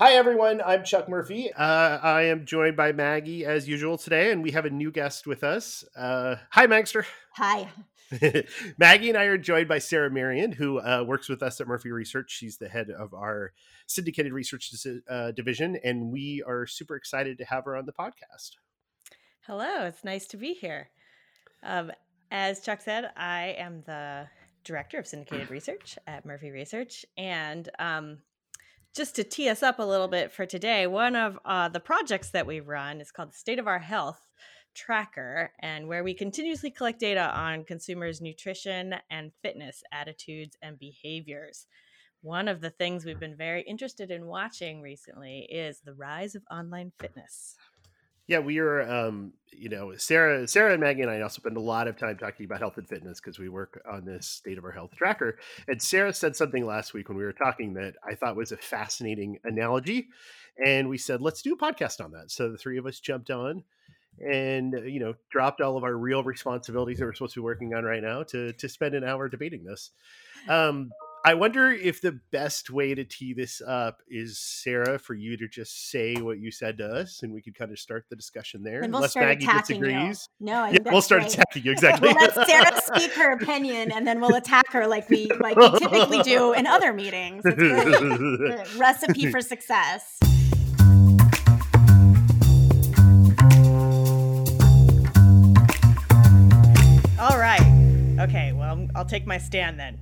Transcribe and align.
Hi, 0.00 0.12
everyone. 0.12 0.62
I'm 0.64 0.82
Chuck 0.82 1.10
Murphy. 1.10 1.52
Uh, 1.52 1.98
I 2.02 2.22
am 2.22 2.46
joined 2.46 2.74
by 2.74 2.90
Maggie 2.90 3.44
as 3.44 3.68
usual 3.68 3.98
today, 3.98 4.32
and 4.32 4.42
we 4.42 4.52
have 4.52 4.64
a 4.64 4.70
new 4.70 4.90
guest 4.90 5.26
with 5.26 5.44
us. 5.44 5.84
Uh, 5.94 6.36
hi, 6.48 6.66
Magster. 6.66 7.04
Hi. 7.34 7.68
Maggie 8.78 9.10
and 9.10 9.18
I 9.18 9.24
are 9.24 9.36
joined 9.36 9.68
by 9.68 9.78
Sarah 9.78 10.10
Marion, 10.10 10.52
who 10.52 10.80
uh, 10.80 11.04
works 11.06 11.28
with 11.28 11.42
us 11.42 11.60
at 11.60 11.66
Murphy 11.66 11.90
Research. 11.92 12.30
She's 12.30 12.56
the 12.56 12.70
head 12.70 12.88
of 12.88 13.12
our 13.12 13.52
syndicated 13.84 14.32
research 14.32 14.74
uh, 15.06 15.32
division, 15.32 15.76
and 15.84 16.10
we 16.10 16.42
are 16.46 16.66
super 16.66 16.96
excited 16.96 17.36
to 17.36 17.44
have 17.44 17.66
her 17.66 17.76
on 17.76 17.84
the 17.84 17.92
podcast. 17.92 18.52
Hello, 19.42 19.84
it's 19.84 20.02
nice 20.02 20.26
to 20.28 20.38
be 20.38 20.54
here. 20.54 20.88
Um, 21.62 21.92
as 22.30 22.60
Chuck 22.60 22.80
said, 22.80 23.10
I 23.18 23.54
am 23.58 23.82
the 23.84 24.28
director 24.64 24.98
of 24.98 25.06
syndicated 25.06 25.50
research 25.50 25.98
at 26.06 26.24
Murphy 26.24 26.52
Research, 26.52 27.04
and 27.18 27.68
um, 27.78 28.16
just 28.94 29.14
to 29.16 29.24
tee 29.24 29.48
us 29.48 29.62
up 29.62 29.78
a 29.78 29.84
little 29.84 30.08
bit 30.08 30.32
for 30.32 30.46
today, 30.46 30.86
one 30.86 31.14
of 31.14 31.38
uh, 31.44 31.68
the 31.68 31.80
projects 31.80 32.30
that 32.30 32.46
we 32.46 32.60
run 32.60 33.00
is 33.00 33.10
called 33.10 33.30
the 33.30 33.36
State 33.36 33.58
of 33.58 33.66
Our 33.66 33.78
Health 33.78 34.20
Tracker, 34.74 35.52
and 35.60 35.88
where 35.88 36.04
we 36.04 36.14
continuously 36.14 36.70
collect 36.70 37.00
data 37.00 37.30
on 37.36 37.64
consumers' 37.64 38.20
nutrition 38.20 38.94
and 39.10 39.32
fitness 39.42 39.82
attitudes 39.92 40.56
and 40.62 40.78
behaviors. 40.78 41.66
One 42.22 42.48
of 42.48 42.60
the 42.60 42.70
things 42.70 43.04
we've 43.04 43.18
been 43.18 43.36
very 43.36 43.62
interested 43.62 44.10
in 44.10 44.26
watching 44.26 44.82
recently 44.82 45.48
is 45.50 45.80
the 45.80 45.94
rise 45.94 46.34
of 46.34 46.42
online 46.50 46.92
fitness 46.98 47.56
yeah, 48.30 48.38
we 48.38 48.60
are, 48.60 48.82
um, 48.82 49.32
you 49.50 49.68
know, 49.68 49.92
Sarah, 49.96 50.46
Sarah 50.46 50.70
and 50.70 50.80
Maggie 50.80 51.02
and 51.02 51.10
I 51.10 51.20
also 51.20 51.40
spend 51.40 51.56
a 51.56 51.60
lot 51.60 51.88
of 51.88 51.98
time 51.98 52.16
talking 52.16 52.46
about 52.46 52.60
health 52.60 52.78
and 52.78 52.88
fitness 52.88 53.20
because 53.20 53.40
we 53.40 53.48
work 53.48 53.82
on 53.90 54.04
this 54.04 54.28
state 54.28 54.56
of 54.56 54.64
our 54.64 54.70
health 54.70 54.92
tracker. 54.96 55.36
And 55.66 55.82
Sarah 55.82 56.14
said 56.14 56.36
something 56.36 56.64
last 56.64 56.94
week 56.94 57.08
when 57.08 57.18
we 57.18 57.24
were 57.24 57.32
talking 57.32 57.74
that 57.74 57.96
I 58.08 58.14
thought 58.14 58.36
was 58.36 58.52
a 58.52 58.56
fascinating 58.56 59.40
analogy. 59.42 60.10
And 60.64 60.88
we 60.88 60.96
said, 60.96 61.20
let's 61.20 61.42
do 61.42 61.54
a 61.54 61.58
podcast 61.58 62.02
on 62.02 62.12
that. 62.12 62.30
So 62.30 62.52
the 62.52 62.56
three 62.56 62.78
of 62.78 62.86
us 62.86 63.00
jumped 63.00 63.30
on 63.30 63.64
and, 64.24 64.74
you 64.86 65.00
know, 65.00 65.14
dropped 65.32 65.60
all 65.60 65.76
of 65.76 65.82
our 65.82 65.96
real 65.96 66.22
responsibilities 66.22 67.00
that 67.00 67.06
we're 67.06 67.14
supposed 67.14 67.34
to 67.34 67.40
be 67.40 67.44
working 67.44 67.74
on 67.74 67.82
right 67.82 68.02
now 68.02 68.22
to, 68.22 68.52
to 68.52 68.68
spend 68.68 68.94
an 68.94 69.02
hour 69.02 69.28
debating 69.28 69.64
this. 69.64 69.90
Um, 70.48 70.92
I 71.22 71.34
wonder 71.34 71.70
if 71.70 72.00
the 72.00 72.18
best 72.32 72.70
way 72.70 72.94
to 72.94 73.04
tee 73.04 73.34
this 73.34 73.60
up 73.60 73.98
is 74.08 74.38
Sarah 74.38 74.98
for 74.98 75.12
you 75.12 75.36
to 75.36 75.48
just 75.48 75.90
say 75.90 76.16
what 76.16 76.38
you 76.38 76.50
said 76.50 76.78
to 76.78 76.86
us, 76.86 77.22
and 77.22 77.34
we 77.34 77.42
could 77.42 77.54
kind 77.54 77.70
of 77.70 77.78
start 77.78 78.06
the 78.08 78.16
discussion 78.16 78.62
there. 78.62 78.80
And 78.80 78.90
we'll 78.90 79.02
Unless 79.02 79.16
Maggie 79.16 79.46
disagrees. 79.46 80.30
You. 80.38 80.46
No, 80.46 80.54
I 80.54 80.70
yeah, 80.70 80.78
we'll 80.86 81.02
start 81.02 81.22
great. 81.22 81.34
attacking 81.34 81.64
you 81.64 81.72
exactly. 81.72 82.08
we'll 82.08 82.16
let 82.16 82.48
Sarah 82.48 82.80
speak 82.82 83.12
her 83.12 83.32
opinion, 83.32 83.92
and 83.92 84.06
then 84.06 84.18
we'll 84.18 84.34
attack 84.34 84.72
her 84.72 84.86
like 84.86 85.10
we 85.10 85.30
like 85.40 85.56
we 85.56 85.78
typically 85.78 86.22
do 86.22 86.54
in 86.54 86.66
other 86.66 86.94
meetings. 86.94 87.44
Recipe 88.78 89.30
for 89.30 89.42
success. 89.42 90.18
All 97.18 97.38
right. 97.38 98.16
Okay. 98.20 98.54
Well, 98.54 98.88
I'll 98.94 99.04
take 99.04 99.26
my 99.26 99.36
stand 99.36 99.78
then. 99.78 99.98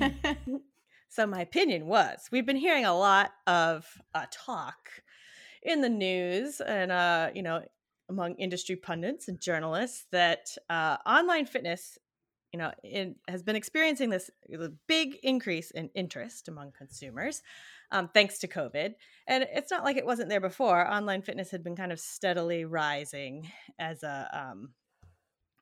so 1.08 1.26
my 1.26 1.40
opinion 1.40 1.86
was 1.86 2.28
we've 2.30 2.46
been 2.46 2.56
hearing 2.56 2.84
a 2.84 2.96
lot 2.96 3.32
of 3.46 3.86
uh, 4.14 4.26
talk 4.30 4.90
in 5.62 5.80
the 5.80 5.88
news 5.88 6.60
and 6.60 6.90
uh, 6.90 7.30
you 7.34 7.42
know 7.42 7.62
among 8.08 8.34
industry 8.36 8.76
pundits 8.76 9.28
and 9.28 9.40
journalists 9.40 10.06
that 10.10 10.56
uh, 10.68 10.96
online 11.06 11.46
fitness 11.46 11.98
you 12.52 12.58
know 12.58 12.72
in, 12.82 13.14
has 13.28 13.42
been 13.42 13.56
experiencing 13.56 14.10
this 14.10 14.30
big 14.86 15.16
increase 15.22 15.70
in 15.70 15.88
interest 15.94 16.48
among 16.48 16.72
consumers 16.76 17.42
um, 17.92 18.08
thanks 18.12 18.38
to 18.38 18.48
covid. 18.48 18.94
And 19.26 19.46
it's 19.52 19.70
not 19.70 19.84
like 19.84 19.96
it 19.96 20.06
wasn't 20.06 20.28
there 20.28 20.40
before. 20.40 20.88
Online 20.88 21.22
fitness 21.22 21.50
had 21.50 21.62
been 21.62 21.76
kind 21.76 21.92
of 21.92 22.00
steadily 22.00 22.64
rising 22.64 23.50
as 23.78 24.02
a 24.02 24.28
um, 24.32 24.70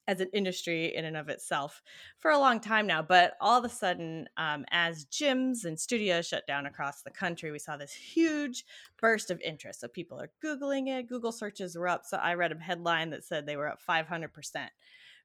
as 0.08 0.20
an 0.20 0.30
industry 0.32 0.96
in 0.96 1.04
and 1.04 1.16
of 1.16 1.28
itself 1.28 1.82
for 2.18 2.30
a 2.30 2.38
long 2.38 2.58
time 2.58 2.86
now. 2.86 3.02
But 3.02 3.34
all 3.40 3.58
of 3.58 3.64
a 3.64 3.68
sudden, 3.68 4.26
um, 4.38 4.64
as 4.70 5.04
gyms 5.04 5.64
and 5.64 5.78
studios 5.78 6.26
shut 6.26 6.46
down 6.46 6.66
across 6.66 7.02
the 7.02 7.10
country, 7.10 7.52
we 7.52 7.58
saw 7.58 7.76
this 7.76 7.92
huge 7.92 8.64
burst 8.98 9.30
of 9.30 9.40
interest. 9.42 9.80
So 9.80 9.86
people 9.86 10.18
are 10.20 10.30
Googling 10.42 10.88
it, 10.88 11.08
Google 11.08 11.30
searches 11.30 11.76
were 11.76 11.88
up. 11.88 12.06
So 12.06 12.16
I 12.16 12.34
read 12.34 12.52
a 12.52 12.58
headline 12.58 13.10
that 13.10 13.22
said 13.22 13.46
they 13.46 13.56
were 13.56 13.68
up 13.68 13.80
500% 13.86 14.30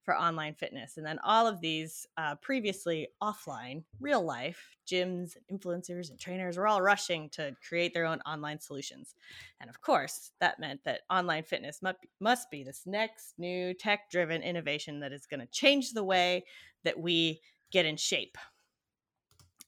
for 0.04 0.16
online 0.16 0.54
fitness. 0.54 0.98
And 0.98 1.06
then 1.06 1.20
all 1.24 1.48
of 1.48 1.62
these 1.62 2.08
uh, 2.18 2.36
previously 2.36 3.08
offline, 3.22 3.84
real 4.00 4.24
life 4.24 4.76
gyms, 4.86 5.38
influencers, 5.52 6.10
and 6.10 6.20
trainers 6.20 6.58
were 6.58 6.68
all 6.68 6.82
rushing 6.82 7.30
to 7.30 7.56
create 7.68 7.94
their 7.94 8.06
own 8.06 8.20
online 8.22 8.60
solutions. 8.60 9.16
And 9.62 9.70
of 9.70 9.82
course, 9.82 10.32
that 10.40 10.60
meant 10.60 10.84
that 10.84 11.02
online 11.10 11.44
fitness 11.44 11.82
must 11.82 12.02
be, 12.02 12.10
must 12.20 12.52
be 12.52 12.64
this 12.64 12.84
next 12.86 13.34
new 13.38 13.74
tech 13.74 14.10
driven 14.12 14.42
innovation 14.42 15.00
that 15.00 15.14
is 15.14 15.26
going 15.26 15.40
to 15.40 15.48
change 15.48 15.94
the 15.94 16.04
way 16.04 16.44
that 16.84 17.00
we 17.00 17.42
get 17.72 17.86
in 17.86 17.96
shape. 17.96 18.38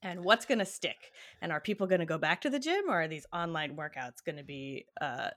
And 0.01 0.23
what's 0.23 0.45
going 0.45 0.59
to 0.59 0.65
stick? 0.65 1.11
And 1.41 1.51
are 1.51 1.61
people 1.61 1.87
going 1.87 1.99
to 1.99 2.05
go 2.05 2.17
back 2.17 2.41
to 2.41 2.49
the 2.49 2.59
gym, 2.59 2.89
or 2.89 3.01
are 3.01 3.07
these 3.07 3.25
online 3.33 3.75
workouts 3.75 4.23
going 4.23 4.37
to 4.37 4.43
be 4.43 4.85
uh, 5.01 5.29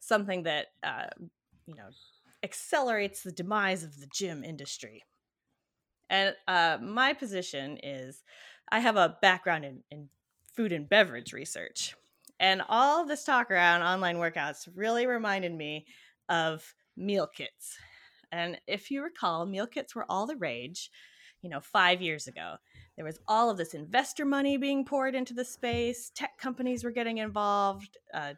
something 0.00 0.42
that 0.44 0.68
uh, 0.82 1.06
you 1.66 1.74
know 1.74 1.88
accelerates 2.42 3.22
the 3.22 3.32
demise 3.32 3.82
of 3.82 4.00
the 4.00 4.08
gym 4.12 4.44
industry. 4.44 5.02
And 6.10 6.34
uh, 6.46 6.78
my 6.80 7.12
position 7.12 7.78
is 7.82 8.22
I 8.70 8.80
have 8.80 8.96
a 8.96 9.16
background 9.20 9.64
in, 9.64 9.82
in 9.90 10.08
food 10.54 10.72
and 10.72 10.88
beverage 10.88 11.32
research. 11.32 11.94
And 12.40 12.62
all 12.68 13.04
this 13.04 13.24
talk 13.24 13.50
around 13.50 13.82
online 13.82 14.16
workouts 14.16 14.68
really 14.74 15.06
reminded 15.06 15.52
me 15.52 15.86
of 16.28 16.74
meal 16.96 17.26
kits. 17.26 17.76
And 18.30 18.60
if 18.66 18.90
you 18.90 19.02
recall, 19.02 19.46
meal 19.46 19.66
kits 19.66 19.94
were 19.94 20.06
all 20.08 20.26
the 20.26 20.36
rage, 20.36 20.90
you 21.42 21.50
know, 21.50 21.60
five 21.60 22.00
years 22.00 22.26
ago. 22.26 22.56
There 22.96 23.04
was 23.04 23.18
all 23.28 23.50
of 23.50 23.56
this 23.56 23.74
investor 23.74 24.24
money 24.24 24.56
being 24.56 24.84
poured 24.84 25.14
into 25.14 25.34
the 25.34 25.44
space, 25.44 26.10
tech 26.14 26.38
companies 26.38 26.84
were 26.84 26.90
getting 26.90 27.18
involved, 27.18 27.96
uh, 28.12 28.34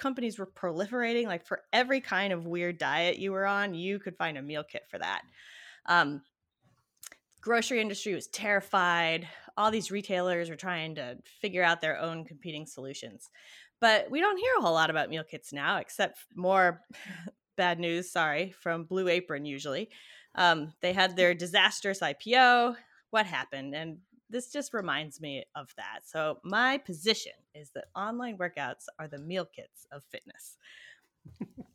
companies 0.00 0.38
were 0.38 0.46
proliferating. 0.46 1.26
Like 1.26 1.46
for 1.46 1.60
every 1.72 2.00
kind 2.00 2.32
of 2.32 2.46
weird 2.46 2.78
diet 2.78 3.18
you 3.18 3.32
were 3.32 3.46
on, 3.46 3.74
you 3.74 3.98
could 4.00 4.16
find 4.16 4.38
a 4.38 4.42
meal 4.42 4.64
kit 4.64 4.82
for 4.90 4.98
that. 4.98 5.22
Um, 5.86 6.22
grocery 7.40 7.80
industry 7.80 8.14
was 8.14 8.26
terrified. 8.26 9.28
All 9.56 9.70
these 9.70 9.90
retailers 9.90 10.48
were 10.48 10.56
trying 10.56 10.94
to 10.96 11.18
figure 11.40 11.62
out 11.62 11.80
their 11.80 11.98
own 12.00 12.24
competing 12.24 12.66
solutions. 12.66 13.28
But 13.80 14.10
we 14.10 14.20
don't 14.20 14.38
hear 14.38 14.52
a 14.58 14.62
whole 14.62 14.74
lot 14.74 14.90
about 14.90 15.10
meal 15.10 15.24
kits 15.24 15.52
now, 15.52 15.76
except 15.76 16.18
more 16.34 16.82
bad 17.56 17.78
news, 17.78 18.10
sorry, 18.10 18.54
from 18.60 18.84
Blue 18.84 19.08
Apron 19.08 19.44
usually. 19.44 19.90
Um, 20.34 20.72
they 20.80 20.92
had 20.92 21.16
their 21.16 21.34
disastrous 21.34 22.00
IPO. 22.00 22.76
What 23.10 23.26
happened? 23.26 23.74
And 23.74 23.98
this 24.30 24.52
just 24.52 24.72
reminds 24.72 25.20
me 25.20 25.44
of 25.54 25.72
that. 25.76 26.00
So 26.04 26.38
my 26.44 26.78
position 26.78 27.32
is 27.54 27.70
that 27.74 27.86
online 27.94 28.38
workouts 28.38 28.84
are 28.98 29.08
the 29.08 29.18
meal 29.18 29.44
kits 29.44 29.86
of 29.92 30.02
fitness. 30.04 30.56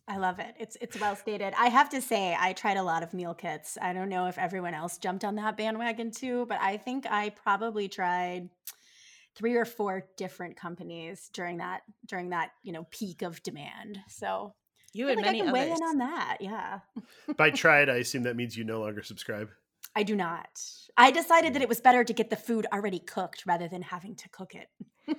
I 0.08 0.18
love 0.18 0.40
it. 0.40 0.56
It's 0.60 0.78
it's 0.82 1.00
well 1.00 1.16
stated. 1.16 1.54
I 1.58 1.68
have 1.68 1.90
to 1.90 2.02
say 2.02 2.36
I 2.40 2.54
tried 2.54 2.78
a 2.78 2.84
lot 2.84 3.02
of 3.04 3.14
meal 3.14 3.34
kits. 3.34 3.78
I 3.82 3.92
don't 3.94 4.10
know 4.10 4.28
if 4.28 4.38
everyone 4.38 4.74
else 4.74 4.98
jumped 4.98 5.24
on 5.24 5.36
that 5.36 5.58
bandwagon 5.58 6.12
too, 6.12 6.46
but 6.48 6.60
I 6.62 6.78
think 6.78 7.06
I 7.10 7.30
probably 7.30 7.88
tried 7.88 8.50
three 9.36 9.56
or 9.56 9.66
four 9.66 10.06
different 10.16 10.56
companies 10.58 11.30
during 11.34 11.58
that 11.58 11.82
during 12.08 12.30
that, 12.30 12.52
you 12.64 12.72
know, 12.72 12.86
peak 12.92 13.24
of 13.24 13.42
demand. 13.42 14.00
So 14.08 14.54
you 14.94 15.08
and 15.10 15.18
like 15.18 15.26
many 15.26 15.42
I 15.42 15.46
can 15.46 15.50
others. 15.50 15.62
weigh 15.62 15.72
in 15.72 15.84
on 15.84 15.98
that. 15.98 16.38
Yeah. 16.40 16.80
By 17.36 17.50
tried, 17.52 17.90
I 17.90 17.96
assume 17.96 18.24
that 18.24 18.36
means 18.36 18.56
you 18.56 18.64
no 18.64 18.82
longer 18.82 19.04
subscribe. 19.04 19.50
I 19.96 20.04
do 20.04 20.16
not. 20.16 20.62
I 20.98 21.12
decided 21.12 21.54
that 21.54 21.60
mm. 21.60 21.64
it 21.64 21.70
was 21.70 21.82
better 21.82 22.04
to 22.04 22.14
get 22.14 22.30
the 22.30 22.36
food 22.36 22.68
already 22.72 23.00
cooked 23.00 23.44
rather 23.46 23.68
than 23.68 23.82
having 23.82 24.16
to 24.16 24.30
cook 24.30 24.54
it. 24.56 24.70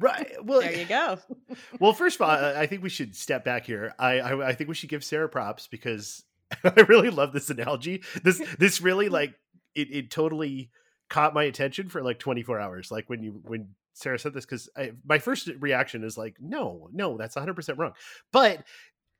right. 0.00 0.32
Well, 0.42 0.60
there 0.60 0.74
you 0.74 0.86
go. 0.86 1.18
well, 1.80 1.92
first 1.92 2.16
of 2.16 2.22
all, 2.22 2.30
I 2.30 2.66
think 2.66 2.82
we 2.82 2.88
should 2.88 3.14
step 3.16 3.44
back 3.44 3.66
here. 3.66 3.94
I, 3.98 4.20
I, 4.20 4.48
I 4.48 4.52
think 4.54 4.68
we 4.68 4.74
should 4.74 4.88
give 4.88 5.04
Sarah 5.04 5.28
props 5.28 5.66
because 5.66 6.24
I 6.64 6.80
really 6.88 7.10
love 7.10 7.32
this 7.32 7.50
analogy. 7.50 8.02
This 8.22 8.42
this 8.58 8.80
really 8.80 9.08
like 9.08 9.34
it, 9.74 9.88
it 9.90 10.10
totally 10.10 10.70
caught 11.08 11.34
my 11.34 11.44
attention 11.44 11.88
for 11.88 12.02
like 12.02 12.18
24 12.18 12.60
hours. 12.60 12.90
Like 12.90 13.08
when 13.08 13.22
you 13.22 13.40
when 13.44 13.68
Sarah 13.94 14.18
said 14.18 14.34
this, 14.34 14.44
because 14.44 14.68
my 15.06 15.18
first 15.18 15.48
reaction 15.58 16.04
is 16.04 16.18
like, 16.18 16.36
no, 16.40 16.88
no, 16.92 17.16
that's 17.16 17.36
100 17.36 17.54
percent 17.54 17.78
wrong. 17.78 17.92
But 18.32 18.64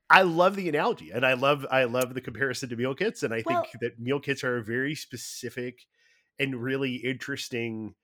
I 0.09 0.21
love 0.21 0.55
the 0.55 0.69
analogy 0.69 1.11
and 1.11 1.25
I 1.25 1.33
love 1.33 1.65
I 1.71 1.85
love 1.85 2.13
the 2.13 2.21
comparison 2.21 2.69
to 2.69 2.75
meal 2.75 2.95
kits 2.95 3.23
and 3.23 3.33
I 3.33 3.43
well, 3.45 3.63
think 3.63 3.81
that 3.81 3.99
meal 3.99 4.19
kits 4.19 4.43
are 4.43 4.57
a 4.57 4.63
very 4.63 4.95
specific 4.95 5.85
and 6.39 6.61
really 6.61 6.95
interesting 6.95 7.95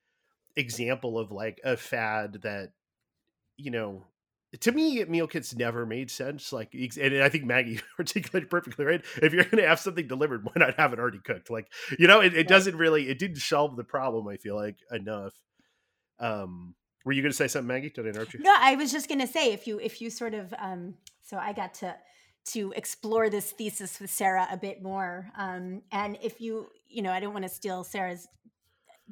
example 0.56 1.18
of 1.18 1.32
like 1.32 1.60
a 1.64 1.78
fad 1.78 2.40
that 2.44 2.72
you 3.58 3.72
know 3.72 4.04
to 4.60 4.72
me 4.72 5.04
meal 5.06 5.28
kits 5.28 5.56
never 5.56 5.86
made 5.86 6.12
sense 6.12 6.52
like 6.52 6.74
and 6.74 7.24
i 7.24 7.30
think 7.30 7.46
maggie 7.46 7.80
articulated 8.00 8.50
perfectly 8.50 8.84
right 8.84 9.02
if 9.22 9.32
you're 9.32 9.46
going 9.46 9.64
to 9.64 9.68
have 9.68 9.80
something 9.80 10.08
delivered 10.08 10.44
why 10.44 10.52
not 10.56 10.76
have 10.76 10.92
it 10.92 11.00
already 11.00 11.20
cooked 11.20 11.50
like 11.50 11.68
you 11.98 12.06
know 12.06 12.20
it, 12.20 12.34
it 12.34 12.50
doesn't 12.50 12.76
really 12.76 13.08
it 13.08 13.18
didn't 13.18 13.38
solve 13.38 13.78
the 13.78 13.84
problem 13.84 14.28
i 14.28 14.36
feel 14.36 14.56
like 14.56 14.76
enough 14.92 15.34
um 16.20 16.76
Were 17.06 17.14
you 17.14 17.22
going 17.22 17.32
to 17.32 17.38
say 17.38 17.48
something, 17.48 17.68
Maggie? 17.68 17.90
Did 17.90 18.06
I 18.06 18.10
interrupt 18.10 18.34
you? 18.34 18.42
No, 18.42 18.54
I 18.56 18.76
was 18.76 18.92
just 18.92 19.08
going 19.08 19.22
to 19.22 19.28
say 19.28 19.54
if 19.54 19.66
you 19.68 19.80
if 19.80 20.02
you 20.02 20.10
sort 20.10 20.34
of 20.34 20.54
um, 20.60 20.96
so 21.32 21.38
I 21.38 21.54
got 21.54 21.74
to 21.76 21.96
to 22.44 22.74
explore 22.76 23.30
this 23.30 23.52
thesis 23.52 24.00
with 24.00 24.10
Sarah 24.10 24.48
a 24.52 24.58
bit 24.58 24.82
more, 24.82 25.32
um, 25.38 25.82
and 25.92 26.18
if 26.22 26.42
you 26.42 26.68
you 26.90 27.02
know 27.02 27.12
I 27.12 27.20
don't 27.22 27.34
want 27.34 27.44
to 27.44 27.50
steal 27.50 27.84
Sarah's 27.84 28.28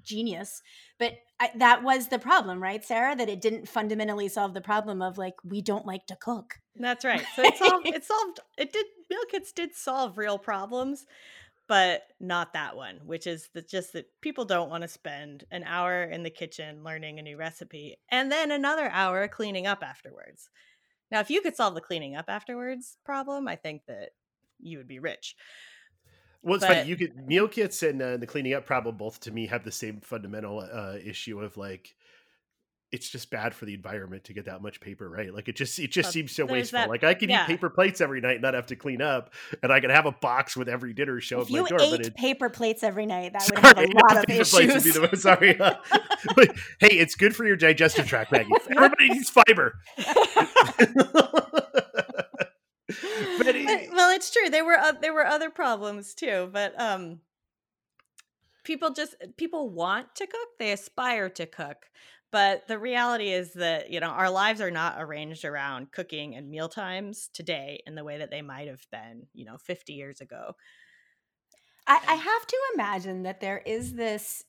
genius, 0.04 0.62
but 0.98 1.14
I, 1.40 1.52
that 1.58 1.84
was 1.84 2.08
the 2.08 2.20
problem, 2.20 2.62
right, 2.62 2.84
Sarah? 2.84 3.16
That 3.16 3.30
it 3.30 3.40
didn't 3.40 3.70
fundamentally 3.70 4.28
solve 4.28 4.54
the 4.54 4.62
problem 4.62 5.02
of 5.02 5.18
like 5.18 5.36
we 5.46 5.62
don't 5.62 5.86
like 5.86 6.06
to 6.08 6.18
cook. 6.18 6.56
That's 6.76 7.06
right. 7.06 7.24
So 7.36 7.44
it 7.44 7.58
solved. 7.58 7.88
it 7.88 8.04
solved. 8.06 8.40
It 8.58 8.74
did. 8.74 8.86
Meal 9.10 9.22
kits 9.32 9.52
did 9.54 9.74
solve 9.74 10.18
real 10.18 10.38
problems, 10.38 11.06
but 11.68 12.02
not 12.20 12.54
that 12.54 12.76
one, 12.76 13.00
which 13.06 13.26
is 13.26 13.50
the, 13.54 13.62
just 13.62 13.94
that 13.94 14.08
people 14.22 14.44
don't 14.44 14.70
want 14.70 14.82
to 14.82 14.88
spend 14.88 15.46
an 15.52 15.64
hour 15.64 16.04
in 16.04 16.24
the 16.24 16.30
kitchen 16.30 16.84
learning 16.84 17.20
a 17.20 17.22
new 17.22 17.38
recipe 17.38 17.98
and 18.12 18.32
then 18.32 18.52
another 18.52 18.90
hour 18.90 19.28
cleaning 19.28 19.66
up 19.66 19.84
afterwards. 19.84 20.50
Now, 21.12 21.20
if 21.20 21.30
you 21.30 21.42
could 21.42 21.56
solve 21.56 21.76
the 21.76 21.82
cleaning 21.82 22.16
up 22.16 22.26
afterwards 22.28 22.98
problem, 23.04 23.48
I 23.48 23.56
think 23.56 23.84
that 23.88 24.10
you 24.60 24.78
would 24.78 24.88
be 24.88 25.00
rich. 25.00 25.36
Well, 26.42 26.56
it's 26.56 26.66
but, 26.66 26.78
funny. 26.78 26.90
You 26.90 26.96
could 26.96 27.28
meal 27.28 27.48
kits 27.48 27.84
and 27.84 28.02
uh, 28.02 28.18
the 28.18 28.28
cleaning 28.28 28.54
up 28.54 28.66
problem 28.66 28.96
both 28.96 29.20
to 29.22 29.32
me 29.32 29.48
have 29.48 29.64
the 29.64 29.72
same 29.72 30.00
fundamental 30.02 30.60
uh, 30.60 30.98
issue 31.04 31.42
of 31.42 31.58
like 31.58 31.96
it's 32.92 33.10
just 33.10 33.30
bad 33.30 33.54
for 33.54 33.66
the 33.66 33.74
environment 33.74 34.24
to 34.26 34.34
get 34.34 34.46
that 34.46 34.62
much 34.62 34.82
paper, 34.82 35.08
right? 35.08 35.34
Like 35.34 35.48
it 35.48 35.56
just 35.56 35.78
it 35.78 35.92
just 35.92 36.10
uh, 36.10 36.12
seems 36.12 36.32
so 36.32 36.46
wasteful. 36.46 36.80
That, 36.80 36.90
like 36.90 37.04
I 37.04 37.14
can 37.14 37.30
yeah. 37.30 37.44
eat 37.44 37.48
paper 37.48 37.70
plates 37.70 38.02
every 38.02 38.20
night 38.20 38.34
and 38.34 38.42
not 38.42 38.56
have 38.56 38.66
to 38.68 38.76
clean 38.76 39.02
up, 39.02 39.34
and 39.62 39.72
I 39.72 39.80
can 39.80 39.92
have 39.92 40.06
a 40.08 40.12
box 40.12 40.58
with 40.58 40.68
every 40.68 40.94
dinner 40.94 41.22
show 41.22 41.42
if 41.42 41.52
my 41.52 41.60
you 41.60 41.68
door. 41.68 41.80
Ate 41.82 41.92
but 41.92 42.06
it, 42.08 42.16
paper 42.16 42.50
plates 42.50 42.84
every 42.84 43.06
night. 43.06 43.34
That 43.34 43.44
would 43.54 43.64
sorry, 43.64 43.88
have 43.88 43.96
a 43.96 44.14
lot 44.14 44.18
of 44.18 44.30
issues. 44.30 44.94
The, 44.96 45.18
sorry, 45.18 45.60
uh, 45.60 45.76
but, 46.36 46.56
hey, 46.80 46.96
it's 46.98 47.16
good 47.16 47.36
for 47.36 47.46
your 47.46 47.56
digestive 47.56 48.08
tract, 48.08 48.32
Maggie. 48.32 48.50
Everybody 48.72 49.10
needs 49.10 49.30
fiber. 49.30 49.76
but, 49.98 50.16
well, 53.94 54.16
it's 54.16 54.32
true. 54.32 54.50
There 54.50 54.66
were 54.66 54.78
uh, 54.78 54.94
there 54.94 55.14
were 55.14 55.26
other 55.26 55.52
problems 55.52 56.16
too, 56.16 56.50
but 56.52 56.80
um, 56.80 57.20
people 58.70 58.92
just 58.92 59.16
eh, 59.22 59.28
people 59.36 59.70
want 59.72 60.16
to 60.16 60.28
cook. 60.28 60.50
They 60.60 60.72
aspire 60.72 61.28
to 61.32 61.48
cook, 61.48 61.90
but 62.32 62.68
the 62.68 62.78
reality 62.78 63.30
is 63.32 63.54
that 63.54 63.90
you 63.90 64.00
know 64.00 64.10
our 64.10 64.30
lives 64.30 64.62
are 64.62 64.70
not 64.70 64.98
arranged 65.00 65.44
around 65.44 65.92
cooking 65.92 66.36
and 66.36 66.50
meal 66.50 66.70
times 66.70 67.30
today 67.34 67.82
in 67.88 67.96
the 67.96 68.04
way 68.04 68.20
that 68.20 68.30
they 68.30 68.44
might 68.44 68.68
have 68.68 68.86
been, 68.92 69.26
you 69.34 69.46
know, 69.46 69.58
fifty 69.58 69.94
years 69.94 70.22
ago. 70.22 70.54
I, 71.88 72.00
I 72.08 72.16
have 72.16 72.48
to 72.48 72.58
imagine 72.76 73.24
that 73.24 73.42
there 73.42 73.64
is 73.66 73.96
this 73.96 74.44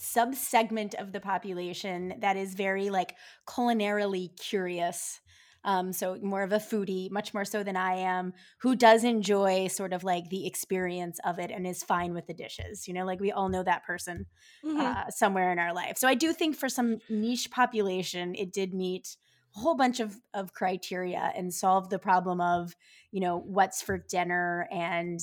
subsegment 0.00 0.94
of 0.94 1.12
the 1.12 1.20
population 1.20 2.14
that 2.20 2.36
is 2.36 2.54
very 2.54 2.88
like 2.88 3.14
culinarily 3.46 4.34
curious 4.40 5.20
um, 5.64 5.92
so 5.92 6.18
more 6.22 6.42
of 6.42 6.52
a 6.52 6.56
foodie, 6.56 7.10
much 7.10 7.32
more 7.32 7.44
so 7.44 7.62
than 7.62 7.76
I 7.76 7.94
am, 7.94 8.32
who 8.58 8.74
does 8.74 9.04
enjoy 9.04 9.68
sort 9.68 9.92
of 9.92 10.02
like 10.02 10.28
the 10.28 10.46
experience 10.46 11.20
of 11.24 11.38
it 11.38 11.50
and 11.50 11.66
is 11.66 11.82
fine 11.82 12.14
with 12.14 12.26
the 12.26 12.34
dishes. 12.34 12.88
You 12.88 12.94
know, 12.94 13.04
like 13.04 13.20
we 13.20 13.32
all 13.32 13.48
know 13.48 13.62
that 13.62 13.84
person 13.84 14.26
mm-hmm. 14.64 14.80
uh, 14.80 15.10
somewhere 15.10 15.52
in 15.52 15.58
our 15.58 15.72
life. 15.72 15.98
So 15.98 16.08
I 16.08 16.14
do 16.14 16.32
think 16.32 16.56
for 16.56 16.68
some 16.68 16.98
niche 17.08 17.50
population, 17.50 18.34
it 18.34 18.52
did 18.52 18.74
meet 18.74 19.16
a 19.56 19.60
whole 19.60 19.76
bunch 19.76 20.00
of, 20.00 20.16
of 20.34 20.52
criteria 20.52 21.32
and 21.36 21.52
solve 21.52 21.90
the 21.90 21.98
problem 21.98 22.40
of, 22.40 22.74
you 23.10 23.20
know, 23.20 23.38
what's 23.38 23.82
for 23.82 23.98
dinner 23.98 24.66
and, 24.72 25.20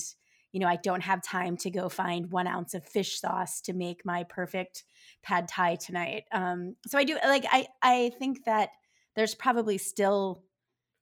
you 0.52 0.60
know, 0.60 0.66
I 0.66 0.76
don't 0.76 1.02
have 1.02 1.22
time 1.22 1.56
to 1.58 1.70
go 1.70 1.88
find 1.88 2.30
one 2.30 2.46
ounce 2.46 2.74
of 2.74 2.84
fish 2.84 3.20
sauce 3.20 3.60
to 3.62 3.72
make 3.72 4.04
my 4.04 4.24
perfect 4.24 4.84
pad 5.22 5.48
thai 5.48 5.76
tonight. 5.76 6.24
Um, 6.32 6.76
so 6.86 6.98
I 6.98 7.04
do 7.04 7.18
like 7.22 7.44
I 7.50 7.66
I 7.82 8.10
think 8.18 8.44
that 8.46 8.70
there's 9.16 9.34
probably 9.34 9.78
still 9.78 10.44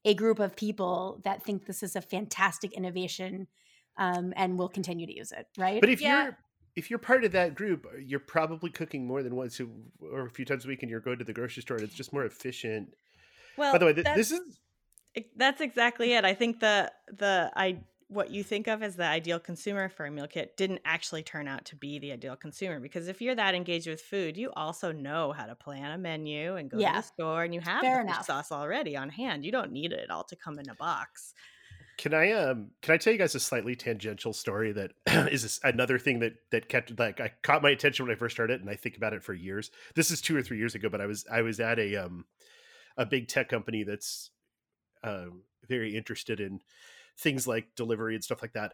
a 0.05 0.13
group 0.13 0.39
of 0.39 0.55
people 0.55 1.21
that 1.23 1.43
think 1.43 1.65
this 1.65 1.83
is 1.83 1.95
a 1.95 2.01
fantastic 2.01 2.73
innovation 2.73 3.47
um, 3.97 4.33
and 4.35 4.57
will 4.57 4.69
continue 4.69 5.05
to 5.05 5.15
use 5.15 5.31
it 5.31 5.47
right? 5.57 5.81
But 5.81 5.89
if 5.89 6.01
yeah. 6.01 6.23
you're 6.23 6.37
if 6.75 6.89
you're 6.89 6.99
part 6.99 7.25
of 7.25 7.31
that 7.33 7.55
group 7.55 7.85
uh, 7.85 7.97
you're 7.97 8.19
probably 8.19 8.69
cooking 8.69 9.05
more 9.05 9.23
than 9.23 9.35
once 9.35 9.59
or 10.01 10.25
a 10.25 10.29
few 10.29 10.45
times 10.45 10.65
a 10.65 10.67
week 10.67 10.81
and 10.81 10.89
you're 10.89 11.01
going 11.01 11.19
to 11.19 11.25
the 11.25 11.33
grocery 11.33 11.61
store 11.61 11.77
and 11.77 11.85
it's 11.85 11.95
just 11.95 12.13
more 12.13 12.25
efficient. 12.25 12.93
Well 13.57 13.73
by 13.73 13.77
the 13.77 13.85
way 13.85 13.93
th- 13.93 14.07
this 14.15 14.31
is 14.31 14.59
that's 15.35 15.61
exactly 15.61 16.13
it. 16.17 16.25
I 16.25 16.33
think 16.33 16.59
the 16.59 16.91
the 17.07 17.51
i 17.55 17.79
what 18.09 18.31
you 18.31 18.43
think 18.43 18.67
of 18.67 18.81
as 18.81 18.95
the 18.95 19.05
ideal 19.05 19.39
consumer 19.39 19.87
for 19.87 20.07
a 20.07 20.11
meal 20.11 20.27
kit 20.27 20.57
didn't 20.57 20.81
actually 20.83 21.21
turn 21.21 21.47
out 21.47 21.63
to 21.65 21.75
be 21.75 21.99
the 21.99 22.11
ideal 22.11 22.35
consumer 22.35 22.79
because 22.79 23.07
if 23.07 23.21
you're 23.21 23.35
that 23.35 23.53
engaged 23.53 23.87
with 23.87 24.01
food, 24.01 24.35
you 24.35 24.51
also 24.55 24.91
know 24.91 25.31
how 25.31 25.45
to 25.45 25.53
plan 25.53 25.91
a 25.91 25.97
menu 25.97 26.55
and 26.55 26.71
go 26.71 26.79
yeah. 26.79 26.89
to 26.89 26.95
the 26.97 27.01
store 27.03 27.43
and 27.43 27.53
you 27.53 27.61
have 27.61 27.81
Fair 27.81 28.03
the 28.03 28.23
sauce 28.23 28.51
already 28.51 28.97
on 28.97 29.09
hand. 29.09 29.45
You 29.45 29.51
don't 29.51 29.71
need 29.71 29.93
it 29.93 30.09
all 30.09 30.23
to 30.23 30.35
come 30.35 30.57
in 30.57 30.67
a 30.69 30.75
box. 30.75 31.35
Can 31.99 32.15
I 32.15 32.31
um 32.31 32.71
can 32.81 32.95
I 32.95 32.97
tell 32.97 33.13
you 33.13 33.19
guys 33.19 33.35
a 33.35 33.39
slightly 33.39 33.75
tangential 33.75 34.33
story 34.33 34.71
that 34.71 34.93
is 35.31 35.59
another 35.63 35.99
thing 35.99 36.19
that 36.19 36.33
that 36.49 36.67
kept 36.67 36.97
like 36.97 37.21
I 37.21 37.31
caught 37.43 37.61
my 37.61 37.69
attention 37.69 38.07
when 38.07 38.15
I 38.15 38.17
first 38.17 38.35
started 38.35 38.59
and 38.59 38.69
I 38.71 38.75
think 38.75 38.97
about 38.97 39.13
it 39.13 39.23
for 39.23 39.35
years. 39.35 39.69
This 39.93 40.09
is 40.09 40.19
2 40.19 40.35
or 40.35 40.41
3 40.41 40.57
years 40.57 40.73
ago 40.73 40.89
but 40.89 40.99
I 40.99 41.05
was 41.05 41.27
I 41.31 41.43
was 41.43 41.59
at 41.59 41.77
a 41.77 41.95
um 41.97 42.25
a 42.97 43.05
big 43.05 43.27
tech 43.27 43.49
company 43.49 43.83
that's 43.83 44.31
um 45.03 45.43
very 45.67 45.95
interested 45.95 46.39
in 46.39 46.61
things 47.19 47.47
like 47.47 47.75
delivery 47.75 48.15
and 48.15 48.23
stuff 48.23 48.41
like 48.41 48.53
that. 48.53 48.73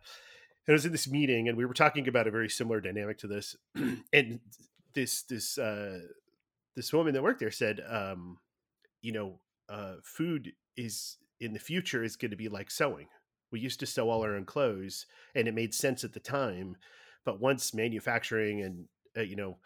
And 0.68 0.74
I 0.74 0.74
was 0.74 0.86
in 0.86 0.92
this 0.92 1.09
meeting 1.09 1.47
and 1.47 1.57
we 1.57 1.65
were 1.65 1.74
talking 1.74 2.07
about 2.07 2.27
a 2.27 2.31
very 2.31 2.50
similar 2.50 2.81
dynamic 2.81 3.18
to 3.19 3.27
this. 3.27 3.56
and 4.13 4.39
this 4.94 5.24
this 5.24 5.57
uh 5.57 6.00
this 6.75 6.94
woman 6.94 7.13
that 7.13 7.24
worked 7.24 7.39
there 7.39 7.51
said, 7.51 7.81
um, 7.88 8.38
you 9.01 9.12
know, 9.12 9.39
uh 9.69 9.95
food 10.03 10.53
is 10.77 11.18
in 11.39 11.53
the 11.53 11.59
future 11.59 12.03
is 12.03 12.15
going 12.15 12.31
to 12.31 12.38
be 12.38 12.50
like 12.50 12.71
sewing. 12.71 13.07
We 13.51 13.59
used 13.59 13.80
to 13.81 13.86
sew 13.86 14.09
all 14.09 14.24
our 14.24 14.36
own 14.36 14.45
clothes 14.45 15.06
and 15.33 15.47
it 15.47 15.53
made 15.53 15.74
sense 15.74 16.03
at 16.03 16.13
the 16.13 16.19
time. 16.19 16.77
But 17.24 17.39
once 17.39 17.74
manufacturing 17.74 18.62
and 18.62 18.86
uh, 19.18 19.21
you 19.21 19.36
know 19.36 19.57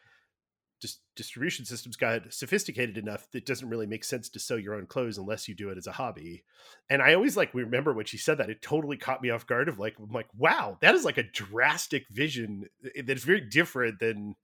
dis- 0.79 0.99
distribution 1.15 1.65
systems 1.65 1.95
got 1.95 2.33
sophisticated 2.33 2.97
enough 2.97 3.29
that 3.31 3.39
it 3.39 3.45
doesn't 3.45 3.69
really 3.69 3.85
make 3.85 4.03
sense 4.03 4.29
to 4.29 4.39
sew 4.39 4.55
your 4.55 4.75
own 4.75 4.85
clothes 4.85 5.17
unless 5.17 5.47
you 5.47 5.55
do 5.55 5.69
it 5.69 5.77
as 5.77 5.87
a 5.87 5.93
hobby. 5.93 6.43
And 6.89 7.01
I 7.01 7.13
always 7.13 7.37
like 7.37 7.53
remember 7.53 7.93
when 7.93 8.05
she 8.05 8.17
said 8.17 8.37
that 8.37 8.49
it 8.49 8.61
totally 8.61 8.97
caught 8.97 9.21
me 9.21 9.29
off 9.29 9.47
guard 9.47 9.69
of 9.69 9.79
like 9.79 9.95
I'm 9.99 10.11
like 10.11 10.29
wow 10.37 10.77
that 10.81 10.95
is 10.95 11.05
like 11.05 11.17
a 11.17 11.23
drastic 11.23 12.07
vision 12.09 12.65
eh, 12.95 13.01
that's 13.05 13.23
very 13.23 13.41
different 13.41 13.99
than 13.99 14.35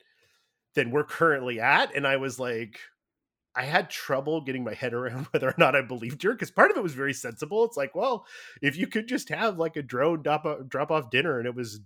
than 0.75 0.91
we're 0.91 1.03
currently 1.03 1.59
at. 1.59 1.95
And 1.95 2.05
I 2.07 2.17
was 2.17 2.39
like. 2.39 2.79
I 3.57 3.63
had 3.63 3.89
trouble 3.89 4.41
getting 4.41 4.65
my 4.65 4.73
head 4.73 4.93
around 4.93 5.27
whether 5.31 5.47
or 5.47 5.55
not 5.57 5.77
I 5.77 5.81
believed 5.81 6.21
her 6.23 6.33
because 6.33 6.51
part 6.51 6.71
of 6.71 6.77
it 6.77 6.83
was 6.83 6.93
very 6.93 7.13
sensible. 7.13 7.63
It's 7.63 7.77
like, 7.77 7.95
well, 7.95 8.25
if 8.61 8.75
you 8.75 8.85
could 8.85 9.07
just 9.07 9.29
have 9.29 9.57
like 9.57 9.77
a 9.77 9.81
drone 9.81 10.23
drop, 10.23 10.45
drop 10.67 10.91
off 10.91 11.09
dinner 11.09 11.39
and 11.39 11.47
it 11.47 11.55
was 11.55 11.79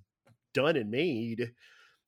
done 0.56 0.76
and 0.76 0.90
made, 0.90 1.52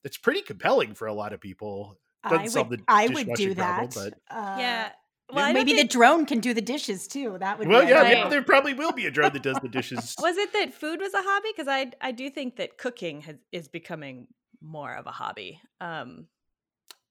it's 0.04 0.18
pretty 0.18 0.42
compelling 0.42 0.96
for 0.96 1.08
a 1.08 1.14
lot 1.14 1.34
of 1.34 1.42
people. 1.42 2.00
Doesn't 2.28 2.58
I 2.58 2.64
would, 2.64 2.84
I 2.88 3.08
would 3.08 3.34
do 3.34 3.54
that. 3.56 3.92
Problem, 3.92 4.12
but 4.30 4.36
uh, 4.36 4.56
yeah. 4.60 4.92
Well, 5.34 5.54
maybe 5.54 5.74
think... 5.74 5.90
the 5.90 5.94
drone 5.98 6.26
can 6.26 6.40
do 6.40 6.54
the 6.54 6.62
dishes 6.62 7.08
too. 7.08 7.38
That 7.40 7.58
would 7.58 7.66
be 7.66 7.74
great. 7.74 7.86
well, 7.86 8.06
yeah, 8.06 8.24
yeah, 8.24 8.28
there 8.28 8.44
probably 8.44 8.74
will 8.74 8.92
be 8.92 9.06
a 9.06 9.12
drone 9.12 9.32
that 9.34 9.44
does 9.44 9.58
the 9.62 9.70
dishes. 9.70 10.16
was 10.20 10.38
it 10.38 10.52
that 10.54 10.74
food 10.74 11.00
was 11.00 11.14
a 11.14 11.22
hobby? 11.22 11.50
Because 11.56 11.68
I 11.68 11.92
I 12.02 12.12
do 12.12 12.30
think 12.30 12.58
that 12.58 12.78
cooking 12.78 13.22
has, 13.22 13.38
is 13.52 13.68
becoming 13.68 14.28
more 14.62 14.94
of 14.94 15.08
a 15.08 15.12
hobby. 15.12 15.60
Um, 15.80 16.28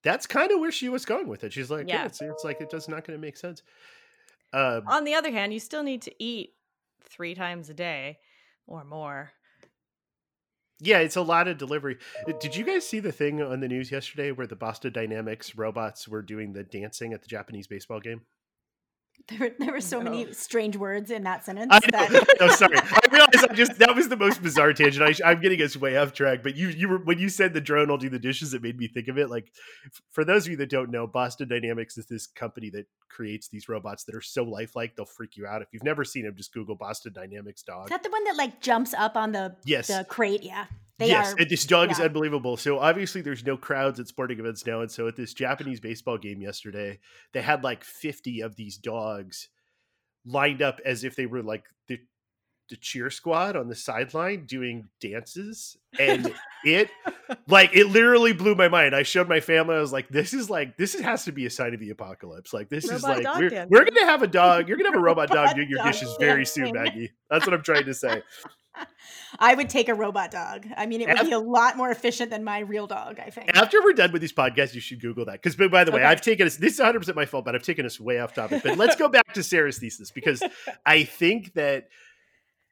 That's 0.03 0.27
kind 0.27 0.53
of 0.53 0.61
where 0.61 0.73
she 0.73 0.89
was 0.89 1.05
going 1.05 1.29
with 1.29 1.45
it. 1.45 1.53
She's 1.53 1.71
like, 1.71 1.89
yeah, 1.89 2.01
yeah 2.01 2.07
it's, 2.07 2.21
it's 2.23 2.45
like 2.45 2.61
it 2.61 2.71
does 2.71 2.89
not 2.89 3.07
going 3.07 3.19
to 3.19 3.21
make 3.21 3.37
sense. 3.37 3.63
Um, 4.53 4.83
On 4.87 5.05
the 5.05 5.15
other 5.15 5.31
hand, 5.31 5.53
you 5.53 5.61
still 5.61 5.83
need 5.83 6.03
to 6.03 6.23
eat 6.23 6.55
three 7.05 7.35
times 7.35 7.71
a 7.71 7.75
day 7.75 8.19
or 8.67 8.85
more 8.85 9.33
yeah, 10.81 10.99
it's 10.99 11.17
a 11.17 11.23
lot 11.23 11.49
of 11.49 11.59
delivery. 11.59 11.99
Uh, 12.27 12.33
did 12.41 12.57
you 12.57 12.65
guys 12.65 12.87
see 12.87 13.01
the 13.01 13.13
thing 13.13 13.43
on 13.43 13.61
the 13.61 13.69
news 13.69 13.91
yesterday 13.91 14.33
where 14.33 14.47
the 14.47 14.57
Boston 14.57 14.93
Dynamics 14.93 15.55
robots 15.57 16.09
were 16.09 16.23
doing 16.23 16.53
the 16.53 16.65
dancing 16.65 17.13
at 17.13 17.23
the 17.23 17.29
Japanese 17.29 17.67
baseball 17.67 18.01
game? 18.01 18.23
There 19.29 19.39
were, 19.39 19.51
there 19.59 19.73
were 19.73 19.81
so 19.81 20.01
no. 20.01 20.11
many 20.11 20.33
strange 20.33 20.77
words 20.77 21.11
in 21.11 21.25
that 21.25 21.45
sentence. 21.45 21.69
I 21.71 21.81
that... 21.93 22.37
no, 22.41 22.49
sorry. 22.49 22.79
I 22.79 23.01
realized 23.13 23.47
I 23.49 23.55
just 23.55 23.79
that 23.79 23.95
was 23.95 24.09
the 24.09 24.17
most 24.17 24.43
bizarre 24.43 24.73
tangent. 24.73 25.21
I, 25.23 25.33
am 25.33 25.41
getting 25.41 25.63
us 25.63 25.77
way 25.77 25.97
off 25.97 26.13
track. 26.13 26.43
But 26.43 26.57
you, 26.57 26.69
you 26.69 26.89
were 26.89 26.99
when 26.99 27.19
you 27.19 27.29
said 27.29 27.55
the 27.55 27.61
drone 27.61 27.89
will 27.89 27.99
do 27.99 28.09
the 28.09 28.19
dishes, 28.19 28.55
it 28.55 28.63
made 28.63 28.77
me 28.77 28.89
think 28.89 29.09
of 29.09 29.19
it. 29.19 29.31
Like, 29.31 29.53
for 30.11 30.25
those 30.25 30.47
of 30.47 30.51
you 30.51 30.57
that 30.59 30.71
don't 30.71 30.91
know, 30.91 31.07
Boston 31.07 31.49
Dynamics 31.49 31.97
is 31.99 32.07
this 32.07 32.27
company 32.27 32.71
that 32.71 32.87
creates 33.09 33.49
these 33.49 33.69
robots 33.69 34.05
that 34.05 34.15
are 34.15 34.21
so 34.21 34.43
lifelike 34.43 34.97
they'll 34.97 35.07
freak 35.07 35.37
you 35.37 35.47
out. 35.47 35.63
If 35.63 35.69
you've 35.73 35.85
never 35.85 36.05
seen 36.05 36.25
them, 36.25 36.35
just 36.37 36.53
Google 36.53 36.77
Boston 36.77 37.13
Dynamics 37.13 37.63
dog. 37.63 37.87
Is 37.87 37.91
that 37.91 38.03
the 38.03 38.11
one 38.11 38.25
that 38.25 38.37
like 38.37 38.61
jumps 38.61 38.95
up 38.95 39.17
on 39.17 39.33
the 39.33 39.57
yes 39.65 39.89
the 39.89 40.05
crate? 40.09 40.43
Yeah. 40.43 40.67
They 41.01 41.09
yes, 41.09 41.33
are, 41.33 41.37
and 41.39 41.49
this 41.49 41.65
dog 41.65 41.89
yeah. 41.89 41.93
is 41.95 42.01
unbelievable. 42.01 42.59
So 42.59 42.79
obviously, 42.79 43.23
there's 43.23 43.45
no 43.45 43.57
crowds 43.57 43.99
at 43.99 44.07
sporting 44.07 44.39
events 44.39 44.67
now, 44.67 44.83
and 44.83 44.91
so 44.91 45.09
at 45.09 45.17
this 45.17 45.33
Japanese 45.33 45.81
baseball 45.81 46.19
game 46.19 46.43
yesterday, 46.43 46.99
they 47.33 47.41
had 47.41 47.65
like 47.65 47.85
50 47.85 48.43
of 48.43 48.55
these 48.55 48.77
dogs 48.77 49.49
lined 50.27 50.61
up 50.61 50.79
as 50.85 51.03
if 51.03 51.17
they 51.17 51.25
were 51.25 51.43
like 51.43 51.65
the 51.89 51.99
the 52.69 52.77
cheer 52.77 53.09
squad 53.09 53.57
on 53.57 53.67
the 53.67 53.75
sideline 53.75 54.45
doing 54.45 54.89
dances 55.01 55.77
and 55.99 56.33
it 56.65 56.89
like 57.49 57.75
it 57.75 57.87
literally 57.87 58.35
blew 58.35 58.55
my 58.55 58.69
mind. 58.69 58.95
I 58.95 59.03
showed 59.03 59.27
my 59.27 59.41
family 59.41 59.75
i 59.75 59.81
was 59.81 59.93
like 59.93 60.09
this 60.11 60.35
is 60.35 60.51
like 60.51 60.77
this 60.77 60.95
is, 60.95 61.01
has 61.01 61.25
to 61.25 61.33
be 61.33 61.47
a 61.47 61.51
sign 61.51 61.73
of 61.73 61.81
the 61.81 61.91
apocalypse. 61.91 62.53
Like 62.53 62.69
this 62.69 62.85
robot 62.85 63.19
is 63.19 63.25
like 63.25 63.39
we're, 63.39 63.67
we're, 63.71 63.85
gonna 63.87 64.05
have 64.05 64.23
a 64.23 64.29
dog 64.29 64.69
you're 64.69 64.77
gonna 64.77 64.91
have 64.91 64.99
a 64.99 65.03
robot, 65.03 65.31
robot 65.35 65.47
dog 65.47 65.57
doing 65.57 65.71
your 65.71 65.83
dishes 65.83 66.15
very 66.21 66.45
soon 66.45 66.73
maggie. 66.73 67.11
That's 67.31 67.47
what 67.47 67.55
i'm 67.55 67.63
trying 67.63 67.87
to 67.87 67.95
say 67.95 68.23
I 69.39 69.55
would 69.55 69.69
take 69.69 69.89
a 69.89 69.95
robot 69.95 70.31
dog. 70.31 70.67
I 70.77 70.87
mean, 70.87 71.01
it 71.01 71.09
would 71.09 71.27
be 71.27 71.33
a 71.33 71.39
lot 71.39 71.77
more 71.77 71.91
efficient 71.91 72.31
than 72.31 72.45
my 72.45 72.61
real 72.61 72.87
dog, 72.87 73.19
I 73.19 73.31
think. 73.31 73.57
After 73.57 73.83
we're 73.83 73.93
done 73.93 74.13
with 74.13 74.21
these 74.21 74.33
podcasts, 74.33 74.75
you 74.75 74.81
should 74.81 75.01
Google 75.01 75.25
that. 75.27 75.43
Because, 75.43 75.57
by 75.57 75.85
the 75.85 75.93
way, 75.93 76.01
okay. 76.01 76.05
I've 76.05 76.21
taken 76.21 76.47
us, 76.47 76.57
this 76.57 76.75
is 76.75 76.81
100% 76.81 77.15
my 77.15 77.27
fault, 77.27 77.45
but 77.45 77.55
I've 77.55 77.63
taken 77.63 77.87
us 77.87 78.01
way 78.01 78.19
off 78.19 78.35
topic. 78.35 78.63
But 78.63 78.79
let's 78.79 78.97
go 78.97 79.09
back 79.09 79.35
to 79.35 79.43
Sarah's 79.43 79.79
thesis 79.79 80.11
because 80.11 80.43
I 80.85 81.05
think 81.05 81.55
that 81.55 81.89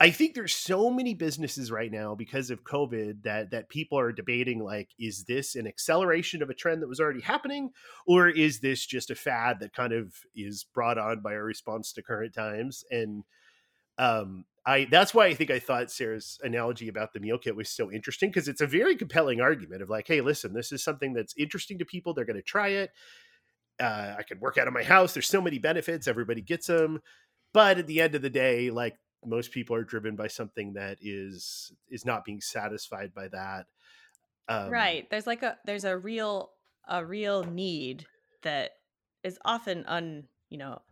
I 0.00 0.10
think 0.10 0.34
there's 0.34 0.54
so 0.54 0.90
many 0.90 1.14
businesses 1.14 1.72
right 1.72 1.90
now 1.90 2.14
because 2.14 2.50
of 2.50 2.62
COVID 2.62 3.24
that 3.24 3.50
that 3.50 3.68
people 3.68 3.98
are 3.98 4.12
debating 4.12 4.62
like 4.62 4.90
is 4.98 5.24
this 5.24 5.56
an 5.56 5.66
acceleration 5.66 6.40
of 6.40 6.50
a 6.50 6.54
trend 6.54 6.82
that 6.82 6.88
was 6.88 7.00
already 7.00 7.20
happening 7.20 7.70
or 8.06 8.28
is 8.28 8.60
this 8.60 8.86
just 8.86 9.10
a 9.10 9.16
fad 9.16 9.58
that 9.60 9.74
kind 9.74 9.92
of 9.92 10.14
is 10.36 10.64
brought 10.72 10.98
on 10.98 11.20
by 11.20 11.32
a 11.32 11.42
response 11.42 11.92
to 11.92 12.02
current 12.02 12.32
times 12.32 12.84
and 12.92 13.24
um 13.98 14.44
I 14.68 14.84
that's 14.84 15.14
why 15.14 15.24
I 15.24 15.34
think 15.34 15.50
I 15.50 15.58
thought 15.58 15.90
Sarah's 15.90 16.38
analogy 16.44 16.88
about 16.88 17.14
the 17.14 17.20
meal 17.20 17.38
kit 17.38 17.56
was 17.56 17.70
so 17.70 17.90
interesting 17.90 18.28
because 18.28 18.48
it's 18.48 18.60
a 18.60 18.66
very 18.66 18.96
compelling 18.96 19.40
argument 19.40 19.80
of 19.80 19.88
like 19.88 20.06
hey 20.06 20.20
listen 20.20 20.52
this 20.52 20.72
is 20.72 20.84
something 20.84 21.14
that's 21.14 21.34
interesting 21.38 21.78
to 21.78 21.86
people 21.86 22.12
they're 22.12 22.26
going 22.26 22.36
to 22.36 22.42
try 22.42 22.68
it. 22.68 22.90
Uh, 23.80 24.16
I 24.18 24.24
can 24.24 24.40
work 24.40 24.58
out 24.58 24.68
of 24.68 24.74
my 24.74 24.82
house 24.82 25.14
there's 25.14 25.26
so 25.26 25.40
many 25.40 25.58
benefits 25.58 26.06
everybody 26.06 26.42
gets 26.42 26.66
them 26.66 27.00
but 27.54 27.78
at 27.78 27.86
the 27.86 28.00
end 28.00 28.14
of 28.14 28.22
the 28.22 28.28
day 28.28 28.70
like 28.70 28.96
most 29.24 29.52
people 29.52 29.74
are 29.74 29.84
driven 29.84 30.16
by 30.16 30.26
something 30.26 30.74
that 30.74 30.98
is 31.00 31.72
is 31.88 32.04
not 32.04 32.24
being 32.24 32.40
satisfied 32.40 33.14
by 33.14 33.28
that 33.28 33.66
um, 34.48 34.68
right 34.68 35.08
there's 35.10 35.26
like 35.26 35.42
a 35.44 35.56
there's 35.64 35.84
a 35.84 35.96
real 35.96 36.50
a 36.88 37.04
real 37.04 37.44
need 37.44 38.04
that 38.42 38.72
is 39.22 39.38
often 39.44 39.84
un 39.86 40.24
you 40.50 40.58
know 40.58 40.82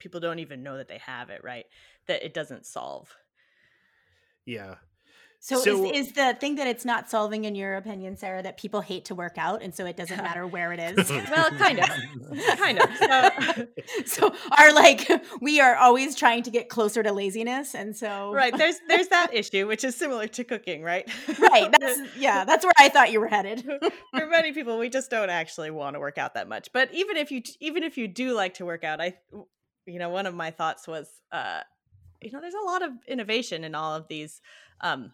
people 0.00 0.20
don't 0.20 0.40
even 0.40 0.62
know 0.62 0.76
that 0.76 0.88
they 0.88 0.98
have 0.98 1.30
it 1.30 1.42
right 1.44 1.66
that 2.06 2.24
it 2.24 2.34
doesn't 2.34 2.66
solve 2.66 3.16
yeah 4.44 4.74
so, 5.42 5.58
so 5.58 5.86
is, 5.86 6.08
is, 6.08 6.12
the 6.12 6.36
thing 6.38 6.56
that 6.56 6.66
it's 6.66 6.84
not 6.84 7.08
solving, 7.08 7.46
in 7.46 7.54
your 7.54 7.76
opinion, 7.76 8.14
Sarah, 8.18 8.42
that 8.42 8.58
people 8.58 8.82
hate 8.82 9.06
to 9.06 9.14
work 9.14 9.38
out, 9.38 9.62
and 9.62 9.74
so 9.74 9.86
it 9.86 9.96
doesn't 9.96 10.18
matter 10.22 10.46
where 10.46 10.70
it 10.74 10.78
is? 10.98 11.08
well, 11.08 11.50
kind 11.52 11.78
of, 11.78 11.88
kind 12.58 12.78
of. 12.78 12.90
So, 12.98 13.68
so 14.28 14.34
are 14.58 14.74
like 14.74 15.10
we 15.40 15.58
are 15.58 15.76
always 15.76 16.14
trying 16.14 16.42
to 16.42 16.50
get 16.50 16.68
closer 16.68 17.02
to 17.02 17.10
laziness, 17.10 17.74
and 17.74 17.96
so 17.96 18.34
right 18.34 18.54
there's 18.54 18.80
there's 18.86 19.08
that 19.08 19.32
issue, 19.32 19.66
which 19.66 19.82
is 19.82 19.96
similar 19.96 20.26
to 20.28 20.44
cooking, 20.44 20.82
right? 20.82 21.10
right. 21.38 21.72
That's 21.72 22.00
yeah. 22.18 22.44
That's 22.44 22.62
where 22.62 22.74
I 22.78 22.90
thought 22.90 23.10
you 23.10 23.20
were 23.20 23.28
headed. 23.28 23.64
For 24.14 24.26
many 24.26 24.52
people, 24.52 24.78
we 24.78 24.90
just 24.90 25.10
don't 25.10 25.30
actually 25.30 25.70
want 25.70 25.94
to 25.94 26.00
work 26.00 26.18
out 26.18 26.34
that 26.34 26.50
much. 26.50 26.70
But 26.74 26.92
even 26.92 27.16
if 27.16 27.32
you 27.32 27.40
even 27.60 27.82
if 27.82 27.96
you 27.96 28.08
do 28.08 28.34
like 28.34 28.54
to 28.54 28.66
work 28.66 28.84
out, 28.84 29.00
I, 29.00 29.14
you 29.86 29.98
know, 29.98 30.08
one 30.08 30.26
of 30.26 30.34
my 30.34 30.50
thoughts 30.50 30.86
was, 30.86 31.08
uh, 31.32 31.60
you 32.20 32.30
know, 32.30 32.40
there's 32.40 32.54
a 32.54 32.66
lot 32.66 32.82
of 32.82 32.92
innovation 33.08 33.64
in 33.64 33.74
all 33.74 33.94
of 33.94 34.08
these 34.08 34.40
um, 34.80 35.12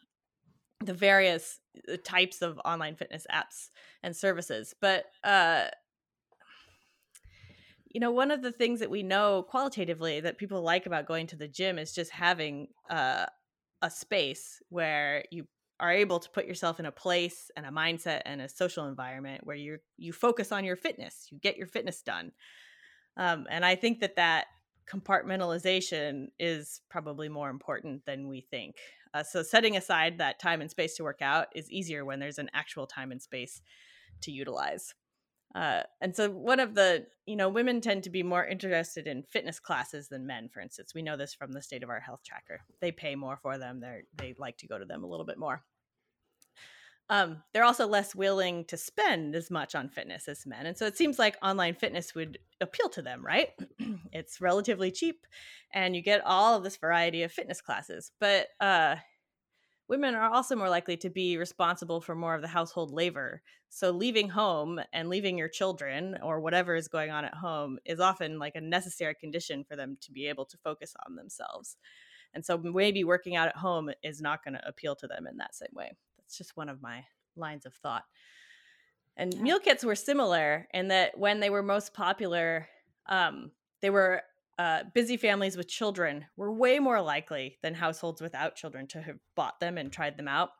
the 0.80 0.94
various 0.94 1.60
uh, 1.90 1.96
types 2.04 2.42
of 2.42 2.60
online 2.64 2.96
fitness 2.96 3.26
apps 3.32 3.70
and 4.02 4.14
services 4.14 4.74
but 4.80 5.06
uh 5.24 5.64
you 7.88 8.00
know 8.00 8.10
one 8.10 8.30
of 8.30 8.42
the 8.42 8.52
things 8.52 8.80
that 8.80 8.90
we 8.90 9.02
know 9.02 9.42
qualitatively 9.48 10.20
that 10.20 10.38
people 10.38 10.60
like 10.60 10.86
about 10.86 11.06
going 11.06 11.26
to 11.26 11.36
the 11.36 11.48
gym 11.48 11.78
is 11.78 11.94
just 11.94 12.10
having 12.10 12.68
uh, 12.90 13.24
a 13.82 13.90
space 13.90 14.60
where 14.68 15.24
you 15.30 15.46
are 15.80 15.92
able 15.92 16.18
to 16.18 16.30
put 16.30 16.46
yourself 16.46 16.80
in 16.80 16.86
a 16.86 16.92
place 16.92 17.50
and 17.56 17.64
a 17.64 17.70
mindset 17.70 18.22
and 18.24 18.40
a 18.40 18.48
social 18.48 18.86
environment 18.86 19.46
where 19.46 19.56
you 19.56 19.78
you 19.96 20.12
focus 20.12 20.52
on 20.52 20.64
your 20.64 20.76
fitness 20.76 21.28
you 21.30 21.38
get 21.38 21.56
your 21.56 21.66
fitness 21.66 22.02
done. 22.02 22.32
Um, 23.16 23.46
and 23.48 23.64
i 23.64 23.74
think 23.74 24.00
that 24.00 24.16
that 24.16 24.46
compartmentalization 24.90 26.28
is 26.38 26.80
probably 26.88 27.28
more 27.28 27.50
important 27.50 28.04
than 28.06 28.28
we 28.28 28.40
think. 28.40 28.76
Uh, 29.14 29.22
so 29.22 29.42
setting 29.42 29.76
aside 29.76 30.18
that 30.18 30.38
time 30.38 30.60
and 30.60 30.70
space 30.70 30.94
to 30.96 31.02
work 31.02 31.22
out 31.22 31.48
is 31.54 31.70
easier 31.70 32.04
when 32.04 32.20
there's 32.20 32.38
an 32.38 32.50
actual 32.54 32.86
time 32.86 33.12
and 33.12 33.22
space 33.22 33.62
to 34.20 34.30
utilize. 34.30 34.94
Uh, 35.54 35.82
and 36.02 36.14
so 36.14 36.28
one 36.28 36.60
of 36.60 36.74
the 36.74 37.06
you 37.24 37.36
know 37.36 37.48
women 37.48 37.80
tend 37.80 38.02
to 38.02 38.10
be 38.10 38.22
more 38.22 38.44
interested 38.44 39.06
in 39.06 39.22
fitness 39.22 39.58
classes 39.58 40.08
than 40.08 40.26
men 40.26 40.48
for 40.52 40.60
instance. 40.60 40.92
We 40.94 41.02
know 41.02 41.16
this 41.16 41.32
from 41.32 41.52
the 41.52 41.62
state 41.62 41.82
of 41.82 41.88
our 41.88 42.00
health 42.00 42.20
tracker. 42.26 42.60
They 42.80 42.92
pay 42.92 43.14
more 43.14 43.38
for 43.40 43.56
them. 43.56 43.80
They 43.80 44.02
they 44.16 44.34
like 44.38 44.58
to 44.58 44.66
go 44.66 44.78
to 44.78 44.84
them 44.84 45.02
a 45.02 45.06
little 45.06 45.24
bit 45.24 45.38
more 45.38 45.62
um, 47.08 47.42
they're 47.52 47.64
also 47.64 47.86
less 47.86 48.14
willing 48.14 48.64
to 48.64 48.76
spend 48.76 49.34
as 49.34 49.50
much 49.50 49.74
on 49.74 49.88
fitness 49.88 50.28
as 50.28 50.46
men 50.46 50.66
and 50.66 50.76
so 50.76 50.86
it 50.86 50.96
seems 50.96 51.18
like 51.18 51.36
online 51.42 51.74
fitness 51.74 52.14
would 52.14 52.38
appeal 52.60 52.88
to 52.88 53.02
them 53.02 53.24
right? 53.24 53.50
It's 54.12 54.40
relatively 54.40 54.90
cheap 54.90 55.26
and 55.72 55.94
you 55.94 56.02
get 56.02 56.24
all 56.24 56.56
of 56.56 56.64
this 56.64 56.76
variety 56.76 57.22
of 57.22 57.32
fitness 57.32 57.60
classes 57.60 58.12
but 58.18 58.48
uh, 58.60 58.96
women 59.88 60.14
are 60.14 60.30
also 60.30 60.56
more 60.56 60.68
likely 60.68 60.96
to 60.98 61.10
be 61.10 61.36
responsible 61.36 62.00
for 62.00 62.14
more 62.14 62.34
of 62.34 62.42
the 62.42 62.48
household 62.48 62.92
labor 62.92 63.42
so 63.68 63.90
leaving 63.90 64.28
home 64.28 64.80
and 64.92 65.08
leaving 65.08 65.36
your 65.36 65.48
children 65.48 66.16
or 66.22 66.40
whatever 66.40 66.74
is 66.74 66.88
going 66.88 67.10
on 67.10 67.24
at 67.24 67.34
home 67.34 67.78
is 67.84 68.00
often 68.00 68.38
like 68.38 68.54
a 68.56 68.60
necessary 68.60 69.14
condition 69.14 69.64
for 69.64 69.76
them 69.76 69.96
to 70.00 70.12
be 70.12 70.26
able 70.26 70.44
to 70.46 70.56
focus 70.58 70.94
on 71.06 71.14
themselves 71.14 71.76
and 72.34 72.44
so 72.44 72.58
maybe 72.58 73.04
working 73.04 73.36
out 73.36 73.48
at 73.48 73.56
home 73.56 73.90
is 74.02 74.20
not 74.20 74.42
going 74.44 74.54
to 74.54 74.68
appeal 74.68 74.96
to 74.96 75.06
them 75.06 75.26
in 75.26 75.36
that 75.36 75.54
same 75.54 75.72
way 75.74 75.92
it's 76.26 76.36
just 76.36 76.56
one 76.56 76.68
of 76.68 76.82
my 76.82 77.04
lines 77.36 77.66
of 77.66 77.74
thought. 77.74 78.04
And 79.16 79.32
yeah. 79.32 79.42
meal 79.42 79.60
kits 79.60 79.84
were 79.84 79.94
similar 79.94 80.68
in 80.74 80.88
that 80.88 81.18
when 81.18 81.40
they 81.40 81.50
were 81.50 81.62
most 81.62 81.94
popular, 81.94 82.68
um, 83.06 83.52
they 83.80 83.90
were 83.90 84.22
uh, 84.58 84.84
busy 84.94 85.16
families 85.16 85.56
with 85.56 85.68
children 85.68 86.26
were 86.36 86.52
way 86.52 86.78
more 86.78 87.00
likely 87.00 87.58
than 87.62 87.74
households 87.74 88.20
without 88.20 88.56
children 88.56 88.86
to 88.88 89.02
have 89.02 89.18
bought 89.34 89.60
them 89.60 89.78
and 89.78 89.92
tried 89.92 90.16
them 90.16 90.28
out. 90.28 90.50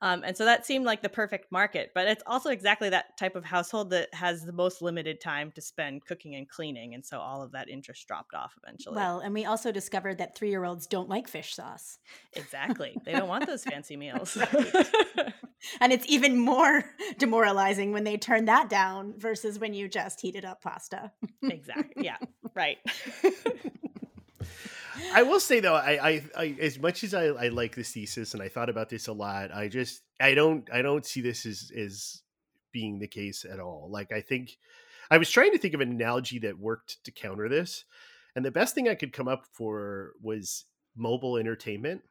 Um, 0.00 0.22
and 0.24 0.36
so 0.36 0.44
that 0.44 0.66
seemed 0.66 0.84
like 0.84 1.02
the 1.02 1.08
perfect 1.08 1.50
market, 1.50 1.92
but 1.94 2.06
it's 2.06 2.22
also 2.26 2.50
exactly 2.50 2.90
that 2.90 3.16
type 3.16 3.36
of 3.36 3.44
household 3.44 3.90
that 3.90 4.12
has 4.12 4.44
the 4.44 4.52
most 4.52 4.82
limited 4.82 5.20
time 5.20 5.50
to 5.52 5.60
spend 5.60 6.04
cooking 6.04 6.34
and 6.34 6.48
cleaning. 6.48 6.94
And 6.94 7.04
so 7.04 7.20
all 7.20 7.42
of 7.42 7.52
that 7.52 7.68
interest 7.68 8.06
dropped 8.06 8.34
off 8.34 8.54
eventually. 8.62 8.96
Well, 8.96 9.20
and 9.20 9.32
we 9.32 9.44
also 9.44 9.72
discovered 9.72 10.18
that 10.18 10.36
three 10.36 10.50
year 10.50 10.64
olds 10.64 10.86
don't 10.86 11.08
like 11.08 11.28
fish 11.28 11.54
sauce. 11.54 11.98
Exactly. 12.34 12.96
They 13.04 13.12
don't 13.12 13.28
want 13.28 13.46
those 13.46 13.64
fancy 13.64 13.96
meals. 14.04 14.36
and 15.80 15.92
it's 15.92 16.06
even 16.08 16.38
more 16.38 16.84
demoralizing 17.18 17.92
when 17.92 18.04
they 18.04 18.16
turn 18.16 18.46
that 18.46 18.68
down 18.68 19.14
versus 19.16 19.58
when 19.58 19.74
you 19.74 19.88
just 19.88 20.20
heated 20.20 20.44
up 20.44 20.62
pasta. 20.62 21.12
exactly. 21.42 22.04
Yeah. 22.04 22.16
Right. 22.54 22.78
I 25.12 25.22
will 25.22 25.40
say 25.40 25.60
though, 25.60 25.74
I, 25.74 26.08
I, 26.08 26.24
I, 26.36 26.56
as 26.60 26.78
much 26.78 27.04
as 27.04 27.14
I, 27.14 27.26
I 27.26 27.48
like 27.48 27.74
this 27.74 27.92
thesis 27.92 28.34
and 28.34 28.42
I 28.42 28.48
thought 28.48 28.68
about 28.68 28.88
this 28.88 29.08
a 29.08 29.12
lot, 29.12 29.52
I 29.52 29.68
just 29.68 30.02
I 30.20 30.34
don't 30.34 30.68
I 30.72 30.82
don't 30.82 31.04
see 31.04 31.20
this 31.20 31.46
as 31.46 31.70
as 31.76 32.22
being 32.72 32.98
the 32.98 33.08
case 33.08 33.44
at 33.50 33.60
all. 33.60 33.88
Like 33.90 34.12
I 34.12 34.20
think 34.20 34.58
I 35.10 35.18
was 35.18 35.30
trying 35.30 35.52
to 35.52 35.58
think 35.58 35.74
of 35.74 35.80
an 35.80 35.90
analogy 35.90 36.38
that 36.40 36.58
worked 36.58 37.02
to 37.04 37.10
counter 37.10 37.48
this, 37.48 37.84
and 38.34 38.44
the 38.44 38.50
best 38.50 38.74
thing 38.74 38.88
I 38.88 38.94
could 38.94 39.12
come 39.12 39.28
up 39.28 39.46
for 39.52 40.12
was 40.22 40.64
mobile 40.96 41.36
entertainment. 41.36 42.02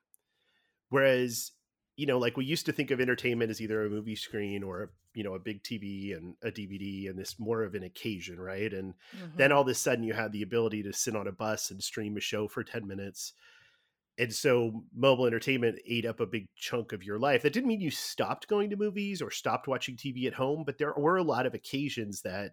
Whereas, 0.89 1.51
you 1.95 2.05
know, 2.05 2.19
like 2.19 2.37
we 2.37 2.45
used 2.45 2.65
to 2.67 2.71
think 2.71 2.91
of 2.91 3.01
entertainment 3.01 3.49
as 3.49 3.61
either 3.61 3.85
a 3.85 3.89
movie 3.89 4.15
screen 4.15 4.63
or 4.63 4.91
you 5.13 5.23
know 5.23 5.35
a 5.35 5.39
big 5.39 5.63
tv 5.63 6.15
and 6.15 6.35
a 6.43 6.51
dvd 6.51 7.09
and 7.09 7.17
this 7.17 7.39
more 7.39 7.63
of 7.63 7.75
an 7.75 7.83
occasion 7.83 8.39
right? 8.39 8.73
And 8.73 8.93
mm-hmm. 9.15 9.37
then 9.37 9.51
all 9.51 9.61
of 9.61 9.67
a 9.67 9.73
sudden 9.73 10.03
you 10.03 10.13
have 10.13 10.31
the 10.31 10.41
ability 10.41 10.83
to 10.83 10.93
sit 10.93 11.15
on 11.15 11.27
a 11.27 11.31
bus 11.31 11.71
and 11.71 11.83
stream 11.83 12.17
a 12.17 12.21
show 12.21 12.47
for 12.47 12.63
10 12.63 12.87
minutes. 12.87 13.33
And 14.17 14.31
so 14.31 14.83
mobile 14.95 15.25
entertainment 15.25 15.79
ate 15.87 16.05
up 16.05 16.19
a 16.19 16.27
big 16.27 16.47
chunk 16.55 16.93
of 16.93 17.03
your 17.03 17.17
life. 17.17 17.41
That 17.41 17.53
didn't 17.53 17.67
mean 17.67 17.81
you 17.81 17.89
stopped 17.89 18.47
going 18.47 18.69
to 18.69 18.75
movies 18.75 19.21
or 19.21 19.31
stopped 19.31 19.67
watching 19.67 19.95
tv 19.95 20.27
at 20.27 20.33
home 20.33 20.63
but 20.65 20.77
there 20.77 20.93
were 20.95 21.17
a 21.17 21.23
lot 21.23 21.45
of 21.45 21.53
occasions 21.53 22.21
that 22.21 22.51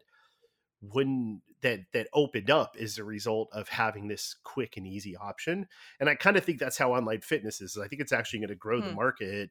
when 0.81 1.43
that 1.62 1.81
that 1.93 2.09
opened 2.14 2.50
up 2.50 2.76
as 2.81 2.97
a 2.97 3.05
result 3.05 3.50
of 3.52 3.69
having 3.69 4.09
this 4.09 4.35
quick 4.45 4.76
and 4.76 4.87
easy 4.87 5.17
option. 5.17 5.67
And 5.99 6.09
i 6.09 6.14
kind 6.14 6.37
of 6.37 6.45
think 6.45 6.59
that's 6.59 6.79
how 6.79 6.95
online 6.95 7.21
fitness 7.21 7.61
is. 7.61 7.79
I 7.79 7.88
think 7.88 8.00
it's 8.00 8.12
actually 8.12 8.40
going 8.40 8.49
to 8.49 8.55
grow 8.55 8.81
hmm. 8.81 8.88
the 8.88 8.95
market 8.95 9.50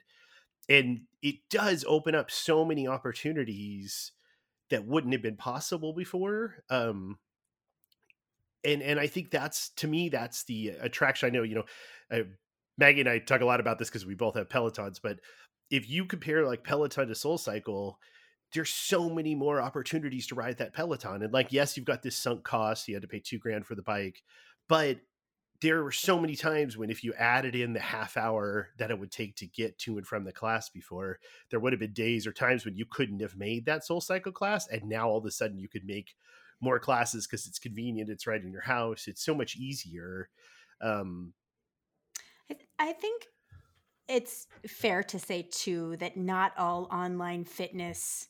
and 0.69 1.01
it 1.21 1.35
does 1.49 1.83
open 1.87 2.15
up 2.15 2.31
so 2.31 2.63
many 2.63 2.87
opportunities 2.87 4.11
that 4.69 4.85
wouldn't 4.85 5.13
have 5.13 5.21
been 5.21 5.35
possible 5.35 5.93
before 5.93 6.63
um 6.69 7.17
and 8.63 8.81
and 8.81 8.99
i 8.99 9.07
think 9.07 9.31
that's 9.31 9.69
to 9.69 9.87
me 9.87 10.09
that's 10.09 10.43
the 10.43 10.69
attraction. 10.69 11.27
I 11.27 11.31
know 11.31 11.43
you 11.43 11.55
know 11.55 11.65
uh, 12.11 12.23
maggie 12.77 13.01
and 13.01 13.09
i 13.09 13.19
talk 13.19 13.41
a 13.41 13.45
lot 13.45 13.59
about 13.59 13.79
this 13.79 13.89
because 13.89 14.05
we 14.05 14.15
both 14.15 14.35
have 14.35 14.49
pelotons 14.49 14.99
but 15.01 15.17
if 15.71 15.89
you 15.89 16.05
compare 16.05 16.45
like 16.45 16.63
peloton 16.63 17.07
to 17.07 17.15
soul 17.15 17.37
cycle 17.37 17.97
there's 18.53 18.69
so 18.69 19.09
many 19.09 19.35
more 19.35 19.61
opportunities 19.61 20.27
to 20.27 20.35
ride 20.35 20.57
that 20.57 20.73
peloton 20.73 21.23
and 21.23 21.33
like 21.33 21.51
yes 21.51 21.75
you've 21.75 21.85
got 21.85 22.03
this 22.03 22.15
sunk 22.15 22.43
cost 22.43 22.87
you 22.87 22.95
had 22.95 23.01
to 23.01 23.07
pay 23.07 23.19
two 23.19 23.39
grand 23.39 23.65
for 23.65 23.75
the 23.75 23.81
bike 23.81 24.21
but 24.67 24.99
there 25.61 25.83
were 25.83 25.91
so 25.91 26.19
many 26.19 26.35
times 26.35 26.77
when 26.77 26.89
if 26.89 27.03
you 27.03 27.13
added 27.13 27.55
in 27.55 27.73
the 27.73 27.79
half 27.79 28.15
hour 28.15 28.69
that 28.77 28.91
it 28.91 28.99
would 28.99 29.11
take 29.11 29.35
to 29.35 29.45
get 29.45 29.77
to 29.79 29.97
and 29.97 30.07
from 30.07 30.23
the 30.23 30.31
class 30.31 30.69
before 30.69 31.19
there 31.49 31.59
would 31.59 31.73
have 31.73 31.79
been 31.79 31.93
days 31.93 32.25
or 32.25 32.31
times 32.31 32.65
when 32.65 32.75
you 32.75 32.85
couldn't 32.89 33.21
have 33.21 33.35
made 33.35 33.65
that 33.65 33.85
soul 33.85 34.01
cycle 34.01 34.31
class 34.31 34.67
and 34.67 34.83
now 34.83 35.09
all 35.09 35.17
of 35.17 35.25
a 35.25 35.31
sudden 35.31 35.59
you 35.59 35.67
could 35.67 35.85
make 35.85 36.15
more 36.61 36.79
classes 36.79 37.27
because 37.27 37.45
it's 37.45 37.59
convenient 37.59 38.09
it's 38.09 38.27
right 38.27 38.43
in 38.43 38.51
your 38.51 38.61
house 38.61 39.07
it's 39.07 39.23
so 39.23 39.35
much 39.35 39.55
easier 39.55 40.29
um 40.81 41.33
I, 42.49 42.53
th- 42.53 42.69
I 42.79 42.93
think 42.93 43.25
it's 44.07 44.47
fair 44.67 45.03
to 45.03 45.19
say 45.19 45.47
too 45.51 45.95
that 45.97 46.17
not 46.17 46.53
all 46.57 46.89
online 46.91 47.43
fitness 47.43 48.27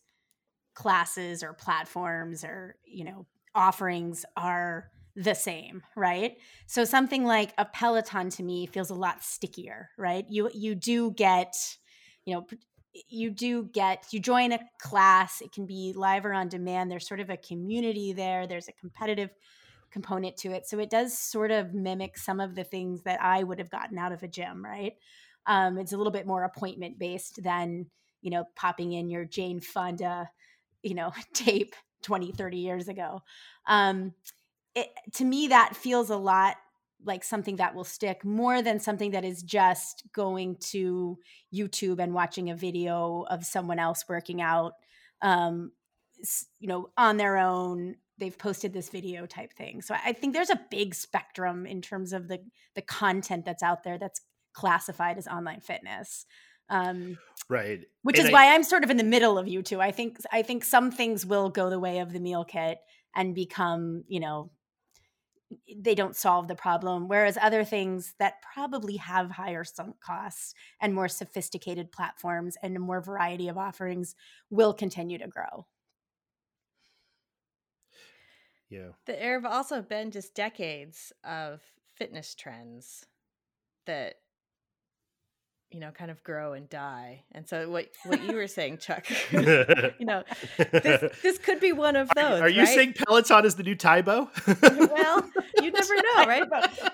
classes 0.74 1.42
or 1.44 1.54
platforms 1.54 2.44
or 2.44 2.76
you 2.86 3.04
know 3.04 3.26
offerings 3.56 4.26
are 4.38 4.92
the 5.20 5.36
same, 5.36 5.84
right? 5.98 6.38
So 6.66 6.86
something 6.86 7.26
like 7.26 7.54
a 7.58 7.66
Peloton 7.66 8.30
to 8.32 8.44
me 8.44 8.66
feels 8.66 8.90
a 8.90 8.96
lot 8.96 9.22
stickier, 9.22 9.90
right? 9.98 10.26
You 10.30 10.50
you 10.54 10.76
do 10.76 11.12
get, 11.12 11.56
you 12.24 12.36
know, 12.36 12.48
you 13.10 13.30
do 13.30 13.66
get 13.66 14.06
you 14.12 14.22
join 14.22 14.54
a 14.54 14.60
class, 14.82 15.42
it 15.42 15.52
can 15.52 15.66
be 15.66 15.94
live 15.94 16.26
or 16.26 16.34
on 16.34 16.48
demand. 16.48 16.90
There's 16.90 17.08
sort 17.08 17.20
of 17.20 17.30
a 17.30 17.36
community 17.36 18.14
there, 18.14 18.48
there's 18.48 18.70
a 18.70 18.74
competitive 18.74 19.30
component 19.92 20.38
to 20.38 20.52
it. 20.54 20.68
So 20.68 20.80
it 20.80 20.90
does 20.90 21.18
sort 21.18 21.52
of 21.52 21.74
mimic 21.74 22.18
some 22.18 22.40
of 22.40 22.56
the 22.56 22.64
things 22.64 23.04
that 23.04 23.22
I 23.22 23.44
would 23.44 23.60
have 23.60 23.70
gotten 23.70 23.98
out 23.98 24.14
of 24.14 24.24
a 24.24 24.28
gym, 24.28 24.64
right? 24.64 24.94
Um, 25.48 25.78
it's 25.78 25.92
a 25.92 25.98
little 25.98 26.14
bit 26.14 26.28
more 26.28 26.44
appointment 26.44 26.98
based 26.98 27.44
than, 27.44 27.88
you 28.22 28.32
know, 28.32 28.46
popping 28.56 28.94
in 28.94 29.10
your 29.10 29.26
Jane 29.26 29.60
Fonda, 29.60 30.30
you 30.82 30.94
know, 30.94 31.12
tape 31.34 31.76
20, 32.04 32.32
30 32.32 32.58
years 32.58 32.88
ago. 32.88 33.22
Um, 33.68 34.14
it, 34.80 34.90
to 35.16 35.26
me, 35.26 35.48
that 35.48 35.76
feels 35.76 36.10
a 36.10 36.18
lot 36.18 36.56
like 37.06 37.24
something 37.24 37.58
that 37.58 37.76
will 37.76 37.84
stick 37.86 38.26
more 38.26 38.62
than 38.62 38.80
something 38.80 39.12
that 39.12 39.24
is 39.24 39.42
just 39.42 40.04
going 40.14 40.58
to 40.58 41.18
YouTube 41.54 42.00
and 42.00 42.14
watching 42.14 42.50
a 42.50 42.56
video 42.56 43.26
of 43.30 43.46
someone 43.46 43.80
else 43.80 44.04
working 44.10 44.42
out, 44.42 44.74
um, 45.22 45.72
you 46.60 46.68
know, 46.68 46.90
on 46.98 47.18
their 47.18 47.38
own. 47.38 47.96
They've 48.18 48.38
posted 48.38 48.74
this 48.74 48.90
video 48.90 49.26
type 49.26 49.54
thing. 49.54 49.82
So 49.82 49.96
I 49.96 50.12
think 50.12 50.34
there's 50.34 50.50
a 50.50 50.60
big 50.70 50.94
spectrum 50.94 51.66
in 51.66 51.82
terms 51.82 52.12
of 52.12 52.28
the 52.28 52.40
the 52.76 52.82
content 52.82 53.46
that's 53.46 53.64
out 53.64 53.84
there 53.84 53.98
that's 53.98 54.20
classified 54.52 55.18
as 55.18 55.28
online 55.28 55.62
fitness. 55.62 56.26
Um, 56.70 57.18
right. 57.50 57.80
Which 58.04 58.20
and 58.20 58.28
is 58.28 58.30
I, 58.30 58.34
why 58.34 58.54
I'm 58.54 58.64
sort 58.64 58.84
of 58.84 58.90
in 58.90 58.98
the 58.98 59.04
middle 59.06 59.38
of 59.38 59.48
you 59.48 59.62
two. 59.62 59.80
I 59.80 59.92
think 59.92 60.18
I 60.34 60.42
think 60.42 60.66
some 60.66 60.92
things 60.92 61.26
will 61.26 61.50
go 61.50 61.70
the 61.70 61.80
way 61.80 62.00
of 62.00 62.12
the 62.12 62.20
meal 62.20 62.44
kit 62.44 62.80
and 63.16 63.34
become, 63.34 64.04
you 64.08 64.20
know, 64.20 64.52
they 65.78 65.96
don't 65.96 66.16
solve 66.16 66.48
the 66.48 66.56
problem 66.56 67.08
whereas 67.08 67.38
other 67.42 67.64
things 67.64 68.14
that 68.20 68.42
probably 68.54 68.98
have 68.98 69.32
higher 69.32 69.64
sunk 69.64 70.00
costs 70.00 70.54
and 70.80 70.94
more 70.94 71.08
sophisticated 71.08 71.92
platforms 71.92 72.56
and 72.62 72.76
a 72.76 72.80
more 72.80 73.02
variety 73.02 73.48
of 73.48 73.58
offerings 73.58 74.16
will 74.50 74.74
continue 74.74 75.18
to 75.18 75.28
grow. 75.28 75.66
Yeah. 78.70 78.90
There 79.06 79.34
have 79.34 79.52
also 79.52 79.82
been 79.82 80.12
just 80.12 80.36
decades 80.36 81.12
of 81.24 81.62
fitness 81.96 82.36
trends 82.36 83.06
that 83.86 84.16
you 85.72 85.80
know 85.80 85.92
kind 85.92 86.10
of 86.10 86.24
grow 86.24 86.54
and 86.54 86.70
die. 86.70 87.24
And 87.32 87.48
so 87.48 87.70
what 87.70 87.90
what 88.06 88.24
you 88.24 88.36
were 88.36 88.48
saying 88.48 88.78
chuck 88.82 89.06
you 89.32 90.06
know 90.06 90.24
this, 90.58 91.22
this 91.22 91.38
could 91.38 91.60
be 91.60 91.74
one 91.74 91.96
of 91.96 92.10
those 92.16 92.42
are, 92.42 92.46
are 92.46 92.50
you 92.50 92.64
right? 92.64 92.76
saying 92.76 92.94
peloton 92.94 93.46
is 93.46 93.56
the 93.56 93.64
new 93.64 93.76
Tae-Bo 93.76 94.30
well 94.62 95.30
you 95.62 95.72
never 95.72 95.96
know 95.96 96.26
right? 96.26 96.44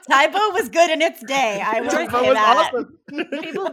Tae-Bo 0.10 0.50
was 0.52 0.70
good 0.70 0.90
in 0.92 1.02
its 1.02 1.24
day 1.24 1.62
i 1.66 1.82
would 1.82 1.92
say 1.92 2.08
that. 2.08 2.72
awesome. 2.74 2.98
people 3.42 3.72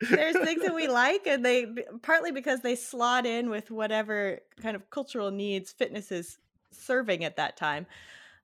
there's 0.00 0.36
things 0.38 0.62
that 0.62 0.74
we 0.74 0.86
like 0.86 1.26
and 1.26 1.44
they 1.44 1.66
partly 2.02 2.30
because 2.30 2.60
they 2.60 2.76
slot 2.76 3.26
in 3.26 3.50
with 3.50 3.70
whatever 3.70 4.40
kind 4.60 4.76
of 4.76 4.88
cultural 4.90 5.30
needs 5.30 5.72
fitness 5.72 6.12
is 6.12 6.38
serving 6.70 7.24
at 7.24 7.36
that 7.36 7.56
time. 7.56 7.86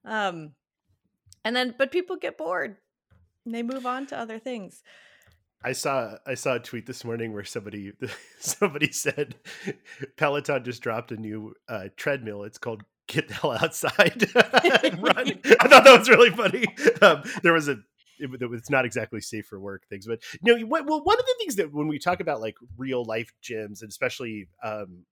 Um 0.03 0.51
and 1.43 1.55
then 1.55 1.75
but 1.77 1.91
people 1.91 2.17
get 2.17 2.37
bored 2.37 2.77
and 3.45 3.55
they 3.55 3.63
move 3.63 3.85
on 3.85 4.05
to 4.07 4.17
other 4.17 4.39
things 4.39 4.83
I 5.63 5.71
saw 5.71 6.17
I 6.25 6.35
saw 6.35 6.55
a 6.55 6.59
tweet 6.59 6.85
this 6.85 7.03
morning 7.03 7.33
where 7.33 7.43
somebody 7.43 7.93
somebody 8.39 8.91
said 8.91 9.35
Peloton 10.17 10.63
just 10.63 10.81
dropped 10.81 11.11
a 11.11 11.17
new 11.17 11.53
uh, 11.67 11.85
treadmill. 11.95 12.43
It's 12.43 12.57
called 12.57 12.83
"Get 13.07 13.27
the 13.27 13.33
Hell 13.35 13.51
Outside 13.51 14.29
and 14.83 15.03
Run." 15.03 15.39
I 15.59 15.67
thought 15.67 15.83
that 15.83 15.99
was 15.99 16.09
really 16.09 16.29
funny. 16.29 16.65
Um, 17.01 17.23
there 17.43 17.53
was 17.53 17.67
a 17.67 17.77
it, 18.17 18.29
it's 18.41 18.69
not 18.69 18.85
exactly 18.85 19.21
safe 19.21 19.45
for 19.47 19.59
work 19.59 19.83
things, 19.89 20.07
but 20.07 20.19
you 20.41 20.57
know, 20.57 20.65
well, 20.67 21.03
one 21.03 21.19
of 21.19 21.25
the 21.25 21.35
things 21.39 21.55
that 21.55 21.73
when 21.73 21.87
we 21.87 21.99
talk 21.99 22.19
about 22.19 22.41
like 22.41 22.55
real 22.77 23.03
life 23.03 23.33
gyms 23.43 23.81
and 23.81 23.89
especially 23.89 24.47
um, 24.63 25.05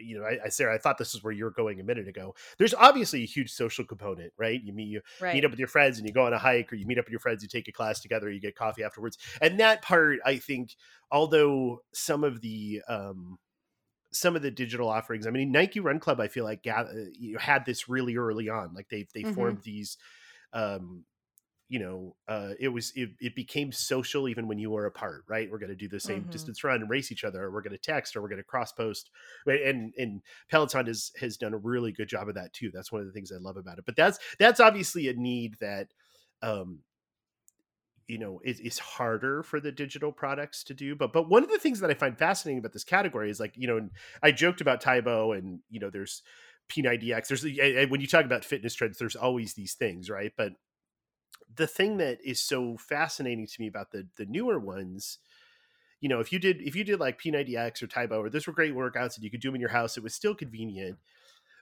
you 0.00 0.18
know, 0.18 0.24
I, 0.24 0.46
I 0.46 0.48
Sarah, 0.48 0.74
I 0.74 0.78
thought 0.78 0.98
this 0.98 1.14
is 1.14 1.22
where 1.22 1.32
you 1.32 1.44
were 1.44 1.50
going 1.50 1.80
a 1.80 1.84
minute 1.84 2.08
ago. 2.08 2.34
There's 2.58 2.74
obviously 2.74 3.22
a 3.22 3.26
huge 3.26 3.50
social 3.50 3.84
component, 3.84 4.32
right? 4.38 4.60
You 4.62 4.72
meet 4.72 4.88
you 4.88 5.00
right. 5.20 5.34
meet 5.34 5.44
up 5.44 5.50
with 5.50 5.58
your 5.58 5.68
friends 5.68 5.98
and 5.98 6.06
you 6.06 6.12
go 6.12 6.26
on 6.26 6.32
a 6.32 6.38
hike, 6.38 6.72
or 6.72 6.76
you 6.76 6.86
meet 6.86 6.98
up 6.98 7.04
with 7.04 7.12
your 7.12 7.20
friends, 7.20 7.42
you 7.42 7.48
take 7.48 7.68
a 7.68 7.72
class 7.72 8.00
together, 8.00 8.30
you 8.30 8.40
get 8.40 8.56
coffee 8.56 8.82
afterwards, 8.82 9.18
and 9.40 9.60
that 9.60 9.82
part, 9.82 10.18
I 10.24 10.36
think, 10.36 10.74
although 11.10 11.82
some 11.92 12.24
of 12.24 12.40
the 12.40 12.82
um, 12.88 13.38
some 14.12 14.36
of 14.36 14.42
the 14.42 14.50
digital 14.50 14.88
offerings, 14.88 15.26
I 15.26 15.30
mean, 15.30 15.52
Nike 15.52 15.80
Run 15.80 16.00
Club, 16.00 16.20
I 16.20 16.28
feel 16.28 16.44
like 16.44 16.62
gather, 16.62 17.08
you 17.18 17.38
had 17.38 17.64
this 17.64 17.88
really 17.88 18.16
early 18.16 18.48
on, 18.48 18.74
like 18.74 18.88
they 18.88 19.06
they 19.14 19.22
mm-hmm. 19.22 19.34
formed 19.34 19.62
these 19.62 19.96
um 20.52 21.04
you 21.70 21.78
know, 21.78 22.16
uh, 22.26 22.50
it 22.58 22.66
was 22.66 22.92
it, 22.96 23.10
it 23.20 23.36
became 23.36 23.70
social 23.70 24.28
even 24.28 24.48
when 24.48 24.58
you 24.58 24.70
were 24.70 24.86
apart, 24.86 25.22
right? 25.28 25.48
We're 25.48 25.60
going 25.60 25.70
to 25.70 25.76
do 25.76 25.88
the 25.88 26.00
same 26.00 26.22
mm-hmm. 26.22 26.30
distance 26.30 26.64
run 26.64 26.80
and 26.80 26.90
race 26.90 27.12
each 27.12 27.22
other, 27.22 27.44
or 27.44 27.52
we're 27.52 27.62
going 27.62 27.70
to 27.70 27.78
text, 27.78 28.16
or 28.16 28.22
we're 28.22 28.28
going 28.28 28.42
to 28.42 28.44
cross 28.44 28.72
post. 28.72 29.08
And 29.46 29.94
and 29.96 30.20
Peloton 30.50 30.86
has 30.86 31.12
has 31.20 31.36
done 31.36 31.54
a 31.54 31.58
really 31.58 31.92
good 31.92 32.08
job 32.08 32.28
of 32.28 32.34
that 32.34 32.52
too. 32.52 32.72
That's 32.74 32.90
one 32.90 33.02
of 33.02 33.06
the 33.06 33.12
things 33.12 33.30
I 33.30 33.38
love 33.38 33.56
about 33.56 33.78
it. 33.78 33.86
But 33.86 33.94
that's 33.94 34.18
that's 34.40 34.58
obviously 34.58 35.06
a 35.06 35.12
need 35.14 35.58
that, 35.60 35.94
um, 36.42 36.80
you 38.08 38.18
know, 38.18 38.40
it, 38.42 38.58
it's 38.60 38.80
harder 38.80 39.44
for 39.44 39.60
the 39.60 39.70
digital 39.70 40.10
products 40.10 40.64
to 40.64 40.74
do. 40.74 40.96
But 40.96 41.12
but 41.12 41.28
one 41.30 41.44
of 41.44 41.50
the 41.50 41.58
things 41.60 41.78
that 41.78 41.90
I 41.90 41.94
find 41.94 42.18
fascinating 42.18 42.58
about 42.58 42.72
this 42.72 42.82
category 42.82 43.30
is 43.30 43.38
like 43.38 43.54
you 43.56 43.68
know, 43.68 43.88
I 44.24 44.32
joked 44.32 44.60
about 44.60 44.80
Tae-Bo, 44.80 45.34
and 45.34 45.60
you 45.70 45.78
know, 45.78 45.90
there's 45.90 46.22
P90X. 46.68 47.28
There's 47.28 47.90
when 47.90 48.00
you 48.00 48.08
talk 48.08 48.24
about 48.24 48.44
fitness 48.44 48.74
trends, 48.74 48.98
there's 48.98 49.14
always 49.14 49.54
these 49.54 49.74
things, 49.74 50.10
right? 50.10 50.32
But 50.36 50.54
the 51.56 51.66
thing 51.66 51.96
that 51.98 52.18
is 52.24 52.40
so 52.40 52.76
fascinating 52.76 53.46
to 53.46 53.60
me 53.60 53.66
about 53.66 53.90
the 53.90 54.06
the 54.16 54.26
newer 54.26 54.58
ones 54.58 55.18
you 56.00 56.08
know 56.08 56.20
if 56.20 56.32
you 56.32 56.38
did 56.38 56.60
if 56.62 56.74
you 56.74 56.84
did 56.84 57.00
like 57.00 57.20
p90x 57.20 57.82
or 57.82 57.86
Tae-Bo 57.86 58.20
or 58.20 58.30
those 58.30 58.46
were 58.46 58.52
great 58.52 58.74
workouts 58.74 59.16
and 59.16 59.24
you 59.24 59.30
could 59.30 59.40
do 59.40 59.48
them 59.48 59.56
in 59.56 59.60
your 59.60 59.70
house 59.70 59.96
it 59.96 60.02
was 60.02 60.14
still 60.14 60.34
convenient 60.34 60.98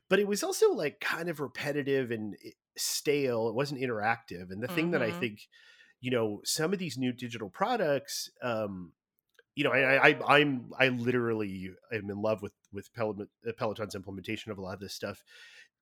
but 0.09 0.19
it 0.19 0.27
was 0.27 0.43
also 0.43 0.73
like 0.73 1.01
kind 1.01 1.29
of 1.29 1.41
repetitive 1.41 2.11
and 2.11 2.35
eh, 2.45 2.51
stale 2.77 3.49
it 3.49 3.55
wasn't 3.55 3.81
interactive 3.81 4.51
and 4.51 4.63
the 4.63 4.67
mm-hmm. 4.67 4.77
thing 4.77 4.91
that 4.93 5.03
i 5.03 5.11
mm-hmm. 5.11 5.21
think 5.21 5.49
you 6.01 6.11
know 6.11 6.41
some 6.45 6.73
of 6.73 6.79
these 6.79 6.99
new 6.99 7.13
digital 7.13 7.51
products 7.51 8.31
um 8.43 8.93
you 9.55 9.65
know 9.65 9.73
i 9.73 10.11
i 10.11 10.37
i'm 10.37 10.71
i 10.79 10.89
literally 10.89 11.71
am 11.93 12.11
in 12.11 12.23
love 12.23 12.43
with 12.43 12.53
with 12.73 12.89
peloton's 12.95 13.95
implementation 13.95 14.53
of 14.53 14.59
a 14.59 14.63
lot 14.63 14.75
of 14.75 14.81
this 14.81 14.95
stuff 14.95 15.25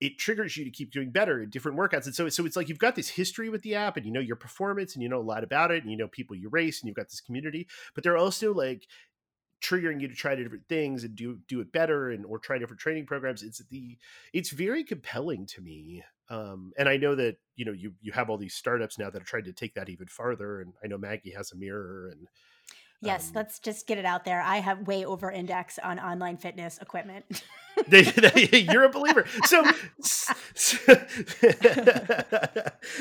it 0.00 0.18
triggers 0.18 0.56
you 0.56 0.64
to 0.64 0.70
keep 0.70 0.90
doing 0.92 1.10
better 1.10 1.42
in 1.42 1.50
different 1.50 1.78
workouts. 1.78 2.04
And 2.04 2.14
so, 2.14 2.28
so 2.28 2.44
it's 2.44 2.56
like 2.56 2.68
you've 2.68 2.78
got 2.78 2.96
this 2.96 3.08
history 3.08 3.48
with 3.48 3.62
the 3.62 3.74
app 3.74 3.96
and 3.96 4.04
you 4.04 4.12
know 4.12 4.20
your 4.20 4.36
performance 4.36 4.94
and 4.94 5.02
you 5.02 5.08
know 5.08 5.20
a 5.20 5.22
lot 5.22 5.44
about 5.44 5.70
it 5.70 5.82
and 5.82 5.90
you 5.90 5.96
know 5.96 6.08
people 6.08 6.36
you 6.36 6.48
race 6.48 6.80
and 6.80 6.88
you've 6.88 6.96
got 6.96 7.08
this 7.08 7.20
community, 7.20 7.66
but 7.94 8.04
they're 8.04 8.16
also 8.16 8.52
like 8.52 8.86
triggering 9.62 10.00
you 10.00 10.08
to 10.08 10.14
try 10.14 10.34
different 10.34 10.68
things 10.68 11.02
and 11.02 11.16
do 11.16 11.38
do 11.48 11.60
it 11.60 11.72
better 11.72 12.10
and 12.10 12.26
or 12.26 12.38
try 12.38 12.58
different 12.58 12.80
training 12.80 13.06
programs. 13.06 13.42
It's 13.42 13.62
the 13.70 13.96
it's 14.32 14.50
very 14.50 14.84
compelling 14.84 15.46
to 15.46 15.62
me. 15.62 16.04
Um, 16.28 16.72
and 16.76 16.88
I 16.88 16.96
know 16.96 17.14
that 17.14 17.36
you 17.54 17.64
know 17.64 17.72
you 17.72 17.94
you 18.02 18.12
have 18.12 18.28
all 18.28 18.38
these 18.38 18.54
startups 18.54 18.98
now 18.98 19.10
that 19.10 19.22
are 19.22 19.26
trying 19.26 19.44
to 19.44 19.52
take 19.52 19.74
that 19.74 19.88
even 19.88 20.08
farther. 20.08 20.60
And 20.60 20.74
I 20.84 20.88
know 20.88 20.98
Maggie 20.98 21.32
has 21.32 21.52
a 21.52 21.56
mirror 21.56 22.08
and 22.12 22.28
Yes, 23.06 23.28
um, 23.28 23.32
let's 23.36 23.58
just 23.58 23.86
get 23.86 23.98
it 23.98 24.04
out 24.04 24.24
there. 24.24 24.40
I 24.40 24.58
have 24.58 24.86
way 24.86 25.04
over 25.04 25.30
index 25.30 25.78
on 25.78 25.98
online 25.98 26.36
fitness 26.36 26.78
equipment. 26.78 27.24
you're 28.52 28.84
a 28.84 28.88
believer. 28.88 29.26
So, 29.44 29.64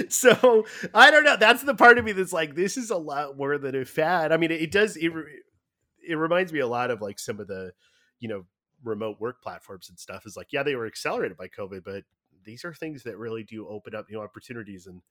so 0.09 0.65
I 0.93 1.11
don't 1.11 1.23
know. 1.23 1.37
That's 1.37 1.63
the 1.63 1.75
part 1.75 1.97
of 1.97 2.05
me 2.05 2.11
that's 2.11 2.33
like, 2.33 2.55
this 2.55 2.77
is 2.77 2.89
a 2.89 2.97
lot 2.97 3.37
more 3.37 3.57
than 3.57 3.75
a 3.75 3.85
fad. 3.85 4.31
I 4.31 4.37
mean, 4.37 4.51
it, 4.51 4.61
it 4.61 4.71
does. 4.71 4.97
It, 4.97 5.11
it 6.07 6.15
reminds 6.15 6.53
me 6.53 6.59
a 6.59 6.67
lot 6.67 6.91
of 6.91 7.01
like 7.01 7.19
some 7.19 7.39
of 7.39 7.47
the, 7.47 7.71
you 8.19 8.27
know, 8.27 8.45
remote 8.83 9.19
work 9.19 9.41
platforms 9.41 9.89
and 9.89 9.97
stuff. 9.97 10.25
Is 10.25 10.37
like, 10.37 10.51
yeah, 10.51 10.63
they 10.63 10.75
were 10.75 10.87
accelerated 10.87 11.37
by 11.37 11.47
COVID, 11.47 11.83
but 11.83 12.03
these 12.43 12.63
are 12.65 12.73
things 12.73 13.03
that 13.03 13.17
really 13.17 13.43
do 13.43 13.67
open 13.67 13.95
up 13.95 14.09
new 14.09 14.21
opportunities. 14.21 14.87
And 14.87 15.01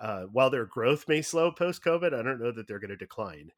uh, 0.00 0.22
while 0.32 0.50
their 0.50 0.64
growth 0.64 1.06
may 1.08 1.22
slow 1.22 1.50
post 1.50 1.84
COVID, 1.84 2.14
I 2.14 2.22
don't 2.22 2.40
know 2.40 2.52
that 2.52 2.66
they're 2.66 2.78
going 2.78 2.90
to 2.90 2.96
decline. 2.96 3.50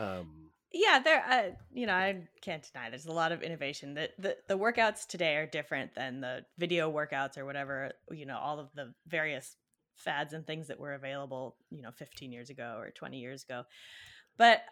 Um, 0.00 0.50
yeah, 0.72 1.00
there. 1.00 1.24
Uh, 1.28 1.54
you 1.72 1.86
know, 1.86 1.94
I 1.94 2.28
can't 2.42 2.66
deny 2.72 2.90
there's 2.90 3.06
a 3.06 3.12
lot 3.12 3.32
of 3.32 3.42
innovation. 3.42 3.94
That 3.94 4.10
the, 4.18 4.36
the 4.48 4.56
workouts 4.56 5.06
today 5.06 5.36
are 5.36 5.46
different 5.46 5.94
than 5.94 6.20
the 6.20 6.44
video 6.58 6.90
workouts 6.90 7.36
or 7.36 7.44
whatever. 7.44 7.92
You 8.10 8.26
know, 8.26 8.38
all 8.38 8.58
of 8.58 8.68
the 8.74 8.94
various 9.06 9.56
fads 9.96 10.32
and 10.32 10.46
things 10.46 10.68
that 10.68 10.80
were 10.80 10.94
available, 10.94 11.56
you 11.70 11.82
know, 11.82 11.90
15 11.90 12.32
years 12.32 12.50
ago 12.50 12.76
or 12.78 12.90
20 12.90 13.18
years 13.18 13.44
ago. 13.44 13.64
But 14.38 14.62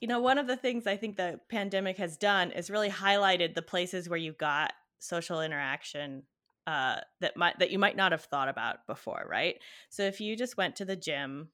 you 0.00 0.08
know, 0.08 0.20
one 0.20 0.38
of 0.38 0.46
the 0.46 0.56
things 0.56 0.86
I 0.86 0.96
think 0.96 1.16
the 1.16 1.40
pandemic 1.50 1.98
has 1.98 2.16
done 2.16 2.52
is 2.52 2.70
really 2.70 2.88
highlighted 2.88 3.54
the 3.54 3.60
places 3.60 4.08
where 4.08 4.18
you 4.18 4.32
got 4.32 4.72
social 4.98 5.42
interaction 5.42 6.22
uh, 6.66 7.00
that 7.20 7.36
might 7.36 7.58
that 7.58 7.70
you 7.70 7.78
might 7.78 7.96
not 7.96 8.12
have 8.12 8.24
thought 8.24 8.48
about 8.48 8.86
before, 8.86 9.26
right? 9.28 9.56
So 9.90 10.02
if 10.04 10.20
you 10.20 10.36
just 10.36 10.56
went 10.56 10.76
to 10.76 10.84
the 10.86 10.96
gym 10.96 11.48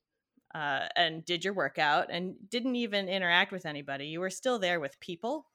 uh, 0.56 0.88
and 0.96 1.22
did 1.26 1.44
your 1.44 1.52
workout 1.52 2.06
and 2.10 2.34
didn't 2.48 2.76
even 2.76 3.10
interact 3.10 3.52
with 3.52 3.66
anybody, 3.66 4.06
you 4.06 4.20
were 4.20 4.30
still 4.30 4.58
there 4.58 4.80
with 4.80 4.98
people. 5.00 5.46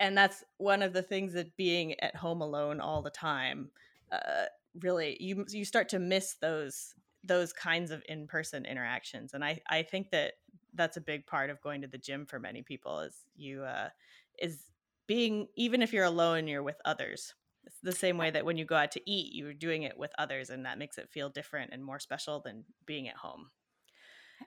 And 0.00 0.16
that's 0.16 0.42
one 0.56 0.80
of 0.80 0.94
the 0.94 1.02
things 1.02 1.34
that 1.34 1.54
being 1.58 2.00
at 2.00 2.16
home 2.16 2.40
alone 2.40 2.80
all 2.80 3.02
the 3.02 3.10
time 3.10 3.70
uh, 4.10 4.46
really 4.80 5.18
you 5.20 5.44
you 5.50 5.66
start 5.66 5.90
to 5.90 5.98
miss 5.98 6.36
those 6.40 6.94
those 7.24 7.52
kinds 7.52 7.90
of 7.90 8.02
in-person 8.08 8.64
interactions. 8.64 9.34
And 9.34 9.44
i 9.44 9.60
i 9.68 9.82
think 9.82 10.10
that 10.10 10.34
that's 10.74 10.96
a 10.96 11.02
big 11.02 11.26
part 11.26 11.50
of 11.50 11.60
going 11.60 11.82
to 11.82 11.88
the 11.88 11.98
gym 11.98 12.24
for 12.24 12.38
many 12.40 12.62
people 12.62 13.00
is 13.00 13.26
you 13.36 13.62
uh 13.64 13.90
is 14.38 14.64
being 15.06 15.46
even 15.56 15.82
if 15.82 15.92
you're 15.92 16.04
alone 16.04 16.48
you're 16.48 16.62
with 16.62 16.80
others 16.86 17.34
it's 17.64 17.78
the 17.82 17.92
same 17.92 18.18
way 18.18 18.30
that 18.30 18.44
when 18.44 18.56
you 18.56 18.64
go 18.64 18.76
out 18.76 18.92
to 18.92 19.10
eat 19.10 19.34
you're 19.34 19.54
doing 19.54 19.82
it 19.82 19.98
with 19.98 20.10
others 20.18 20.50
and 20.50 20.66
that 20.66 20.78
makes 20.78 20.98
it 20.98 21.10
feel 21.10 21.28
different 21.28 21.70
and 21.72 21.84
more 21.84 21.98
special 21.98 22.40
than 22.40 22.64
being 22.86 23.08
at 23.08 23.16
home 23.16 23.50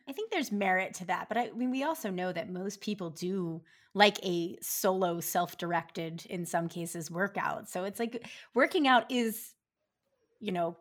I 0.08 0.12
think 0.12 0.32
there's 0.32 0.52
merit 0.52 0.94
to 0.96 1.06
that, 1.06 1.30
but 1.30 1.38
I, 1.38 1.48
I 1.48 1.52
mean, 1.52 1.72
we 1.72 1.84
also 1.84 2.10
know 2.10 2.32
that 2.32 2.50
most 2.50 2.82
people 2.82 3.10
do 3.10 3.62
like 3.94 4.20
a 4.24 4.58
solo, 4.62 5.20
self-directed, 5.20 6.26
in 6.30 6.46
some 6.46 6.68
cases, 6.68 7.10
workout. 7.10 7.70
So 7.70 7.86
it's 7.86 8.00
like 8.00 8.28
working 8.54 8.88
out 8.88 9.10
is, 9.10 9.54
you 10.40 10.52
know, 10.52 10.78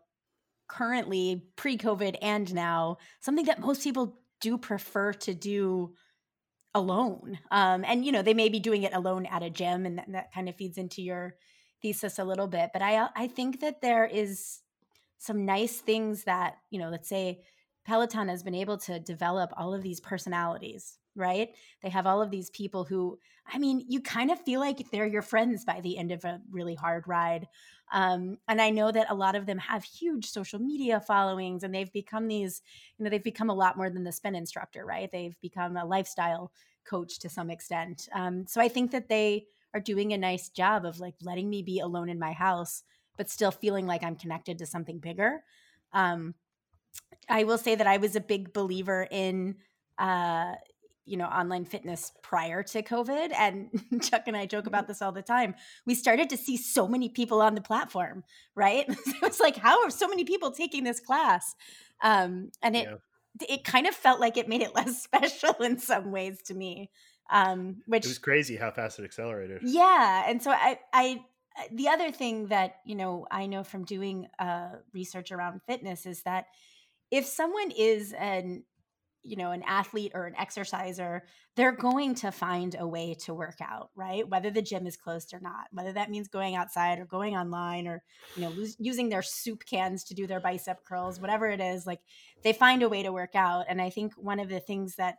currently 0.66 1.44
pre-COVID 1.56 2.16
and 2.20 2.52
now 2.54 2.98
something 3.20 3.44
that 3.46 3.60
most 3.60 3.84
people 3.84 4.18
do 4.40 4.58
prefer 4.58 5.12
to 5.12 5.34
do 5.34 5.94
alone. 6.74 7.38
Um, 7.50 7.84
and 7.86 8.04
you 8.04 8.10
know, 8.10 8.22
they 8.22 8.34
may 8.34 8.48
be 8.48 8.58
doing 8.58 8.82
it 8.82 8.92
alone 8.92 9.26
at 9.26 9.42
a 9.42 9.50
gym, 9.50 9.86
and 9.86 9.98
that, 9.98 10.10
that 10.10 10.32
kind 10.32 10.48
of 10.48 10.56
feeds 10.56 10.76
into 10.76 11.02
your 11.02 11.36
thesis 11.84 12.18
a 12.18 12.24
little 12.24 12.48
bit. 12.48 12.70
But 12.72 12.80
I 12.80 13.08
I 13.14 13.28
think 13.28 13.60
that 13.60 13.82
there 13.82 14.06
is 14.06 14.60
some 15.18 15.44
nice 15.44 15.76
things 15.80 16.24
that 16.24 16.56
you 16.70 16.78
know, 16.78 16.88
let's 16.88 17.08
say 17.08 17.42
Peloton 17.84 18.28
has 18.28 18.42
been 18.42 18.54
able 18.54 18.78
to 18.78 18.98
develop 18.98 19.52
all 19.56 19.74
of 19.74 19.82
these 19.82 20.00
personalities, 20.00 20.98
right? 21.14 21.50
They 21.82 21.90
have 21.90 22.06
all 22.06 22.22
of 22.22 22.30
these 22.30 22.48
people 22.48 22.84
who, 22.84 23.18
I 23.46 23.58
mean, 23.58 23.84
you 23.86 24.00
kind 24.00 24.30
of 24.30 24.40
feel 24.40 24.60
like 24.60 24.90
they're 24.90 25.06
your 25.06 25.20
friends 25.20 25.66
by 25.66 25.82
the 25.82 25.98
end 25.98 26.10
of 26.10 26.24
a 26.24 26.40
really 26.50 26.74
hard 26.74 27.06
ride. 27.06 27.46
Um, 27.92 28.38
and 28.48 28.62
I 28.62 28.70
know 28.70 28.90
that 28.90 29.10
a 29.10 29.14
lot 29.14 29.36
of 29.36 29.44
them 29.44 29.58
have 29.58 29.84
huge 29.84 30.30
social 30.30 30.58
media 30.58 30.98
followings 30.98 31.62
and 31.62 31.74
they've 31.74 31.92
become 31.92 32.26
these, 32.26 32.62
you 32.96 33.04
know, 33.04 33.10
they've 33.10 33.22
become 33.22 33.50
a 33.50 33.54
lot 33.54 33.76
more 33.76 33.90
than 33.90 34.04
the 34.04 34.12
spin 34.12 34.34
instructor, 34.34 34.86
right? 34.86 35.10
They've 35.12 35.38
become 35.42 35.76
a 35.76 35.84
lifestyle 35.84 36.50
coach 36.86 37.18
to 37.18 37.28
some 37.28 37.50
extent. 37.50 38.08
Um, 38.14 38.46
so 38.46 38.62
I 38.62 38.68
think 38.68 38.90
that 38.92 39.10
they 39.10 39.44
are 39.74 39.80
doing 39.80 40.12
a 40.12 40.18
nice 40.18 40.48
job 40.48 40.86
of 40.86 41.00
like 41.00 41.14
letting 41.20 41.50
me 41.50 41.62
be 41.62 41.80
alone 41.80 42.08
in 42.08 42.18
my 42.18 42.32
house, 42.32 42.84
but 43.18 43.28
still 43.28 43.50
feeling 43.50 43.86
like 43.86 44.04
I'm 44.04 44.16
connected 44.16 44.58
to 44.58 44.66
something 44.66 44.98
bigger. 44.98 45.42
Um, 45.92 46.34
I 47.28 47.44
will 47.44 47.58
say 47.58 47.74
that 47.74 47.86
I 47.86 47.96
was 47.96 48.16
a 48.16 48.20
big 48.20 48.52
believer 48.52 49.06
in 49.10 49.56
uh, 49.98 50.54
you 51.06 51.16
know 51.16 51.26
online 51.26 51.64
fitness 51.64 52.12
prior 52.22 52.62
to 52.62 52.82
covid 52.82 53.30
and 53.36 53.68
chuck 54.02 54.22
and 54.26 54.36
i 54.36 54.46
joke 54.46 54.66
about 54.66 54.88
this 54.88 55.02
all 55.02 55.12
the 55.12 55.22
time. 55.22 55.54
We 55.86 55.94
started 55.94 56.30
to 56.30 56.36
see 56.36 56.56
so 56.56 56.88
many 56.88 57.08
people 57.08 57.42
on 57.42 57.54
the 57.54 57.60
platform 57.60 58.24
right? 58.54 58.86
It 59.06 59.22
was 59.22 59.40
like 59.40 59.56
how 59.56 59.84
are 59.84 59.90
so 59.90 60.08
many 60.08 60.24
people 60.24 60.50
taking 60.50 60.84
this 60.84 61.00
class? 61.00 61.54
Um, 62.02 62.50
and 62.62 62.76
it 62.76 62.88
yeah. 62.88 63.46
it 63.48 63.64
kind 63.64 63.86
of 63.86 63.94
felt 63.94 64.20
like 64.20 64.36
it 64.36 64.48
made 64.48 64.62
it 64.62 64.74
less 64.74 65.02
special 65.02 65.54
in 65.62 65.78
some 65.78 66.10
ways 66.10 66.40
to 66.46 66.54
me 66.54 66.90
um, 67.30 67.82
which 67.86 68.04
it 68.04 68.08
was 68.08 68.18
crazy 68.18 68.56
how 68.56 68.70
fast 68.70 68.98
it 68.98 69.04
accelerated. 69.04 69.62
Yeah 69.62 70.24
and 70.28 70.42
so 70.42 70.50
i 70.50 70.78
i 70.92 71.20
the 71.72 71.88
other 71.88 72.10
thing 72.10 72.48
that 72.48 72.76
you 72.84 72.94
know 72.94 73.26
i 73.30 73.46
know 73.46 73.62
from 73.62 73.84
doing 73.84 74.26
uh, 74.38 74.70
research 74.92 75.32
around 75.32 75.60
fitness 75.66 76.06
is 76.06 76.22
that 76.22 76.46
if 77.10 77.26
someone 77.26 77.70
is 77.70 78.12
an 78.12 78.64
you 79.22 79.36
know 79.36 79.52
an 79.52 79.62
athlete 79.66 80.12
or 80.14 80.26
an 80.26 80.34
exerciser 80.36 81.22
they're 81.56 81.72
going 81.72 82.14
to 82.16 82.32
find 82.32 82.76
a 82.78 82.86
way 82.86 83.14
to 83.14 83.32
work 83.32 83.56
out 83.60 83.90
right? 83.94 84.28
Whether 84.28 84.50
the 84.50 84.60
gym 84.60 84.86
is 84.86 84.96
closed 84.96 85.32
or 85.32 85.40
not 85.40 85.66
whether 85.72 85.92
that 85.92 86.10
means 86.10 86.28
going 86.28 86.56
outside 86.56 86.98
or 86.98 87.06
going 87.06 87.36
online 87.36 87.86
or 87.86 88.02
you 88.36 88.42
know 88.42 88.52
using 88.78 89.08
their 89.08 89.22
soup 89.22 89.64
cans 89.64 90.04
to 90.04 90.14
do 90.14 90.26
their 90.26 90.40
bicep 90.40 90.84
curls 90.84 91.20
whatever 91.20 91.48
it 91.48 91.60
is 91.60 91.86
like 91.86 92.00
they 92.42 92.52
find 92.52 92.82
a 92.82 92.88
way 92.88 93.02
to 93.02 93.12
work 93.12 93.34
out. 93.34 93.64
And 93.68 93.80
i 93.80 93.90
think 93.90 94.12
one 94.16 94.40
of 94.40 94.48
the 94.48 94.60
things 94.60 94.96
that 94.96 95.16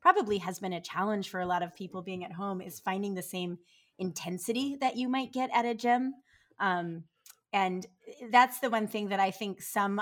probably 0.00 0.38
has 0.38 0.58
been 0.58 0.72
a 0.72 0.80
challenge 0.80 1.30
for 1.30 1.40
a 1.40 1.46
lot 1.46 1.62
of 1.62 1.74
people 1.74 2.02
being 2.02 2.24
at 2.24 2.32
home 2.32 2.60
is 2.60 2.80
finding 2.80 3.14
the 3.14 3.22
same 3.22 3.58
intensity 3.98 4.76
that 4.80 4.96
you 4.96 5.08
might 5.08 5.32
get 5.32 5.50
at 5.52 5.64
a 5.64 5.74
gym. 5.74 6.14
Um, 6.58 7.04
and 7.52 7.86
that's 8.30 8.60
the 8.60 8.70
one 8.70 8.86
thing 8.86 9.08
that 9.08 9.20
i 9.20 9.30
think 9.30 9.60
some 9.60 10.00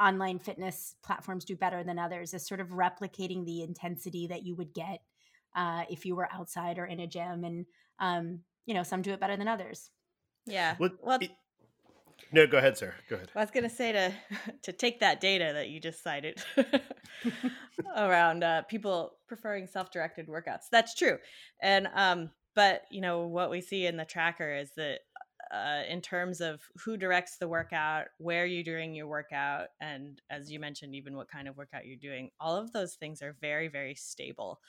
online 0.00 0.38
fitness 0.38 0.96
platforms 1.04 1.44
do 1.44 1.56
better 1.56 1.84
than 1.84 1.98
others 1.98 2.34
is 2.34 2.46
sort 2.46 2.60
of 2.60 2.68
replicating 2.68 3.44
the 3.44 3.62
intensity 3.62 4.26
that 4.26 4.44
you 4.44 4.56
would 4.56 4.72
get 4.74 5.00
uh, 5.54 5.84
if 5.88 6.04
you 6.04 6.16
were 6.16 6.28
outside 6.32 6.78
or 6.78 6.86
in 6.86 7.00
a 7.00 7.06
gym. 7.06 7.44
And 7.44 7.66
um, 8.00 8.40
you 8.66 8.74
know 8.74 8.82
some 8.82 9.02
do 9.02 9.12
it 9.12 9.20
better 9.20 9.36
than 9.36 9.48
others. 9.48 9.90
Yeah. 10.46 10.76
Well, 10.78 10.90
well 11.00 11.18
it, 11.20 11.30
no 12.32 12.46
go 12.46 12.58
ahead 12.58 12.76
sir 12.76 12.94
go 13.08 13.16
ahead 13.16 13.30
i 13.34 13.40
was 13.40 13.50
going 13.50 13.64
to 13.64 13.74
say 13.74 13.92
to 13.92 14.12
to 14.62 14.72
take 14.72 15.00
that 15.00 15.20
data 15.20 15.50
that 15.54 15.68
you 15.68 15.80
just 15.80 16.02
cited 16.02 16.42
around 17.96 18.44
uh, 18.44 18.62
people 18.62 19.12
preferring 19.26 19.66
self-directed 19.66 20.26
workouts 20.28 20.68
that's 20.70 20.94
true 20.94 21.18
and 21.62 21.88
um 21.94 22.30
but 22.54 22.82
you 22.90 23.00
know 23.00 23.26
what 23.26 23.50
we 23.50 23.60
see 23.60 23.86
in 23.86 23.96
the 23.96 24.04
tracker 24.04 24.54
is 24.54 24.70
that 24.76 25.00
uh, 25.52 25.82
in 25.88 26.00
terms 26.00 26.40
of 26.40 26.60
who 26.84 26.96
directs 26.96 27.36
the 27.36 27.46
workout, 27.46 28.06
where 28.18 28.44
you're 28.44 28.64
doing 28.64 28.94
your 28.94 29.06
workout, 29.06 29.68
and 29.80 30.20
as 30.30 30.50
you 30.50 30.58
mentioned, 30.58 30.94
even 30.94 31.16
what 31.16 31.30
kind 31.30 31.46
of 31.46 31.56
workout 31.56 31.86
you're 31.86 31.96
doing. 31.96 32.30
All 32.40 32.56
of 32.56 32.72
those 32.72 32.94
things 32.94 33.22
are 33.22 33.36
very, 33.40 33.68
very 33.68 33.94
stable. 33.94 34.60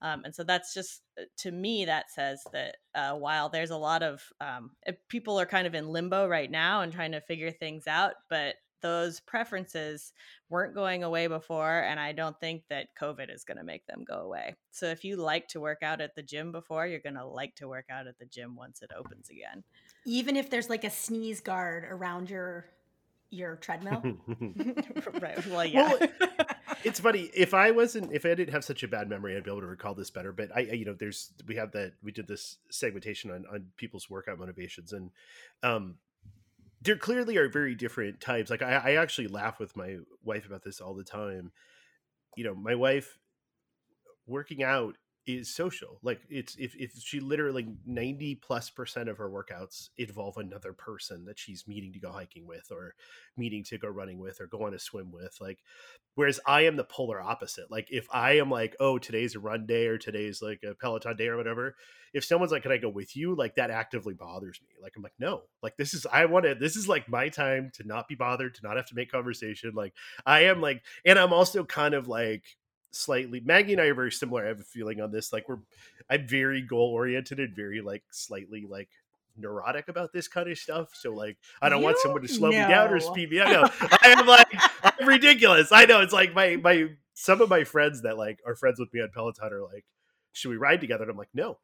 Um, 0.00 0.22
and 0.24 0.34
so 0.34 0.44
that's 0.44 0.74
just 0.74 1.02
uh, 1.20 1.24
to 1.38 1.50
me 1.50 1.84
that 1.86 2.10
says 2.10 2.40
that 2.52 2.76
uh, 2.94 3.14
while 3.14 3.48
there's 3.48 3.70
a 3.70 3.76
lot 3.76 4.02
of 4.02 4.22
um, 4.40 4.70
eh, 4.86 4.92
people 5.08 5.40
are 5.40 5.46
kind 5.46 5.66
of 5.66 5.74
in 5.74 5.88
limbo 5.88 6.28
right 6.28 6.50
now 6.50 6.82
and 6.82 6.92
trying 6.92 7.12
to 7.12 7.20
figure 7.20 7.50
things 7.50 7.86
out, 7.86 8.14
but 8.30 8.56
those 8.80 9.20
preferences 9.20 10.12
weren't 10.50 10.74
going 10.74 11.02
away 11.02 11.26
before 11.26 11.80
and 11.80 11.98
i 11.98 12.12
don't 12.12 12.38
think 12.38 12.62
that 12.70 12.86
covid 13.00 13.32
is 13.32 13.44
going 13.44 13.56
to 13.56 13.64
make 13.64 13.86
them 13.86 14.04
go 14.06 14.20
away. 14.20 14.54
So 14.70 14.86
if 14.86 15.04
you 15.04 15.16
like 15.16 15.48
to 15.48 15.60
work 15.60 15.82
out 15.82 16.00
at 16.00 16.14
the 16.14 16.22
gym 16.22 16.52
before 16.52 16.86
you're 16.86 17.00
going 17.00 17.16
to 17.16 17.26
like 17.26 17.56
to 17.56 17.68
work 17.68 17.86
out 17.90 18.06
at 18.06 18.18
the 18.18 18.26
gym 18.26 18.54
once 18.54 18.82
it 18.82 18.90
opens 18.96 19.30
again. 19.30 19.64
Even 20.06 20.36
if 20.36 20.48
there's 20.48 20.70
like 20.70 20.84
a 20.84 20.90
sneeze 20.90 21.40
guard 21.40 21.84
around 21.84 22.30
your 22.30 22.66
your 23.30 23.56
treadmill. 23.56 24.02
right. 25.20 25.46
Well, 25.46 25.64
yeah. 25.64 25.94
Well, 26.00 26.08
it's 26.84 27.00
funny 27.00 27.30
if 27.34 27.54
I 27.54 27.70
wasn't 27.70 28.12
if 28.12 28.24
I 28.24 28.34
didn't 28.34 28.52
have 28.52 28.64
such 28.64 28.82
a 28.82 28.88
bad 28.88 29.08
memory, 29.08 29.36
I'd 29.36 29.44
be 29.44 29.50
able 29.50 29.60
to 29.60 29.66
recall 29.66 29.94
this 29.94 30.10
better. 30.10 30.32
But 30.32 30.50
I, 30.54 30.60
you 30.60 30.84
know, 30.84 30.94
there's 30.94 31.32
we 31.46 31.56
have 31.56 31.72
that 31.72 31.92
we 32.02 32.12
did 32.12 32.26
this 32.26 32.58
segmentation 32.70 33.30
on 33.30 33.44
on 33.52 33.66
people's 33.76 34.08
workout 34.08 34.38
motivations, 34.38 34.92
and 34.92 35.10
um, 35.62 35.96
there 36.80 36.96
clearly 36.96 37.36
are 37.36 37.48
very 37.48 37.74
different 37.74 38.20
types. 38.20 38.50
Like 38.50 38.62
I, 38.62 38.74
I 38.74 38.90
actually 38.94 39.28
laugh 39.28 39.58
with 39.58 39.76
my 39.76 39.96
wife 40.22 40.46
about 40.46 40.64
this 40.64 40.80
all 40.80 40.94
the 40.94 41.04
time. 41.04 41.52
You 42.36 42.44
know, 42.44 42.54
my 42.54 42.74
wife 42.74 43.18
working 44.26 44.62
out 44.62 44.96
is 45.28 45.54
social. 45.54 45.98
Like 46.02 46.20
it's 46.30 46.56
if, 46.56 46.74
if 46.76 46.92
she 46.98 47.20
literally 47.20 47.68
90 47.86 48.36
plus 48.36 48.70
percent 48.70 49.08
of 49.08 49.18
her 49.18 49.30
workouts 49.30 49.90
involve 49.98 50.38
another 50.38 50.72
person 50.72 51.24
that 51.26 51.38
she's 51.38 51.68
meeting 51.68 51.92
to 51.92 52.00
go 52.00 52.10
hiking 52.10 52.46
with 52.46 52.70
or 52.70 52.94
meeting 53.36 53.62
to 53.64 53.78
go 53.78 53.88
running 53.88 54.18
with 54.18 54.40
or 54.40 54.46
go 54.46 54.64
on 54.64 54.74
a 54.74 54.78
swim 54.78 55.12
with. 55.12 55.36
Like 55.40 55.58
whereas 56.14 56.40
I 56.46 56.62
am 56.62 56.76
the 56.76 56.84
polar 56.84 57.20
opposite. 57.20 57.70
Like 57.70 57.88
if 57.90 58.06
I 58.12 58.38
am 58.38 58.50
like, 58.50 58.74
oh, 58.80 58.98
today's 58.98 59.34
a 59.34 59.40
run 59.40 59.66
day 59.66 59.86
or 59.86 59.98
today's 59.98 60.40
like 60.40 60.62
a 60.68 60.74
Peloton 60.74 61.16
day 61.16 61.28
or 61.28 61.36
whatever, 61.36 61.76
if 62.14 62.24
someone's 62.24 62.52
like, 62.52 62.62
Can 62.62 62.72
I 62.72 62.78
go 62.78 62.88
with 62.88 63.16
you? 63.16 63.34
Like 63.34 63.56
that 63.56 63.70
actively 63.70 64.14
bothers 64.14 64.60
me. 64.62 64.74
Like 64.82 64.94
I'm 64.96 65.02
like, 65.02 65.12
no, 65.18 65.42
like 65.62 65.76
this 65.76 65.94
is 65.94 66.06
I 66.10 66.24
want 66.24 66.46
to 66.46 66.54
this 66.54 66.76
is 66.76 66.88
like 66.88 67.08
my 67.08 67.28
time 67.28 67.70
to 67.74 67.86
not 67.86 68.08
be 68.08 68.14
bothered, 68.14 68.54
to 68.54 68.62
not 68.62 68.76
have 68.76 68.86
to 68.86 68.94
make 68.94 69.12
conversation. 69.12 69.72
Like 69.74 69.92
I 70.24 70.44
am 70.44 70.60
like 70.60 70.82
and 71.04 71.18
I'm 71.18 71.32
also 71.32 71.64
kind 71.64 71.94
of 71.94 72.08
like 72.08 72.44
slightly 72.90 73.40
Maggie 73.40 73.72
and 73.72 73.82
I 73.82 73.86
are 73.86 73.94
very 73.94 74.12
similar. 74.12 74.44
I 74.44 74.48
have 74.48 74.60
a 74.60 74.64
feeling 74.64 75.00
on 75.00 75.10
this. 75.10 75.32
Like 75.32 75.48
we're 75.48 75.58
I'm 76.08 76.26
very 76.26 76.62
goal 76.62 76.90
oriented 76.92 77.38
and 77.38 77.54
very 77.54 77.80
like 77.80 78.02
slightly 78.10 78.66
like 78.68 78.88
neurotic 79.36 79.88
about 79.88 80.12
this 80.12 80.28
kind 80.28 80.50
of 80.50 80.58
stuff. 80.58 80.90
So 80.94 81.12
like 81.12 81.36
I 81.62 81.68
don't 81.68 81.80
you 81.80 81.84
want 81.86 81.98
someone 81.98 82.22
to 82.22 82.28
slow 82.28 82.50
know. 82.50 82.62
me 82.62 82.68
down 82.68 82.92
or 82.92 83.00
speed 83.00 83.30
me 83.30 83.40
up. 83.40 83.48
No, 83.48 83.88
I 84.02 84.08
am 84.18 84.26
like 84.26 84.48
I'm 84.82 85.06
ridiculous. 85.06 85.70
I 85.72 85.84
know 85.84 86.00
it's 86.00 86.12
like 86.12 86.34
my 86.34 86.56
my 86.56 86.88
some 87.14 87.40
of 87.40 87.48
my 87.48 87.64
friends 87.64 88.02
that 88.02 88.16
like 88.16 88.40
are 88.46 88.54
friends 88.54 88.78
with 88.78 88.92
me 88.92 89.00
on 89.00 89.10
Peloton 89.12 89.52
are 89.52 89.62
like, 89.62 89.84
should 90.32 90.50
we 90.50 90.56
ride 90.56 90.80
together? 90.80 91.02
And 91.02 91.10
I'm 91.10 91.16
like, 91.16 91.34
no. 91.34 91.58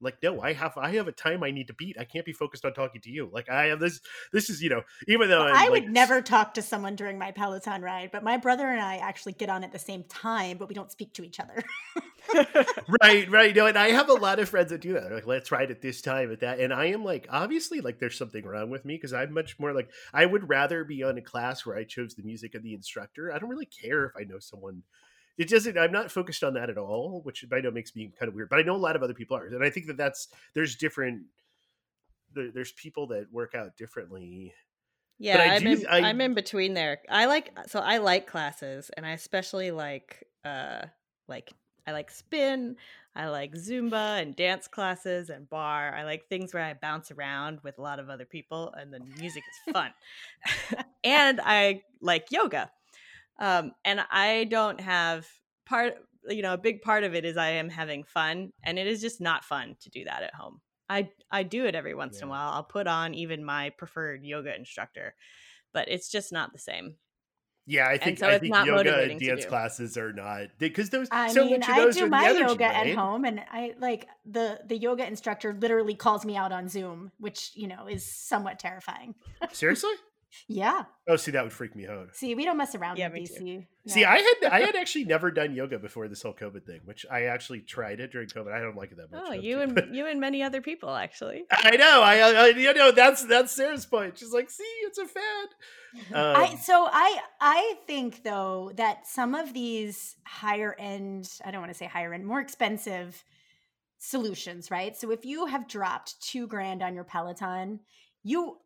Like 0.00 0.16
no 0.22 0.40
i 0.40 0.52
have 0.52 0.76
i 0.76 0.90
have 0.92 1.08
a 1.08 1.12
time 1.12 1.42
i 1.42 1.50
need 1.50 1.68
to 1.68 1.74
beat. 1.74 1.96
I 1.98 2.04
can't 2.04 2.24
be 2.24 2.32
focused 2.32 2.64
on 2.64 2.74
talking 2.74 3.00
to 3.02 3.10
you. 3.10 3.30
Like 3.32 3.48
i 3.48 3.66
have 3.66 3.80
this 3.80 4.00
this 4.32 4.50
is 4.50 4.62
you 4.62 4.70
know 4.70 4.82
even 5.08 5.28
though 5.28 5.44
Well, 5.44 5.54
I 5.54 5.68
would 5.70 5.88
never 5.90 6.22
talk 6.22 6.54
to 6.54 6.62
someone 6.62 6.96
during 6.96 7.18
my 7.18 7.32
Peloton 7.32 7.82
ride, 7.82 8.10
but 8.12 8.22
my 8.22 8.36
brother 8.36 8.66
and 8.66 8.80
I 8.80 8.96
actually 8.96 9.32
get 9.32 9.48
on 9.48 9.64
at 9.64 9.72
the 9.72 9.78
same 9.78 10.04
time, 10.04 10.58
but 10.58 10.68
we 10.68 10.74
don't 10.74 10.92
speak 10.92 11.12
to 11.14 11.24
each 11.24 11.40
other. 11.40 11.62
right 13.02 13.30
right. 13.30 13.54
No 13.54 13.66
and 13.66 13.78
i 13.78 13.90
have 13.90 14.08
a 14.08 14.14
lot 14.14 14.38
of 14.38 14.48
friends 14.48 14.70
that 14.70 14.80
do 14.80 14.94
that. 14.94 15.04
They're 15.04 15.14
like 15.14 15.26
let's 15.26 15.52
ride 15.52 15.70
at 15.70 15.80
this 15.80 16.02
time 16.02 16.32
at 16.32 16.40
that 16.40 16.60
and 16.60 16.72
i 16.72 16.86
am 16.86 17.04
like 17.04 17.26
obviously 17.30 17.80
like 17.80 17.98
there's 17.98 18.18
something 18.18 18.44
wrong 18.44 18.70
with 18.70 18.84
me 18.84 18.94
because 18.94 19.12
i'm 19.12 19.32
much 19.32 19.58
more 19.58 19.72
like 19.72 19.90
i 20.12 20.26
would 20.26 20.48
rather 20.48 20.84
be 20.84 21.02
on 21.02 21.18
a 21.18 21.22
class 21.22 21.64
where 21.64 21.76
i 21.76 21.84
chose 21.84 22.14
the 22.14 22.22
music 22.22 22.54
of 22.54 22.62
the 22.62 22.74
instructor. 22.74 23.32
I 23.32 23.38
don't 23.38 23.50
really 23.50 23.66
care 23.66 24.06
if 24.06 24.12
i 24.18 24.24
know 24.24 24.38
someone 24.38 24.82
it 25.38 25.48
doesn't 25.48 25.76
i'm 25.78 25.92
not 25.92 26.10
focused 26.10 26.42
on 26.44 26.54
that 26.54 26.70
at 26.70 26.78
all 26.78 27.20
which 27.24 27.44
i 27.52 27.60
know 27.60 27.70
makes 27.70 27.94
me 27.94 28.10
kind 28.18 28.28
of 28.28 28.34
weird 28.34 28.48
but 28.48 28.58
i 28.58 28.62
know 28.62 28.74
a 28.74 28.78
lot 28.78 28.96
of 28.96 29.02
other 29.02 29.14
people 29.14 29.36
are 29.36 29.46
and 29.46 29.62
i 29.64 29.70
think 29.70 29.86
that 29.86 29.96
that's 29.96 30.28
there's 30.54 30.76
different 30.76 31.22
there, 32.34 32.50
there's 32.50 32.72
people 32.72 33.06
that 33.08 33.26
work 33.32 33.54
out 33.54 33.76
differently 33.76 34.52
Yeah, 35.18 35.38
I 35.38 35.54
I'm 35.56 35.62
do- 35.62 35.70
in, 35.72 35.86
I- 35.86 36.00
I'm 36.08 36.20
in 36.20 36.34
between 36.34 36.74
there. 36.74 36.98
I 37.08 37.24
like 37.26 37.56
so 37.68 37.80
I 37.80 37.98
like 37.98 38.26
classes, 38.26 38.90
and 38.96 39.06
I 39.06 39.12
especially 39.12 39.70
like 39.70 40.24
uh 40.44 40.82
like 41.28 41.52
I 41.86 41.92
like 41.92 42.10
spin, 42.10 42.76
I 43.14 43.28
like 43.28 43.54
Zumba 43.54 44.20
and 44.20 44.36
dance 44.36 44.68
classes 44.68 45.30
and 45.30 45.48
barre. 45.48 45.94
I 45.96 46.02
like 46.04 46.28
things 46.28 46.52
where 46.52 46.62
I 46.64 46.74
bounce 46.74 47.10
around 47.10 47.60
with 47.62 47.78
a 47.78 47.82
lot 47.82 47.98
of 47.98 48.10
other 48.10 48.26
people, 48.26 48.74
and 48.76 48.92
the 48.92 49.00
music 49.18 49.42
is 49.66 49.72
fun. 49.72 49.90
and 51.04 51.40
I 51.42 51.82
like 52.02 52.30
yoga, 52.30 52.70
um, 53.38 53.72
and 53.84 54.00
I 54.10 54.44
don't 54.44 54.80
have 54.80 55.26
part. 55.66 55.94
You 56.28 56.42
know, 56.42 56.54
a 56.54 56.58
big 56.58 56.82
part 56.82 57.04
of 57.04 57.14
it 57.14 57.24
is 57.24 57.36
I 57.36 57.50
am 57.50 57.68
having 57.68 58.02
fun, 58.04 58.50
and 58.64 58.78
it 58.78 58.86
is 58.86 59.00
just 59.00 59.20
not 59.20 59.44
fun 59.44 59.76
to 59.80 59.90
do 59.90 60.04
that 60.04 60.22
at 60.22 60.34
home. 60.34 60.60
I 60.88 61.10
I 61.30 61.42
do 61.44 61.66
it 61.66 61.74
every 61.74 61.94
once 61.94 62.18
in 62.20 62.28
a 62.28 62.30
while. 62.30 62.52
I'll 62.52 62.64
put 62.64 62.86
on 62.86 63.14
even 63.14 63.44
my 63.44 63.70
preferred 63.70 64.24
yoga 64.24 64.54
instructor, 64.54 65.14
but 65.72 65.88
it's 65.88 66.10
just 66.10 66.32
not 66.32 66.52
the 66.52 66.58
same. 66.58 66.96
yeah 67.68 67.88
i 67.88 67.98
think 67.98 68.18
so 68.18 68.28
i 68.28 68.32
it's 68.32 68.40
think 68.40 68.52
not 68.52 68.66
yoga 68.66 68.76
motivating 68.76 69.16
and 69.18 69.26
dance 69.26 69.44
classes 69.44 69.96
are 69.96 70.12
not 70.12 70.46
because 70.58 70.90
those 70.90 71.08
I 71.10 71.32
so 71.32 71.44
mean, 71.44 71.62
I 71.64 71.90
do 71.90 72.06
my 72.06 72.30
yoga 72.30 72.64
at 72.64 72.86
right? 72.86 72.94
home, 72.94 73.24
and 73.24 73.40
I 73.50 73.74
like 73.80 74.06
the 74.24 74.60
the 74.66 74.76
yoga 74.76 75.04
instructor 75.06 75.52
literally 75.52 75.94
calls 75.94 76.24
me 76.24 76.36
out 76.36 76.52
on 76.52 76.68
Zoom, 76.68 77.10
which 77.18 77.50
you 77.54 77.66
know 77.66 77.86
is 77.88 78.04
somewhat 78.04 78.58
terrifying. 78.60 79.14
seriously 79.52 79.90
Yeah, 80.48 80.84
oh 81.08 81.16
see 81.16 81.30
that 81.32 81.42
would 81.42 81.52
freak 81.52 81.74
me 81.74 81.86
out 81.86 82.14
see, 82.14 82.34
we 82.34 82.44
don't 82.44 82.56
mess 82.56 82.74
around 82.74 82.98
Yeah, 82.98 83.06
in 83.06 83.12
me 83.12 83.26
DC. 83.26 83.66
See, 83.86 84.04
I 84.04 84.18
had 84.18 84.52
I 84.52 84.60
had 84.60 84.76
actually 84.80 85.04
never 85.04 85.30
done 85.30 85.54
yoga 85.54 85.78
before 85.78 86.08
this 86.08 86.22
whole 86.22 86.34
COVID 86.34 86.64
thing, 86.64 86.80
which 86.84 87.06
I 87.10 87.24
actually 87.24 87.60
tried 87.60 88.00
it 88.00 88.12
during 88.12 88.28
COVID. 88.28 88.52
I 88.52 88.60
don't 88.60 88.76
like 88.76 88.92
it 88.92 88.98
that 88.98 89.10
much. 89.10 89.22
Oh, 89.24 89.32
don't 89.32 89.42
you 89.42 89.60
and 89.60 89.94
you 89.94 90.06
and 90.06 90.20
many 90.20 90.42
other 90.42 90.60
people 90.60 90.90
actually. 90.90 91.44
I 91.50 91.76
know, 91.76 92.02
I, 92.02 92.18
I 92.18 92.46
you 92.48 92.74
know 92.74 92.90
that's 92.90 93.24
that's 93.24 93.52
Sarah's 93.52 93.86
point. 93.86 94.18
She's 94.18 94.32
like, 94.32 94.50
see, 94.50 94.64
it's 94.82 94.98
a 94.98 95.06
fad. 95.06 95.48
Um, 96.12 96.36
I 96.36 96.56
so 96.56 96.88
I 96.90 97.20
I 97.40 97.74
think 97.86 98.22
though 98.22 98.72
that 98.76 99.06
some 99.06 99.34
of 99.34 99.52
these 99.52 100.16
higher 100.24 100.74
end, 100.78 101.30
I 101.44 101.50
don't 101.50 101.60
want 101.60 101.72
to 101.72 101.78
say 101.78 101.86
higher 101.86 102.12
end, 102.12 102.26
more 102.26 102.40
expensive 102.40 103.24
solutions, 103.98 104.70
right? 104.70 104.96
So 104.96 105.10
if 105.10 105.24
you 105.24 105.46
have 105.46 105.68
dropped 105.68 106.20
two 106.20 106.46
grand 106.46 106.82
on 106.82 106.94
your 106.94 107.04
Peloton, 107.04 107.80
you 108.22 108.58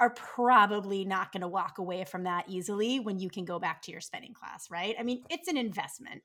are 0.00 0.10
probably 0.10 1.04
not 1.04 1.32
going 1.32 1.42
to 1.42 1.48
walk 1.48 1.78
away 1.78 2.04
from 2.04 2.24
that 2.24 2.44
easily 2.48 2.98
when 3.00 3.18
you 3.18 3.30
can 3.30 3.44
go 3.44 3.58
back 3.58 3.82
to 3.82 3.92
your 3.92 4.00
spinning 4.00 4.34
class, 4.34 4.70
right? 4.70 4.94
I 4.98 5.02
mean, 5.02 5.24
it's 5.30 5.48
an 5.48 5.56
investment. 5.56 6.22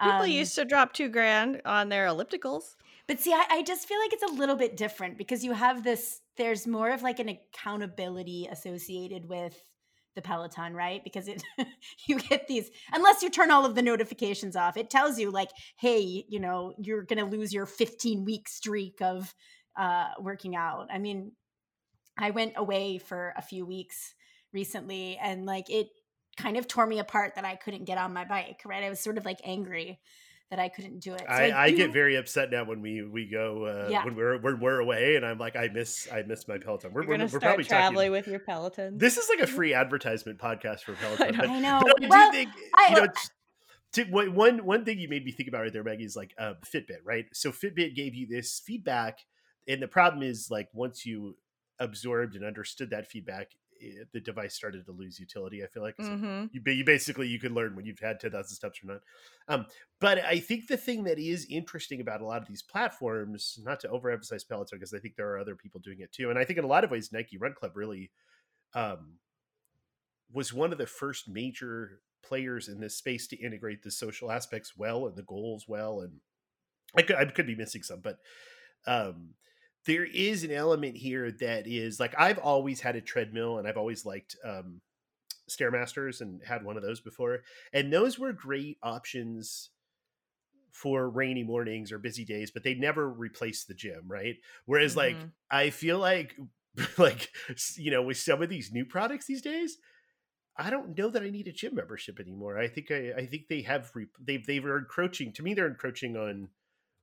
People 0.00 0.22
Um, 0.22 0.30
used 0.30 0.54
to 0.54 0.64
drop 0.64 0.92
two 0.92 1.08
grand 1.08 1.60
on 1.64 1.88
their 1.88 2.06
ellipticals. 2.06 2.76
but 3.08 3.18
see, 3.20 3.32
I, 3.32 3.44
I 3.50 3.62
just 3.62 3.88
feel 3.88 3.98
like 3.98 4.12
it's 4.12 4.22
a 4.22 4.34
little 4.34 4.54
bit 4.56 4.76
different 4.76 5.18
because 5.18 5.44
you 5.44 5.52
have 5.52 5.82
this, 5.82 6.20
there's 6.36 6.66
more 6.66 6.90
of 6.90 7.02
like 7.02 7.18
an 7.18 7.28
accountability 7.28 8.46
associated 8.50 9.26
with 9.28 9.60
the 10.14 10.22
Peloton, 10.22 10.74
right? 10.74 11.02
Because 11.04 11.28
it 11.28 11.42
you 12.06 12.18
get 12.18 12.46
these 12.48 12.70
unless 12.92 13.22
you 13.22 13.30
turn 13.30 13.50
all 13.50 13.64
of 13.64 13.74
the 13.74 13.82
notifications 13.82 14.56
off, 14.56 14.76
it 14.76 14.90
tells 14.90 15.18
you 15.18 15.30
like, 15.30 15.50
hey, 15.78 16.24
you 16.28 16.40
know, 16.40 16.72
you're 16.78 17.02
gonna 17.02 17.24
lose 17.24 17.52
your 17.52 17.66
15 17.66 18.24
week 18.24 18.48
streak 18.48 19.00
of 19.00 19.34
uh 19.76 20.08
working 20.20 20.56
out. 20.56 20.88
I 20.92 20.98
mean, 20.98 21.32
I 22.18 22.30
went 22.30 22.54
away 22.56 22.98
for 22.98 23.32
a 23.36 23.42
few 23.42 23.64
weeks 23.64 24.14
recently 24.52 25.18
and 25.22 25.46
like 25.46 25.70
it 25.70 25.88
kind 26.36 26.56
of 26.56 26.66
tore 26.68 26.86
me 26.86 26.98
apart 26.98 27.34
that 27.36 27.44
I 27.44 27.56
couldn't 27.56 27.84
get 27.84 27.98
on 27.98 28.12
my 28.12 28.24
bike, 28.24 28.62
right? 28.64 28.82
I 28.84 28.90
was 28.90 29.00
sort 29.00 29.18
of 29.18 29.24
like 29.24 29.38
angry 29.44 29.98
that 30.50 30.58
I 30.58 30.68
couldn't 30.70 31.00
do 31.00 31.12
it. 31.12 31.20
So 31.20 31.26
I, 31.28 31.64
I 31.64 31.70
do- 31.70 31.76
get 31.76 31.92
very 31.92 32.16
upset 32.16 32.50
now 32.50 32.64
when 32.64 32.80
we 32.80 33.02
we 33.02 33.26
go 33.28 33.64
uh, 33.66 33.88
Yeah. 33.90 34.04
when 34.04 34.16
we're 34.16 34.38
when 34.40 34.60
we're 34.60 34.80
away, 34.80 35.16
and 35.16 35.24
I'm 35.26 35.36
like, 35.38 35.56
I 35.56 35.68
miss 35.68 36.08
I 36.10 36.22
miss 36.22 36.48
my 36.48 36.56
Peloton. 36.58 36.92
We're, 36.92 37.02
You're 37.02 37.08
we're, 37.08 37.14
gonna 37.14 37.24
we're 37.24 37.28
start 37.28 37.42
probably 37.42 37.64
traveling 37.64 37.94
talking. 38.06 38.12
with 38.12 38.26
your 38.28 38.38
Peloton. 38.40 38.96
This 38.98 39.18
is 39.18 39.28
like 39.28 39.40
a 39.40 39.46
free 39.46 39.74
advertisement 39.74 40.38
podcast 40.38 40.80
for 40.80 40.92
Peloton. 41.00 41.36
know. 41.36 41.40
but- 41.42 41.50
I 41.50 41.60
know. 41.60 41.80
But 41.82 41.94
I 41.96 42.00
do 42.00 42.08
well, 42.08 42.32
think 42.32 42.48
I- 42.74 42.86
you 42.88 42.94
know. 42.96 43.06
t- 43.06 43.28
To, 43.92 44.04
one- 44.10 44.34
one 44.34 44.64
one 44.64 44.84
thing 44.86 44.98
you 44.98 45.08
made 45.08 45.24
me 45.24 45.32
think 45.32 45.48
about 45.50 45.62
right 45.62 45.72
there, 45.72 45.84
Maggie, 45.84 46.04
is 46.04 46.16
like 46.16 46.32
uh, 46.38 46.54
Fitbit, 46.64 47.00
right? 47.04 47.26
So 47.34 47.52
Fitbit 47.52 47.94
gave 47.94 48.14
you 48.14 48.26
this 48.26 48.58
feedback, 48.64 49.18
and 49.68 49.82
the 49.82 49.88
problem 49.88 50.22
is 50.22 50.50
like 50.50 50.68
once 50.72 51.04
you 51.04 51.36
absorbed 51.78 52.34
and 52.36 52.44
understood 52.44 52.90
that 52.90 53.06
feedback, 53.06 53.52
eh, 53.80 54.04
the 54.12 54.20
device 54.20 54.54
started 54.54 54.84
to 54.86 54.92
lose 54.92 55.18
utility. 55.20 55.62
I 55.62 55.66
feel 55.68 55.82
like 55.82 55.96
So 56.00 56.14
hmm 56.14 56.50
you, 56.50 56.60
you 56.66 56.84
basically 56.84 57.28
you 57.28 57.38
could 57.38 57.52
learn 57.52 57.76
when 57.76 57.86
you've 57.86 57.98
had 58.00 58.20
10,000 58.20 58.54
steps 58.56 58.82
or 58.82 58.88
not. 58.88 59.00
Um, 59.48 59.66
but 60.00 60.18
I 60.18 60.40
think 60.40 60.66
the 60.68 60.76
thing 60.76 61.04
that 61.04 61.18
is 61.18 61.46
interesting 61.50 62.00
about 62.00 62.20
a 62.20 62.26
lot 62.26 62.42
of 62.42 62.48
these 62.48 62.62
platforms, 62.62 63.58
not 63.62 63.80
to 63.80 63.88
overemphasize 63.88 64.48
Peloton, 64.48 64.78
because 64.78 64.94
I 64.94 64.98
think 64.98 65.16
there 65.16 65.30
are 65.30 65.38
other 65.38 65.56
people 65.56 65.80
doing 65.80 66.00
it 66.00 66.12
too. 66.12 66.30
And 66.30 66.38
I 66.38 66.44
think 66.44 66.58
in 66.58 66.64
a 66.64 66.68
lot 66.68 66.84
of 66.84 66.90
ways, 66.90 67.12
Nike 67.12 67.38
Run 67.38 67.54
Club 67.54 67.76
really 67.76 68.10
um, 68.74 69.18
was 70.30 70.52
one 70.52 70.72
of 70.72 70.78
the 70.78 70.86
first 70.86 71.28
major 71.28 72.02
players 72.22 72.68
in 72.68 72.80
this 72.80 72.96
space 72.96 73.26
to 73.28 73.36
integrate 73.36 73.82
the 73.82 73.90
social 73.90 74.30
aspects 74.30 74.76
well 74.76 75.06
and 75.06 75.16
the 75.16 75.22
goals 75.22 75.66
well. 75.66 76.00
And 76.00 76.20
I 76.96 77.02
could, 77.02 77.16
I 77.16 77.26
could 77.26 77.46
be 77.46 77.56
missing 77.56 77.82
some, 77.82 78.00
but 78.00 78.18
um, 78.86 79.34
there 79.86 80.04
is 80.04 80.44
an 80.44 80.50
element 80.52 80.96
here 80.96 81.30
that 81.32 81.66
is 81.66 81.98
like 82.00 82.14
I've 82.18 82.38
always 82.38 82.80
had 82.80 82.96
a 82.96 83.00
treadmill 83.00 83.58
and 83.58 83.66
I've 83.68 83.76
always 83.78 84.04
liked 84.04 84.36
um, 84.44 84.82
Stairmasters 85.50 86.20
and 86.20 86.42
had 86.44 86.64
one 86.64 86.76
of 86.76 86.84
those 86.84 87.00
before. 87.00 87.42
And 87.72 87.92
those 87.92 88.18
were 88.18 88.32
great 88.32 88.78
options 88.82 89.70
for 90.72 91.08
rainy 91.08 91.42
mornings 91.42 91.90
or 91.90 91.98
busy 91.98 92.24
days, 92.24 92.50
but 92.50 92.62
they 92.62 92.74
never 92.74 93.10
replaced 93.10 93.68
the 93.68 93.74
gym, 93.74 94.06
right? 94.06 94.36
Whereas 94.66 94.96
like 94.96 95.26
Mhm. 95.26 95.32
I 95.50 95.70
feel 95.70 95.98
like 95.98 96.36
like 96.98 97.30
you 97.76 97.90
know, 97.90 98.02
with 98.02 98.18
some 98.18 98.42
of 98.42 98.48
these 98.48 98.72
new 98.72 98.84
products 98.84 99.26
these 99.26 99.42
days, 99.42 99.78
I 100.56 100.70
don't 100.70 100.98
know 100.98 101.10
that 101.10 101.22
I 101.22 101.30
need 101.30 101.48
a 101.48 101.52
gym 101.52 101.76
membership 101.76 102.20
anymore. 102.20 102.58
I 102.58 102.68
think 102.68 102.90
I, 102.90 103.12
I 103.14 103.26
think 103.26 103.48
they 103.48 103.62
have 103.62 103.92
re- 103.94 104.08
they've 104.20 104.46
they 104.46 104.60
were 104.60 104.78
encroaching 104.78 105.32
to 105.34 105.44
me. 105.44 105.54
They're 105.54 105.68
encroaching 105.68 106.16
on 106.16 106.50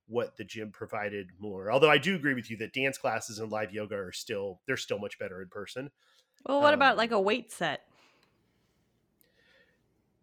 what 0.08 0.38
the 0.38 0.44
gym 0.44 0.72
provided 0.72 1.30
more. 1.40 1.72
Although 1.72 1.90
I 1.90 1.98
do 1.98 2.16
agree 2.16 2.34
with 2.34 2.50
you 2.52 2.58
that 2.58 2.74
dance 2.74 2.98
classes 2.98 3.40
and 3.40 3.52
live 3.52 3.72
yoga 3.74 3.96
are 3.96 4.12
still 4.12 4.62
they're 4.68 4.78
still 4.78 5.00
much 5.00 5.18
better 5.20 5.42
in 5.42 5.50
person. 5.50 5.90
Well, 6.46 6.62
what 6.62 6.74
about 6.74 6.94
Um, 6.94 6.98
like 6.98 7.12
a 7.12 7.20
weight 7.20 7.52
set? 7.52 7.82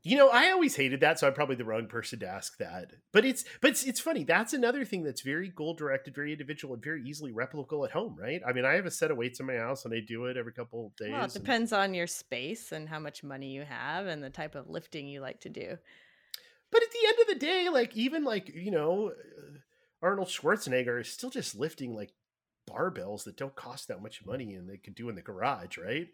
You 0.04 0.16
know, 0.16 0.30
I 0.30 0.50
always 0.50 0.74
hated 0.74 0.98
that, 1.00 1.20
so 1.20 1.28
I'm 1.28 1.32
probably 1.34 1.54
the 1.54 1.64
wrong 1.64 1.86
person 1.86 2.18
to 2.20 2.26
ask 2.26 2.58
that. 2.58 2.90
But 3.12 3.24
it's 3.24 3.44
but 3.60 3.70
it's, 3.70 3.84
it's 3.84 4.00
funny. 4.00 4.24
That's 4.24 4.52
another 4.52 4.84
thing 4.84 5.04
that's 5.04 5.20
very 5.20 5.48
goal 5.48 5.74
directed, 5.74 6.12
very 6.12 6.32
individual, 6.32 6.74
and 6.74 6.82
very 6.82 7.04
easily 7.04 7.30
replicable 7.30 7.84
at 7.84 7.92
home, 7.92 8.16
right? 8.18 8.42
I 8.44 8.52
mean, 8.52 8.64
I 8.64 8.72
have 8.74 8.86
a 8.86 8.90
set 8.90 9.12
of 9.12 9.16
weights 9.16 9.38
in 9.38 9.46
my 9.46 9.54
house, 9.58 9.84
and 9.84 9.94
I 9.94 10.00
do 10.00 10.24
it 10.24 10.36
every 10.36 10.52
couple 10.52 10.86
of 10.86 10.96
days. 10.96 11.12
Well, 11.12 11.20
it 11.20 11.24
and- 11.24 11.32
depends 11.34 11.72
on 11.72 11.94
your 11.94 12.08
space 12.08 12.72
and 12.72 12.88
how 12.88 12.98
much 12.98 13.22
money 13.22 13.52
you 13.52 13.62
have 13.62 14.06
and 14.06 14.24
the 14.24 14.30
type 14.30 14.56
of 14.56 14.68
lifting 14.68 15.06
you 15.06 15.20
like 15.20 15.38
to 15.42 15.48
do. 15.48 15.78
But 16.72 16.82
at 16.82 16.90
the 16.90 17.06
end 17.06 17.16
of 17.20 17.26
the 17.28 17.46
day, 17.46 17.68
like 17.68 17.96
even 17.96 18.24
like 18.24 18.48
you 18.52 18.72
know, 18.72 19.10
uh, 19.10 19.58
Arnold 20.02 20.28
Schwarzenegger 20.28 21.00
is 21.00 21.08
still 21.08 21.30
just 21.30 21.54
lifting 21.58 21.94
like 21.94 22.10
barbells 22.68 23.24
that 23.24 23.36
don't 23.36 23.54
cost 23.54 23.88
that 23.88 24.02
much 24.02 24.24
money, 24.26 24.54
and 24.54 24.68
they 24.68 24.76
could 24.76 24.94
do 24.94 25.08
in 25.08 25.14
the 25.14 25.22
garage, 25.22 25.78
right? 25.78 26.08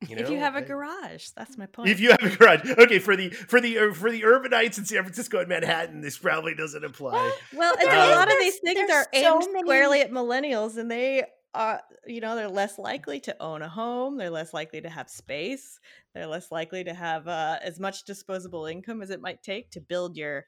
if 0.00 0.28
you 0.28 0.38
have 0.38 0.54
a 0.54 0.58
I- 0.58 0.62
garage, 0.62 1.28
that's 1.36 1.56
my 1.56 1.66
point. 1.66 1.88
If 1.88 2.00
you 2.00 2.10
have 2.10 2.22
a 2.22 2.36
garage, 2.36 2.68
okay. 2.78 2.98
For 2.98 3.16
the 3.16 3.30
for 3.30 3.60
the 3.60 3.78
uh, 3.78 3.92
for 3.94 4.10
the 4.10 4.22
urbanites 4.22 4.78
in 4.78 4.84
San 4.84 5.02
Francisco 5.02 5.38
and 5.38 5.48
Manhattan, 5.48 6.00
this 6.00 6.18
probably 6.18 6.54
doesn't 6.54 6.84
apply. 6.84 7.32
well, 7.54 7.74
But 7.74 7.82
and 7.84 7.92
there 7.92 8.12
a 8.12 8.14
lot 8.14 8.28
of 8.30 8.38
these 8.38 8.58
things 8.58 8.90
are 8.90 9.04
so 9.04 9.08
aimed 9.40 9.52
many- 9.52 9.62
squarely 9.62 10.00
at 10.00 10.10
millennials, 10.10 10.76
and 10.76 10.90
they 10.90 11.24
are, 11.54 11.80
you 12.06 12.20
know, 12.20 12.34
they're 12.34 12.48
less 12.48 12.78
likely 12.78 13.20
to 13.20 13.36
own 13.40 13.62
a 13.62 13.68
home. 13.68 14.16
They're 14.16 14.28
less 14.30 14.52
likely 14.52 14.80
to 14.80 14.88
have 14.90 15.08
space. 15.08 15.78
They're 16.12 16.26
less 16.26 16.50
likely 16.50 16.82
to 16.84 16.92
have 16.92 17.28
uh, 17.28 17.58
as 17.62 17.78
much 17.78 18.04
disposable 18.04 18.66
income 18.66 19.00
as 19.02 19.10
it 19.10 19.20
might 19.20 19.42
take 19.42 19.70
to 19.70 19.80
build 19.80 20.16
your 20.16 20.46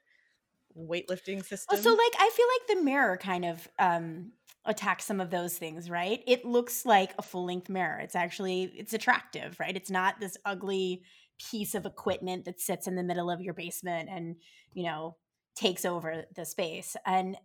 weightlifting 0.77 1.43
system. 1.45 1.67
So 1.75 1.91
like 1.93 2.13
I 2.19 2.29
feel 2.33 2.45
like 2.47 2.77
the 2.77 2.83
mirror 2.83 3.17
kind 3.17 3.45
of 3.45 3.67
um 3.79 4.31
attacks 4.65 5.05
some 5.05 5.21
of 5.21 5.29
those 5.29 5.57
things, 5.57 5.89
right? 5.89 6.21
It 6.27 6.43
looks 6.43 6.85
like 6.85 7.13
a 7.17 7.21
full-length 7.21 7.69
mirror. 7.69 7.99
It's 7.99 8.15
actually 8.15 8.63
it's 8.63 8.93
attractive, 8.93 9.59
right? 9.59 9.75
It's 9.75 9.89
not 9.89 10.19
this 10.19 10.37
ugly 10.45 11.03
piece 11.39 11.73
of 11.75 11.85
equipment 11.85 12.45
that 12.45 12.59
sits 12.59 12.87
in 12.87 12.95
the 12.95 13.03
middle 13.03 13.29
of 13.29 13.39
your 13.41 13.53
basement 13.53 14.09
and, 14.09 14.35
you 14.73 14.83
know, 14.83 15.15
takes 15.55 15.85
over 15.85 16.25
the 16.35 16.45
space. 16.45 16.97
And 17.05 17.37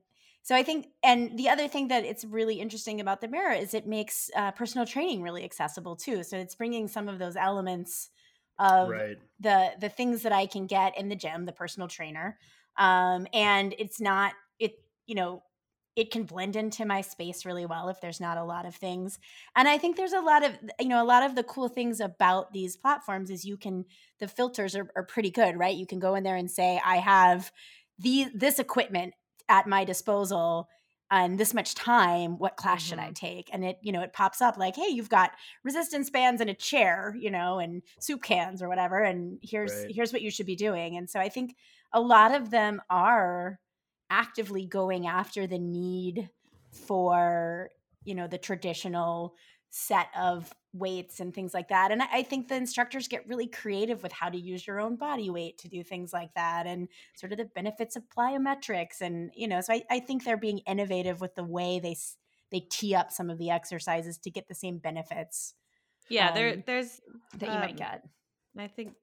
so 0.42 0.56
I 0.56 0.64
think, 0.64 0.88
and 1.04 1.38
the 1.38 1.48
other 1.48 1.68
thing 1.68 1.88
that 1.88 2.04
it's 2.04 2.24
really 2.24 2.60
interesting 2.60 3.00
about 3.00 3.20
the 3.20 3.28
mirror 3.28 3.52
is 3.52 3.74
it 3.74 3.86
makes 3.86 4.28
uh, 4.34 4.50
personal 4.50 4.86
training 4.86 5.22
really 5.22 5.44
accessible 5.44 5.94
too. 5.94 6.24
So 6.24 6.36
it's 6.36 6.56
bringing 6.56 6.88
some 6.88 7.08
of 7.08 7.20
those 7.20 7.36
elements 7.36 8.10
of 8.58 9.04
Right. 9.04 9.18
the 9.40 9.72
the 9.80 9.88
things 9.88 10.22
that 10.22 10.32
I 10.32 10.46
can 10.46 10.66
get 10.66 10.98
in 10.98 11.08
the 11.08 11.16
gym, 11.16 11.46
the 11.46 11.52
personal 11.52 11.88
trainer, 11.88 12.38
um, 12.76 13.26
and 13.32 13.74
it's 13.78 14.00
not 14.00 14.32
it. 14.58 14.72
You 15.06 15.14
know, 15.14 15.42
it 15.94 16.10
can 16.10 16.24
blend 16.24 16.56
into 16.56 16.84
my 16.84 17.02
space 17.02 17.44
really 17.44 17.66
well 17.66 17.88
if 17.88 18.00
there's 18.00 18.20
not 18.20 18.38
a 18.38 18.44
lot 18.44 18.64
of 18.64 18.74
things. 18.74 19.18
And 19.54 19.68
I 19.68 19.76
think 19.76 19.96
there's 19.96 20.14
a 20.14 20.20
lot 20.20 20.44
of 20.44 20.52
you 20.80 20.88
know 20.88 21.02
a 21.02 21.04
lot 21.04 21.22
of 21.22 21.34
the 21.34 21.44
cool 21.44 21.68
things 21.68 22.00
about 22.00 22.52
these 22.52 22.76
platforms 22.76 23.30
is 23.30 23.44
you 23.44 23.56
can 23.56 23.84
the 24.18 24.28
filters 24.28 24.74
are, 24.74 24.90
are 24.96 25.04
pretty 25.04 25.30
good, 25.30 25.58
right? 25.58 25.76
You 25.76 25.86
can 25.86 25.98
go 25.98 26.14
in 26.14 26.22
there 26.24 26.36
and 26.36 26.50
say 26.50 26.80
I 26.84 26.96
have 26.96 27.52
the 27.98 28.26
this 28.34 28.58
equipment 28.58 29.14
at 29.48 29.66
my 29.66 29.84
disposal 29.84 30.68
and 31.12 31.38
this 31.38 31.54
much 31.54 31.74
time 31.76 32.38
what 32.38 32.56
class 32.56 32.82
should 32.82 32.98
i 32.98 33.10
Mhm. 33.10 33.14
take 33.14 33.50
and 33.54 33.64
it 33.64 33.78
you 33.82 33.92
know 33.92 34.02
it 34.02 34.12
pops 34.14 34.42
up 34.42 34.56
like 34.58 34.76
hey 34.76 34.88
you've 34.88 35.10
got 35.10 35.32
resistance 35.64 36.10
bands 36.10 36.40
and 36.40 36.50
a 36.50 36.54
chair 36.54 37.14
you 37.18 37.30
know 37.30 37.60
and 37.60 37.82
soup 38.00 38.22
cans 38.22 38.62
or 38.62 38.68
whatever 38.68 39.00
and 39.02 39.38
here's 39.42 39.84
Right. 39.84 39.90
here's 39.90 40.12
what 40.12 40.22
you 40.22 40.30
should 40.30 40.46
be 40.46 40.56
doing 40.56 40.96
and 40.96 41.10
so 41.10 41.20
i 41.20 41.28
think 41.28 41.56
a 41.92 42.00
lot 42.00 42.34
of 42.34 42.50
them 42.50 42.82
are 42.90 43.60
actively 44.10 44.66
going 44.66 45.06
after 45.06 45.46
the 45.46 45.58
need 45.58 46.30
for 46.70 47.70
you 48.04 48.14
know 48.14 48.26
the 48.26 48.38
traditional 48.38 49.34
set 49.74 50.08
of 50.18 50.52
weights 50.74 51.18
and 51.18 51.32
things 51.34 51.54
like 51.54 51.68
that 51.68 51.90
and 51.90 52.02
I, 52.02 52.06
I 52.12 52.22
think 52.22 52.48
the 52.48 52.56
instructors 52.56 53.08
get 53.08 53.26
really 53.26 53.46
creative 53.46 54.02
with 54.02 54.12
how 54.12 54.28
to 54.28 54.38
use 54.38 54.66
your 54.66 54.80
own 54.80 54.96
body 54.96 55.30
weight 55.30 55.56
to 55.58 55.68
do 55.68 55.82
things 55.82 56.12
like 56.12 56.34
that 56.34 56.66
and 56.66 56.88
sort 57.14 57.32
of 57.32 57.38
the 57.38 57.46
benefits 57.46 57.96
of 57.96 58.02
plyometrics 58.14 59.00
and 59.00 59.30
you 59.34 59.48
know 59.48 59.62
so 59.62 59.72
i, 59.72 59.82
I 59.90 60.00
think 60.00 60.24
they're 60.24 60.36
being 60.36 60.58
innovative 60.66 61.22
with 61.22 61.34
the 61.34 61.44
way 61.44 61.80
they 61.82 61.96
they 62.50 62.60
tee 62.60 62.94
up 62.94 63.10
some 63.10 63.30
of 63.30 63.38
the 63.38 63.48
exercises 63.48 64.18
to 64.18 64.30
get 64.30 64.46
the 64.46 64.54
same 64.54 64.76
benefits 64.76 65.54
Yeah, 66.08 66.32
there 66.32 66.52
Um, 66.52 66.62
there's 66.66 67.00
that 67.38 67.46
you 67.48 67.58
might 67.58 67.70
Um, 67.70 67.76
get 67.76 68.04
I 68.58 68.68
think 68.68 68.94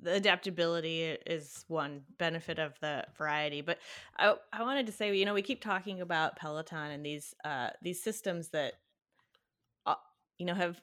the 0.00 0.14
adaptability 0.14 1.02
is 1.02 1.64
one 1.68 2.02
benefit 2.18 2.58
of 2.58 2.78
the 2.80 3.04
variety. 3.18 3.60
But 3.60 3.78
I 4.18 4.34
I 4.52 4.62
wanted 4.62 4.86
to 4.86 4.92
say, 4.92 5.14
you 5.16 5.24
know, 5.24 5.34
we 5.34 5.42
keep 5.42 5.60
talking 5.60 6.00
about 6.00 6.36
Peloton 6.36 6.90
and 6.92 7.04
these 7.04 7.34
uh 7.44 7.70
these 7.82 8.02
systems 8.02 8.48
that 8.50 8.74
you 10.38 10.46
know 10.46 10.54
have 10.54 10.80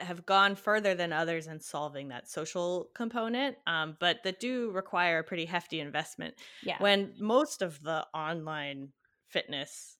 have 0.00 0.26
gone 0.26 0.54
further 0.56 0.94
than 0.94 1.12
others 1.12 1.46
in 1.46 1.58
solving 1.60 2.08
that 2.08 2.28
social 2.28 2.90
component, 2.94 3.56
um, 3.66 3.96
but 4.00 4.22
that 4.24 4.40
do 4.40 4.70
require 4.72 5.20
a 5.20 5.24
pretty 5.24 5.46
hefty 5.46 5.80
investment. 5.80 6.34
yeah 6.62 6.76
When 6.78 7.14
most 7.18 7.62
of 7.62 7.82
the 7.82 8.06
online 8.14 8.92
fitness 9.28 9.96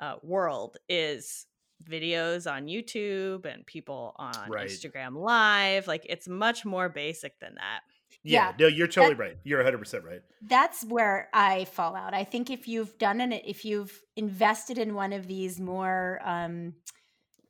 uh, 0.00 0.16
world 0.22 0.76
is 0.88 1.46
videos 1.84 2.50
on 2.50 2.66
YouTube 2.66 3.44
and 3.46 3.64
people 3.66 4.14
on 4.16 4.50
Right. 4.50 4.68
Instagram 4.68 5.16
Live. 5.16 5.86
Like 5.86 6.06
it's 6.08 6.28
much 6.28 6.64
more 6.64 6.88
basic 6.88 7.38
than 7.40 7.54
that. 7.56 7.80
Yeah, 8.24 8.48
Yeah. 8.48 8.52
no, 8.58 8.66
you're 8.66 8.88
totally 8.88 9.14
right. 9.14 9.38
You're 9.44 9.60
100% 9.60 10.04
right. 10.04 10.22
that's 10.42 10.84
where 10.84 11.28
I 11.32 11.64
fall 11.64 11.96
out. 11.96 12.14
I 12.14 12.24
think 12.24 12.48
if 12.50 12.68
you've 12.68 12.96
done 12.98 13.20
an 13.20 13.32
if 13.32 13.64
you've 13.64 14.00
invested 14.16 14.78
in 14.78 14.94
one 14.94 15.12
of 15.12 15.26
these 15.26 15.58
more 15.60 16.20
um, 16.24 16.74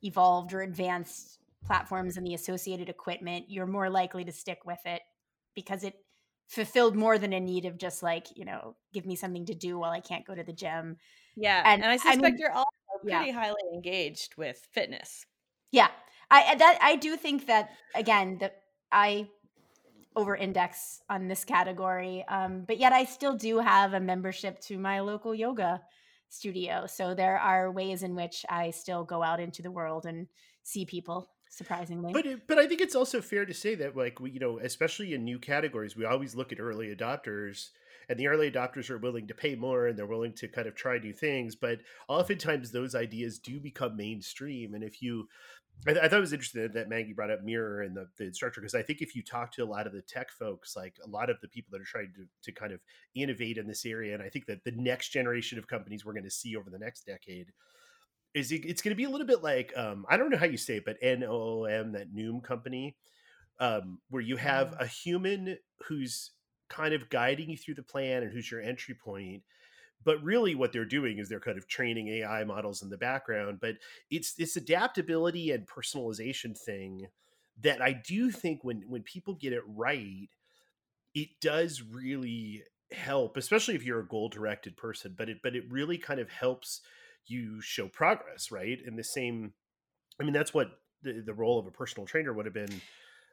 evolved 0.03 0.53
or 0.53 0.61
advanced 0.61 1.39
platforms 1.65 2.17
and 2.17 2.25
the 2.25 2.33
associated 2.33 2.89
equipment, 2.89 3.45
you're 3.49 3.65
more 3.67 3.89
likely 3.89 4.23
to 4.25 4.31
stick 4.31 4.59
with 4.65 4.79
it 4.85 5.01
because 5.55 5.83
it 5.83 5.93
fulfilled 6.47 6.95
more 6.95 7.17
than 7.17 7.33
a 7.33 7.39
need 7.39 7.65
of 7.65 7.77
just 7.77 8.01
like 8.01 8.25
you 8.35 8.43
know 8.43 8.75
give 8.93 9.05
me 9.05 9.15
something 9.15 9.45
to 9.45 9.53
do 9.53 9.77
while 9.77 9.91
I 9.91 9.99
can't 9.99 10.25
go 10.25 10.33
to 10.33 10.43
the 10.43 10.53
gym. 10.53 10.97
Yeah. 11.35 11.61
And, 11.65 11.83
And, 11.83 11.91
I 11.91 11.93
I 11.93 11.97
suspect 11.97 12.21
mean- 12.21 12.37
you're 12.39 12.51
also 12.51 12.69
yeah. 13.03 13.17
pretty 13.17 13.31
highly 13.31 13.61
engaged 13.73 14.35
with 14.37 14.67
fitness. 14.71 15.25
Yeah, 15.71 15.89
I 16.31 16.55
that 16.55 16.79
I 16.81 16.95
do 16.95 17.15
think 17.17 17.45
that 17.47 17.69
again 17.93 18.37
that 18.39 18.55
I 18.91 19.27
over 20.15 20.35
index 20.35 21.01
on 21.09 21.27
this 21.27 21.45
category, 21.45 22.25
um, 22.27 22.63
but 22.67 22.77
yet 22.79 22.91
I 22.93 23.05
still 23.05 23.35
do 23.35 23.59
have 23.59 23.93
a 23.93 23.99
membership 23.99 24.59
to 24.61 24.77
my 24.79 25.01
local 25.01 25.35
yoga 25.35 25.81
studio. 26.29 26.85
So 26.87 27.13
there 27.13 27.37
are 27.37 27.71
ways 27.71 28.03
in 28.03 28.15
which 28.15 28.45
I 28.49 28.71
still 28.71 29.03
go 29.03 29.23
out 29.23 29.39
into 29.39 29.61
the 29.61 29.71
world 29.71 30.05
and 30.05 30.27
see 30.63 30.85
people. 30.85 31.29
Surprisingly, 31.51 32.13
But 32.13 32.47
but 32.47 32.59
I 32.59 32.67
think 32.67 32.79
it's 32.79 32.95
also 32.95 33.21
fair 33.21 33.43
to 33.43 33.55
say 33.55 33.73
that 33.73 33.97
like 33.97 34.19
we 34.19 34.29
you 34.29 34.39
know 34.39 34.59
especially 34.59 35.15
in 35.15 35.23
new 35.23 35.39
categories 35.39 35.97
we 35.97 36.05
always 36.05 36.35
look 36.35 36.51
at 36.51 36.59
early 36.59 36.95
adopters 36.95 37.69
and 38.07 38.19
the 38.19 38.27
early 38.27 38.51
adopters 38.51 38.91
are 38.91 38.99
willing 38.99 39.25
to 39.27 39.33
pay 39.33 39.55
more 39.55 39.87
and 39.87 39.97
they're 39.97 40.05
willing 40.05 40.33
to 40.33 40.47
kind 40.47 40.67
of 40.67 40.75
try 40.75 40.99
new 40.99 41.11
things 41.11 41.55
but 41.55 41.79
oftentimes 42.07 42.71
those 42.71 42.93
ideas 42.93 43.39
do 43.39 43.59
become 43.59 43.97
mainstream 43.97 44.75
and 44.75 44.83
if 44.83 45.01
you 45.01 45.27
I, 45.87 45.91
th- 45.91 46.03
I 46.03 46.07
thought 46.09 46.17
it 46.17 46.21
was 46.21 46.33
interesting 46.33 46.69
that 46.73 46.89
Maggie 46.89 47.13
brought 47.13 47.31
up 47.31 47.43
Mirror 47.43 47.83
and 47.83 47.95
the, 47.95 48.07
the 48.17 48.25
instructor 48.25 48.59
because 48.59 48.75
I 48.75 48.81
think 48.81 49.01
if 49.01 49.15
you 49.15 49.23
talk 49.23 49.51
to 49.53 49.63
a 49.63 49.65
lot 49.65 49.87
of 49.87 49.93
the 49.93 50.01
tech 50.01 50.29
folks, 50.31 50.75
like 50.75 50.95
a 51.03 51.07
lot 51.07 51.29
of 51.29 51.39
the 51.41 51.47
people 51.47 51.71
that 51.71 51.81
are 51.81 51.85
trying 51.85 52.11
to, 52.15 52.25
to 52.43 52.51
kind 52.51 52.73
of 52.73 52.81
innovate 53.15 53.57
in 53.57 53.65
this 53.65 53.85
area, 53.85 54.13
and 54.13 54.21
I 54.21 54.29
think 54.29 54.45
that 54.47 54.63
the 54.65 54.73
next 54.75 55.09
generation 55.09 55.57
of 55.57 55.67
companies 55.67 56.05
we're 56.05 56.13
going 56.13 56.25
to 56.25 56.31
see 56.31 56.55
over 56.55 56.69
the 56.69 56.79
next 56.79 57.05
decade 57.05 57.47
is 58.33 58.51
it, 58.51 58.65
it's 58.65 58.81
going 58.81 58.91
to 58.91 58.97
be 58.97 59.05
a 59.05 59.09
little 59.09 59.25
bit 59.25 59.41
like 59.41 59.71
um, 59.77 60.05
I 60.09 60.17
don't 60.17 60.29
know 60.29 60.37
how 60.37 60.45
you 60.45 60.57
say 60.57 60.77
it, 60.77 60.85
but 60.85 60.97
N 61.01 61.23
O 61.23 61.61
O 61.61 61.63
M, 61.63 61.93
that 61.93 62.13
Noom 62.13 62.43
company, 62.43 62.97
um, 63.59 63.99
where 64.09 64.21
you 64.21 64.35
have 64.35 64.75
a 64.79 64.85
human 64.85 65.57
who's 65.87 66.31
kind 66.67 66.93
of 66.93 67.09
guiding 67.09 67.49
you 67.49 67.57
through 67.57 67.75
the 67.75 67.83
plan 67.83 68.21
and 68.23 68.31
who's 68.31 68.51
your 68.51 68.61
entry 68.61 68.95
point. 68.95 69.43
But 70.03 70.23
really, 70.23 70.55
what 70.55 70.71
they're 70.71 70.85
doing 70.85 71.17
is 71.17 71.27
they're 71.27 71.39
kind 71.39 71.57
of 71.57 71.67
training 71.67 72.07
AI 72.07 72.43
models 72.45 72.81
in 72.81 72.89
the 72.89 72.97
background. 72.97 73.59
But 73.59 73.75
it's 74.09 74.33
this 74.33 74.55
adaptability 74.55 75.51
and 75.51 75.67
personalization 75.67 76.57
thing 76.57 77.07
that 77.61 77.81
I 77.81 77.93
do 77.93 78.31
think 78.31 78.63
when 78.63 78.83
when 78.87 79.03
people 79.03 79.35
get 79.35 79.53
it 79.53 79.63
right, 79.67 80.29
it 81.13 81.29
does 81.41 81.81
really 81.81 82.63
help, 82.91 83.37
especially 83.37 83.75
if 83.75 83.83
you're 83.83 83.99
a 83.99 84.07
goal 84.07 84.29
directed 84.29 84.77
person. 84.77 85.15
But 85.17 85.29
it 85.29 85.37
but 85.43 85.55
it 85.55 85.69
really 85.69 85.97
kind 85.97 86.19
of 86.19 86.29
helps 86.29 86.81
you 87.25 87.61
show 87.61 87.87
progress, 87.87 88.51
right? 88.51 88.79
In 88.85 88.95
the 88.95 89.03
same, 89.03 89.53
I 90.19 90.23
mean, 90.23 90.33
that's 90.33 90.53
what 90.53 90.79
the, 91.03 91.21
the 91.25 91.33
role 91.33 91.59
of 91.59 91.67
a 91.67 91.71
personal 91.71 92.07
trainer 92.07 92.33
would 92.33 92.45
have 92.45 92.53
been 92.53 92.81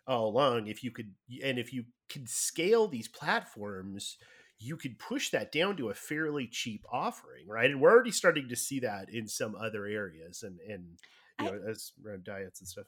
all 0.06 0.28
along. 0.28 0.66
If 0.68 0.84
you 0.84 0.90
could, 0.90 1.12
and 1.42 1.58
if 1.58 1.72
you 1.72 1.84
could 2.08 2.28
scale 2.28 2.88
these 2.88 3.08
platforms, 3.08 4.16
you 4.58 4.76
could 4.76 4.98
push 4.98 5.30
that 5.30 5.52
down 5.52 5.76
to 5.76 5.90
a 5.90 5.94
fairly 5.94 6.46
cheap 6.46 6.84
offering, 6.90 7.46
right? 7.46 7.70
And 7.70 7.80
we're 7.80 7.90
already 7.90 8.10
starting 8.10 8.48
to 8.48 8.56
see 8.56 8.80
that 8.80 9.08
in 9.12 9.28
some 9.28 9.54
other 9.54 9.86
areas, 9.86 10.42
and 10.42 10.58
and 10.60 10.98
you 11.40 11.46
I- 11.46 11.50
know, 11.50 11.70
as 11.70 11.92
around 12.04 12.24
diets 12.24 12.60
and 12.60 12.68
stuff. 12.68 12.86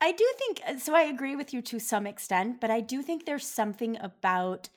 I 0.00 0.12
do 0.12 0.24
think 0.38 0.60
uh, 0.64 0.78
so. 0.78 0.94
I 0.94 1.02
agree 1.02 1.34
with 1.34 1.52
you 1.52 1.60
to 1.62 1.80
some 1.80 2.06
extent, 2.06 2.60
but 2.60 2.70
I 2.70 2.80
do 2.80 3.02
think 3.02 3.26
there's 3.26 3.46
something 3.46 3.98
about 4.00 4.68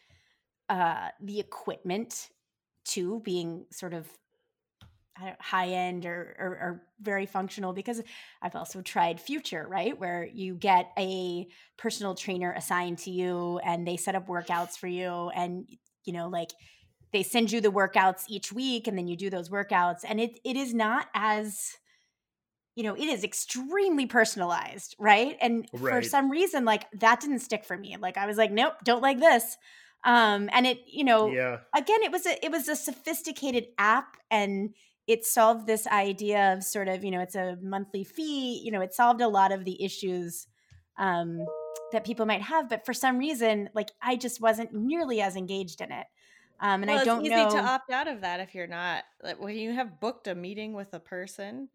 uh, 0.68 1.10
the 1.20 1.40
equipment 1.40 2.30
too 2.86 3.22
being 3.24 3.66
sort 3.72 3.94
of 3.94 4.08
high 5.40 5.68
end 5.68 6.06
or, 6.06 6.36
or, 6.40 6.48
or 6.48 6.84
very 7.00 7.26
functional 7.26 7.74
because 7.74 8.02
I've 8.42 8.56
also 8.56 8.82
tried 8.82 9.20
Future, 9.20 9.68
right? 9.70 9.98
Where 10.00 10.26
you 10.26 10.56
get 10.56 10.92
a 10.98 11.48
personal 11.78 12.16
trainer 12.16 12.52
assigned 12.54 12.98
to 13.00 13.12
you 13.12 13.60
and 13.60 13.88
they 13.88 13.98
set 13.98 14.16
up 14.16 14.28
workouts 14.28 14.78
for 14.78 14.88
you 14.88 15.30
and, 15.36 15.68
you 16.06 16.14
know, 16.14 16.28
like 16.28 16.52
they 17.14 17.24
send 17.24 17.52
you 17.52 17.62
the 17.62 17.72
workouts 17.72 18.24
each 18.30 18.52
week 18.52 18.88
and 18.88 18.98
then 18.98 19.08
you 19.08 19.16
do 19.16 19.30
those 19.30 19.50
workouts. 19.50 20.00
And 20.08 20.20
it, 20.20 20.40
it 20.44 20.56
is 20.56 20.74
not 20.74 21.08
as, 21.14 21.74
you 22.76 22.84
know, 22.84 22.96
it 22.96 23.06
is 23.06 23.24
extremely 23.24 24.06
personalized, 24.06 24.96
right? 24.98 25.38
And 25.42 25.70
for 25.78 26.02
some 26.02 26.32
reason, 26.32 26.64
like 26.64 26.90
that 27.00 27.20
didn't 27.20 27.40
stick 27.40 27.66
for 27.66 27.78
me. 27.78 27.98
Like 28.00 28.18
I 28.18 28.26
was 28.26 28.38
like, 28.38 28.52
nope, 28.52 28.76
don't 28.84 29.02
like 29.02 29.20
this. 29.20 29.58
Um, 30.04 30.50
and 30.52 30.66
it, 30.66 30.80
you 30.88 31.04
know, 31.04 31.32
Yeah, 31.32 31.60
again 31.76 32.02
it 32.02 32.12
was 32.12 32.26
a 32.26 32.44
it 32.44 32.52
was 32.52 32.68
a 32.68 32.76
sophisticated 32.76 33.68
app 33.78 34.18
and 34.30 34.74
it 35.08 35.26
solved 35.26 35.68
this 35.68 35.88
idea 35.88 36.54
of 36.54 36.64
sort 36.64 36.88
of 36.88 37.04
you 37.04 37.12
know 37.12 37.20
it's 37.20 37.36
a 37.36 37.58
monthly 37.62 38.04
fee 38.04 38.62
you 38.64 38.72
know 38.72 38.82
it 38.82 38.94
solved 38.94 39.22
a 39.22 39.28
lot 39.28 39.52
of 39.52 39.66
the 39.66 39.84
issues 39.84 40.48
um, 40.98 41.46
that 41.92 42.06
people 42.06 42.26
might 42.26 42.42
have 42.42 42.70
but 42.70 42.86
for 42.86 42.94
some 42.94 43.18
reason 43.18 43.70
like 43.74 43.92
i 44.02 44.16
just 44.16 44.42
wasn't 44.42 44.74
nearly 44.74 45.22
as 45.22 45.36
engaged 45.36 45.82
in 45.82 45.92
it 45.92 46.08
um, 46.60 46.84
and 46.84 46.92
well, 46.92 47.00
i 47.00 47.04
don't 47.04 47.24
know. 47.24 47.26
it's 47.26 47.34
easy 47.34 47.56
know 47.56 47.62
to 47.62 47.68
opt 47.68 47.92
out 47.92 48.08
of 48.08 48.22
that 48.22 48.40
if 48.40 48.54
you're 48.54 48.68
not 48.68 49.04
like 49.24 49.42
when 49.42 49.56
you 49.56 49.74
have 49.74 50.00
booked 50.00 50.28
a 50.28 50.36
meeting 50.36 50.74
with 50.74 50.94
a 50.94 51.00
person, 51.00 51.70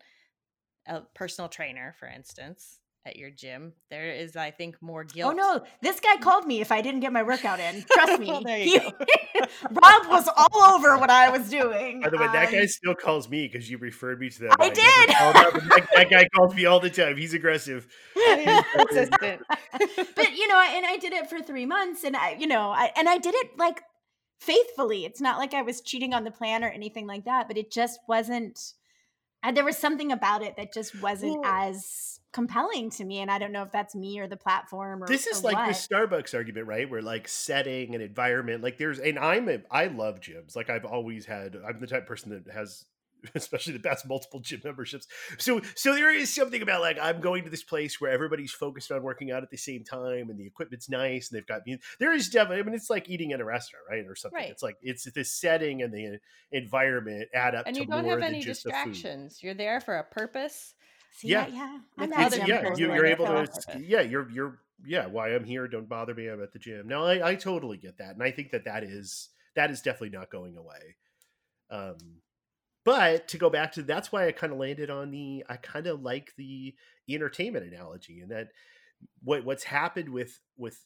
a 0.87 1.01
personal 1.15 1.49
trainer, 1.49 1.95
for 1.99 2.07
instance, 2.07 2.79
at 3.07 3.17
your 3.17 3.31
gym. 3.31 3.73
There 3.89 4.11
is, 4.11 4.35
I 4.37 4.51
think, 4.51 4.83
more 4.83 5.05
guilt. 5.05 5.33
oh 5.33 5.37
no 5.37 5.63
this 5.81 6.01
guy 6.01 6.17
called 6.17 6.45
me 6.47 6.61
if 6.61 6.73
i 6.73 6.83
didn't 6.83 7.01
get 7.01 7.13
my 7.13 7.23
workout 7.23 7.61
in 7.61 7.85
trust 7.93 8.21
me 8.21 8.27
Well, 8.27 8.43
there 8.43 8.59
you 8.59 8.81
go. 8.81 8.91
rob 9.71 10.09
was 10.09 10.29
all 10.37 10.75
over 10.75 10.99
what 10.99 11.09
i 11.11 11.31
was 11.31 11.49
doing 11.49 12.01
By 12.01 12.11
the 12.11 12.19
way, 12.19 12.27
that 12.27 12.49
Um, 12.49 12.55
guy 12.55 12.67
still 12.67 12.95
calls 12.95 13.29
me 13.29 13.49
because 13.51 13.71
you 13.71 13.79
referred 13.79 14.19
me 14.21 14.29
to 14.31 14.41
that. 14.41 14.57
I 14.59 14.69
guy. 14.71 14.75
never 14.75 15.07
did! 15.07 15.17
called 15.17 15.37
up, 15.37 15.55
and 15.55 15.71
that, 15.71 15.89
that 15.95 16.11
guy 16.11 16.29
calls 16.35 16.55
me 16.55 16.67
all 16.67 16.81
the 16.81 16.91
time. 16.91 17.17
He's 17.17 17.33
aggressive. 17.35 17.87
He's 18.15 18.63
persistent. 18.75 19.43
but 20.17 20.37
you 20.37 20.49
know, 20.49 20.61
and 20.61 20.85
I 20.87 20.97
did 21.01 21.13
it 21.13 21.29
for 21.31 21.41
three 21.41 21.67
months, 21.67 22.03
and 22.05 22.17
I, 22.17 22.37
you 22.39 22.47
know, 22.47 22.71
I 22.71 22.93
and 22.97 23.09
I 23.09 23.19
did 23.19 23.35
it 23.35 23.51
like 23.57 23.83
faithfully. 24.41 25.05
It's 25.05 25.21
not 25.21 25.39
like 25.39 25.55
I 25.55 25.63
was 25.63 25.81
cheating 25.81 26.13
on 26.15 26.25
the 26.25 26.31
plan 26.31 26.65
or 26.65 26.69
anything 26.69 27.07
like 27.07 27.25
that, 27.25 27.49
but 27.49 27.57
it 27.57 27.71
just 27.71 28.01
wasn't. 28.09 28.59
And 29.43 29.57
there 29.57 29.65
was 29.65 29.77
something 29.79 30.11
about 30.13 30.43
it 30.43 30.57
that 30.57 30.73
just 30.73 31.01
wasn't 31.01 31.41
Well- 31.43 31.51
as 31.71 32.16
compelling 32.37 32.91
to 32.91 33.03
me. 33.03 33.21
And 33.21 33.31
I 33.31 33.39
don't 33.39 33.51
know 33.51 33.63
if 33.63 33.73
that's 33.73 33.95
me 33.95 34.21
or 34.21 34.29
the 34.29 34.37
platform 34.37 35.03
or 35.03 35.07
this 35.07 35.27
is 35.27 35.41
or 35.41 35.45
like 35.45 35.57
what. 35.57 35.69
the 35.69 35.73
Starbucks 35.73 36.35
argument, 36.35 36.67
right? 36.67 36.89
Where 36.89 37.01
like 37.01 37.29
setting 37.29 37.95
and 37.95 38.03
environment, 38.05 38.63
like 38.63 38.77
there's, 38.77 38.99
and 38.99 39.19
I'm, 39.19 39.49
a, 39.49 39.61
I 39.71 39.87
love 39.87 40.21
gyms. 40.21 40.55
Like 40.55 40.69
I've 40.69 40.85
always 40.85 41.25
had, 41.25 41.57
I'm 41.67 41.81
the 41.81 41.87
type 41.87 42.03
of 42.03 42.07
person 42.07 42.31
that 42.33 42.53
has, 42.53 42.85
especially 43.35 43.73
the 43.73 43.79
best 43.79 44.07
multiple 44.07 44.41
gym 44.41 44.61
memberships. 44.63 45.07
So, 45.39 45.63
so 45.75 45.95
there 45.95 46.15
is 46.15 46.33
something 46.33 46.61
about 46.61 46.83
like 46.83 46.99
I'm 47.01 47.23
going 47.23 47.45
to 47.45 47.51
this 47.51 47.63
place 47.63 47.99
where 48.03 48.11
everybody's 48.11 48.53
focused 48.53 48.93
on 48.93 49.03
working 49.03 49.31
out 49.31 49.43
at 49.43 49.51
the 49.51 49.57
same 49.57 49.83
time, 49.83 50.29
and 50.29 50.39
the 50.39 50.47
equipment's 50.47 50.91
nice, 50.91 51.31
and 51.31 51.39
they've 51.39 51.47
got. 51.47 51.63
There 51.99 52.13
is 52.13 52.29
definitely, 52.29 52.61
I 52.61 52.63
mean, 52.65 52.75
it's 52.75 52.91
like 52.91 53.09
eating 53.09 53.33
at 53.33 53.41
a 53.41 53.45
restaurant, 53.47 53.87
right, 53.91 54.05
or 54.07 54.15
something. 54.15 54.37
Right. 54.37 54.51
It's 54.51 54.63
like 54.63 54.77
it's 54.83 55.11
the 55.11 55.25
setting 55.25 55.81
and 55.81 55.93
the 55.93 56.19
environment 56.53 57.31
add 57.35 57.55
up 57.55 57.65
and 57.67 57.77
you 57.77 57.87
don't 57.87 58.05
have 58.05 58.21
any 58.21 58.43
just 58.43 58.65
the 58.65 58.71
food. 58.71 58.93
distractions. 58.93 59.43
You're 59.43 59.55
there 59.55 59.81
for 59.81 59.97
a 59.97 60.05
purpose. 60.05 60.75
See, 61.17 61.29
yeah. 61.29 61.47
yeah, 61.47 61.55
yeah. 61.55 61.79
I'm 61.97 62.13
other 62.13 62.37
It's, 62.37 62.49
yeah, 62.49 62.75
you, 62.77 62.95
you're 62.95 63.07
able 63.07 63.27
to. 63.27 63.81
Yeah, 63.81 64.03
you're 64.03 64.29
you're 64.31 64.59
yeah. 64.85 65.07
Why 65.07 65.35
I'm 65.35 65.45
here? 65.45 65.67
Don't 65.67 65.89
bother 65.89 66.15
me. 66.15 66.29
I'm 66.29 66.43
at 66.43 66.53
the 66.53 66.59
gym. 66.59 66.87
No, 66.87 67.05
I, 67.05 67.31
I 67.31 67.35
totally 67.37 67.79
get 67.79 67.99
that, 67.99 68.15
and 68.15 68.23
I 68.23 68.31
think 68.31 68.51
that 68.51 68.67
that 68.67 68.85
is 68.85 69.31
that 69.55 69.71
is 69.71 69.81
definitely 69.81 70.17
not 70.17 70.31
going 70.31 70.57
away. 70.59 70.97
Um, 71.71 71.97
but 72.85 73.29
to 73.29 73.39
go 73.39 73.49
back 73.49 73.73
to 73.73 73.83
that's 73.83 74.13
why 74.13 74.27
I 74.27 74.33
kind 74.33 74.53
of 74.53 74.59
landed 74.59 74.91
on 74.91 75.11
the 75.11 75.45
I 75.49 75.57
kind 75.57 75.87
of 75.87 76.03
like 76.03 76.33
the 76.37 76.75
entertainment 77.09 77.67
analogy, 77.67 78.21
and 78.21 78.31
that 78.31 78.49
what 79.23 79.45
what's 79.45 79.65
happened 79.65 80.11
with 80.11 80.39
with 80.59 80.79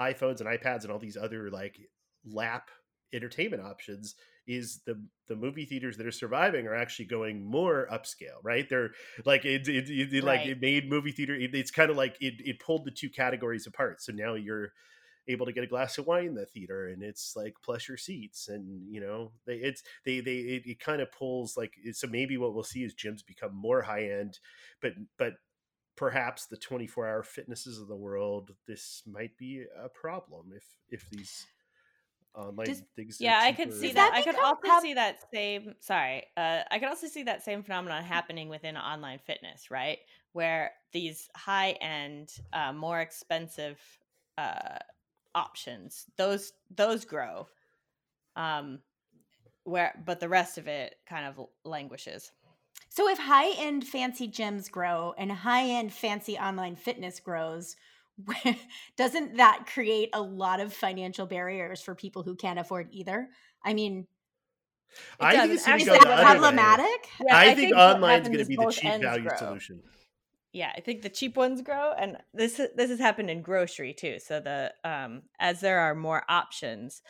iPhones 0.00 0.40
and 0.40 0.48
iPads 0.48 0.84
and 0.84 0.90
all 0.90 0.98
these 0.98 1.18
other 1.18 1.50
like 1.50 1.78
lap 2.24 2.70
entertainment 3.12 3.62
options 3.62 4.14
is 4.46 4.80
the 4.86 5.00
the 5.28 5.36
movie 5.36 5.64
theaters 5.64 5.96
that 5.96 6.06
are 6.06 6.12
surviving 6.12 6.66
are 6.66 6.74
actually 6.74 7.04
going 7.04 7.44
more 7.44 7.88
upscale 7.92 8.38
right? 8.42 8.68
They're 8.68 8.90
like 9.24 9.44
it, 9.44 9.68
it, 9.68 9.90
it, 9.90 10.12
it 10.12 10.24
like 10.24 10.46
it 10.46 10.60
made 10.60 10.88
movie 10.88 11.12
theater 11.12 11.34
it, 11.34 11.54
it's 11.54 11.70
kind 11.70 11.90
of 11.90 11.96
like 11.96 12.16
it, 12.20 12.34
it 12.38 12.60
pulled 12.60 12.84
the 12.84 12.90
two 12.90 13.10
categories 13.10 13.66
apart. 13.66 14.02
So 14.02 14.12
now 14.12 14.34
you're 14.34 14.72
able 15.28 15.46
to 15.46 15.52
get 15.52 15.64
a 15.64 15.68
glass 15.68 15.98
of 15.98 16.06
wine 16.06 16.26
in 16.26 16.34
the 16.34 16.46
theater 16.46 16.86
and 16.86 17.02
it's 17.02 17.34
like 17.34 17.54
pleasure 17.62 17.96
seats 17.96 18.48
and 18.48 18.86
you 18.88 19.00
know 19.00 19.32
they 19.46 19.54
it's 19.54 19.82
they 20.04 20.20
they 20.20 20.36
it, 20.36 20.66
it 20.66 20.80
kind 20.80 21.00
of 21.00 21.10
pulls 21.10 21.56
like 21.56 21.72
so 21.92 22.06
maybe 22.06 22.36
what 22.36 22.54
we'll 22.54 22.62
see 22.62 22.84
is 22.84 22.94
gyms 22.94 23.26
become 23.26 23.54
more 23.54 23.82
high 23.82 24.04
end 24.04 24.38
but 24.80 24.92
but 25.18 25.34
perhaps 25.96 26.46
the 26.46 26.56
24 26.56 27.08
hour 27.08 27.22
fitnesses 27.22 27.80
of 27.80 27.88
the 27.88 27.96
world 27.96 28.52
this 28.66 29.02
might 29.06 29.36
be 29.36 29.64
a 29.82 29.88
problem 29.88 30.52
if 30.54 30.64
if 30.90 31.08
these 31.10 31.46
online 32.36 32.66
Does- 32.66 32.82
things 32.94 33.20
Yeah, 33.20 33.40
I 33.42 33.52
could 33.52 33.72
see 33.72 33.88
that. 33.92 33.94
that 33.94 34.14
I 34.14 34.22
could 34.22 34.36
also 34.36 34.60
prob- 34.60 34.82
see 34.82 34.94
that 34.94 35.18
same. 35.32 35.74
Sorry, 35.80 36.24
uh, 36.36 36.62
I 36.70 36.78
could 36.78 36.88
also 36.88 37.06
see 37.06 37.22
that 37.24 37.42
same 37.42 37.62
phenomenon 37.62 38.04
happening 38.04 38.48
within 38.48 38.76
online 38.76 39.18
fitness, 39.18 39.70
right? 39.70 39.98
Where 40.32 40.72
these 40.92 41.28
high 41.34 41.72
end, 41.80 42.32
uh, 42.52 42.72
more 42.72 43.00
expensive 43.00 43.80
uh, 44.38 44.78
options 45.34 46.06
those 46.16 46.52
those 46.74 47.04
grow, 47.04 47.48
um, 48.36 48.80
where 49.64 50.00
but 50.04 50.20
the 50.20 50.28
rest 50.28 50.58
of 50.58 50.66
it 50.68 50.96
kind 51.08 51.26
of 51.26 51.46
languishes. 51.64 52.32
So 52.88 53.08
if 53.08 53.18
high 53.18 53.50
end 53.52 53.86
fancy 53.86 54.28
gyms 54.28 54.70
grow 54.70 55.14
and 55.18 55.30
high 55.30 55.64
end 55.68 55.92
fancy 55.92 56.38
online 56.38 56.76
fitness 56.76 57.20
grows, 57.20 57.76
doesn't 58.96 59.36
that 59.36 59.66
create 59.66 60.10
a 60.12 60.20
lot 60.20 60.60
of 60.60 60.72
financial 60.72 61.26
barriers 61.26 61.82
for 61.82 61.94
people 61.94 62.22
who 62.22 62.34
can't 62.34 62.58
afford 62.58 62.88
either? 62.90 63.28
I 63.64 63.74
mean, 63.74 64.06
I 65.20 65.36
think 65.36 65.54
it's 65.54 65.66
and 65.66 65.72
gonna 65.72 65.82
is 65.82 65.86
go 65.86 65.92
that 65.92 66.02
the 66.02 66.08
other 66.08 66.22
way. 66.22 66.56
problematic? 66.56 67.10
Yeah, 67.20 67.36
I, 67.36 67.54
think, 67.54 67.74
what 67.74 67.96
online's 67.96 68.26
happens 68.26 68.36
going 68.36 68.44
to 68.44 68.48
be 68.48 68.56
the 68.56 68.70
cheap 68.70 69.02
value 69.02 69.28
grow. 69.28 69.36
solution. 69.36 69.82
Yeah, 70.52 70.72
I 70.74 70.80
think 70.80 71.02
the 71.02 71.10
cheap 71.10 71.36
ones 71.36 71.60
grow, 71.60 71.92
and 71.92 72.16
this 72.32 72.60
this 72.74 72.90
has 72.90 72.98
happened 72.98 73.28
in 73.28 73.42
grocery 73.42 73.92
too. 73.92 74.18
So 74.18 74.40
the 74.40 74.72
um, 74.84 75.22
as 75.38 75.60
there 75.60 75.80
are 75.80 75.94
more 75.94 76.22
options, 76.28 77.02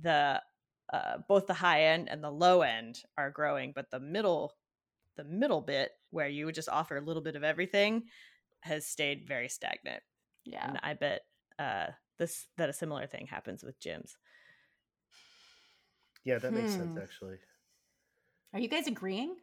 the 0.00 0.40
uh, 0.92 1.18
both 1.28 1.46
the 1.46 1.54
high 1.54 1.84
end 1.84 2.08
and 2.08 2.22
the 2.22 2.30
low 2.30 2.62
end 2.62 3.00
are 3.18 3.30
growing, 3.30 3.72
but 3.74 3.90
the 3.90 4.00
middle 4.00 4.54
the 5.16 5.24
middle 5.24 5.60
bit 5.60 5.90
where 6.10 6.28
you 6.28 6.46
would 6.46 6.54
just 6.54 6.68
offer 6.68 6.96
a 6.96 7.00
little 7.00 7.22
bit 7.22 7.36
of 7.36 7.44
everything 7.44 8.04
has 8.60 8.86
stayed 8.86 9.28
very 9.28 9.48
stagnant. 9.48 10.02
Yeah. 10.44 10.68
And 10.68 10.80
I 10.82 10.94
bet 10.94 11.22
uh, 11.58 11.86
this 12.18 12.46
that 12.56 12.68
a 12.68 12.72
similar 12.72 13.06
thing 13.06 13.26
happens 13.26 13.62
with 13.62 13.80
gyms. 13.80 14.12
Yeah, 16.24 16.38
that 16.38 16.52
makes 16.52 16.74
sense 16.76 16.90
Hmm. 16.94 17.02
actually. 17.02 17.36
Are 18.52 18.60
you 18.60 18.68
guys 18.68 18.86
agreeing? 18.86 19.36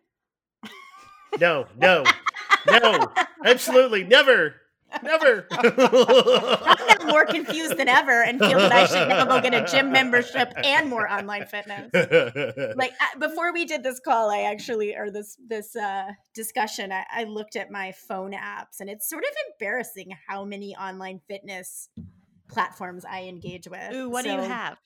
No, 1.39 1.66
no, 1.78 2.04
no, 2.68 3.12
absolutely 3.45 4.04
never, 4.04 4.56
never. 5.04 5.48
I'm 5.52 6.88
now 6.88 7.06
more 7.08 7.26
confused 7.26 7.78
than 7.78 7.88
ever 7.88 8.24
and 8.24 8.39
feel 8.39 8.58
that 8.58 8.72
I 8.72 8.86
should 8.86 9.08
now 9.10 9.26
go 9.26 9.42
get 9.42 9.54
a 9.54 9.66
gym 9.72 9.92
membership 9.92 10.54
and 10.64 10.89
more 10.89 11.10
online 11.12 11.46
fitness. 11.46 11.89
like 12.76 12.94
uh, 13.00 13.20
before 13.20 13.54
we 13.54 13.66
did 13.66 13.84
this 13.84 14.00
call 14.00 14.30
i 14.30 14.42
actually 14.42 14.96
or 14.96 15.10
this 15.12 15.38
this 15.48 15.76
uh 15.76 16.12
discussion 16.34 16.92
I, 16.92 17.06
I 17.12 17.24
looked 17.26 17.56
at 17.56 17.70
my 17.72 17.92
phone 17.92 18.32
apps 18.32 18.80
and 18.80 18.89
it's 18.89 19.10
sort 19.10 19.24
of 19.24 19.30
embarrassing 19.52 20.16
how 20.28 20.46
many 20.46 20.76
online 20.76 21.20
fitness 21.28 21.89
platforms 22.50 23.06
i 23.06 23.24
engage 23.24 23.68
with 23.68 23.94
Ooh, 23.94 24.10
what 24.10 24.24
do 24.24 24.32
you 24.32 24.39
have? 24.39 24.78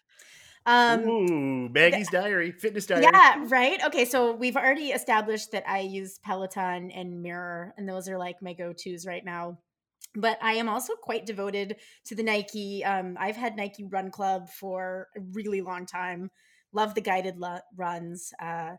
um 0.66 1.02
Ooh, 1.08 1.70
Maggie's 1.70 2.10
diary, 2.10 2.52
fitness 2.52 2.86
diary. 2.86 3.04
yeah 3.04 3.44
right 3.48 3.84
okay 3.86 4.06
so 4.06 4.34
we've 4.34 4.58
already 4.58 4.88
established 4.90 5.52
that 5.52 5.64
i 5.68 5.80
use 5.80 6.20
peloton 6.24 6.92
and 6.92 7.22
mirror 7.22 7.74
and 7.78 7.88
those 7.88 8.10
are 8.10 8.18
like 8.18 8.42
my 8.42 8.54
go-to's 8.54 9.06
right 9.06 9.24
now 9.26 9.58
but 10.16 10.38
i 10.42 10.54
am 10.54 10.70
also 10.70 10.94
quite 10.96 11.26
devoted 11.26 11.76
to 12.06 12.16
the 12.16 12.24
nike 12.24 12.84
um, 12.84 13.18
i've 13.20 13.36
had 13.36 13.56
nike 13.56 13.84
run 13.84 14.12
club 14.12 14.50
for 14.50 15.08
a 15.16 15.22
really 15.34 15.62
long 15.62 15.86
time 15.86 16.30
love 16.74 16.94
the 16.96 17.02
guided 17.02 17.38
lu- 17.38 17.58
runs 17.76 18.34
uh, 18.42 18.72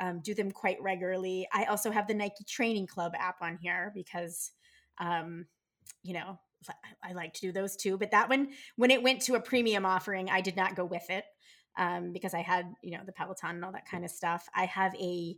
um, 0.00 0.20
do 0.24 0.34
them 0.34 0.50
quite 0.50 0.80
regularly 0.82 1.46
i 1.52 1.64
also 1.64 1.90
have 1.90 2.06
the 2.06 2.14
nike 2.14 2.44
training 2.44 2.86
club 2.86 3.12
app 3.18 3.36
on 3.42 3.58
here 3.60 3.92
because 3.94 4.52
um, 4.98 5.46
you 6.02 6.12
know 6.14 6.38
I- 6.68 7.10
I 7.10 7.12
like 7.12 7.34
to 7.34 7.40
do 7.40 7.52
those 7.52 7.76
too. 7.76 7.98
But 7.98 8.10
that 8.12 8.28
one, 8.28 8.48
when 8.76 8.90
it 8.90 9.02
went 9.02 9.22
to 9.22 9.34
a 9.34 9.40
premium 9.40 9.84
offering, 9.84 10.30
I 10.30 10.40
did 10.40 10.56
not 10.56 10.76
go 10.76 10.84
with 10.84 11.08
it 11.10 11.24
um, 11.76 12.12
because 12.12 12.34
I 12.34 12.40
had, 12.40 12.72
you 12.82 12.96
know, 12.96 13.04
the 13.04 13.12
Peloton 13.12 13.50
and 13.56 13.64
all 13.64 13.72
that 13.72 13.88
kind 13.88 14.04
of 14.04 14.10
stuff. 14.10 14.48
I 14.54 14.66
have 14.66 14.94
a 14.96 15.36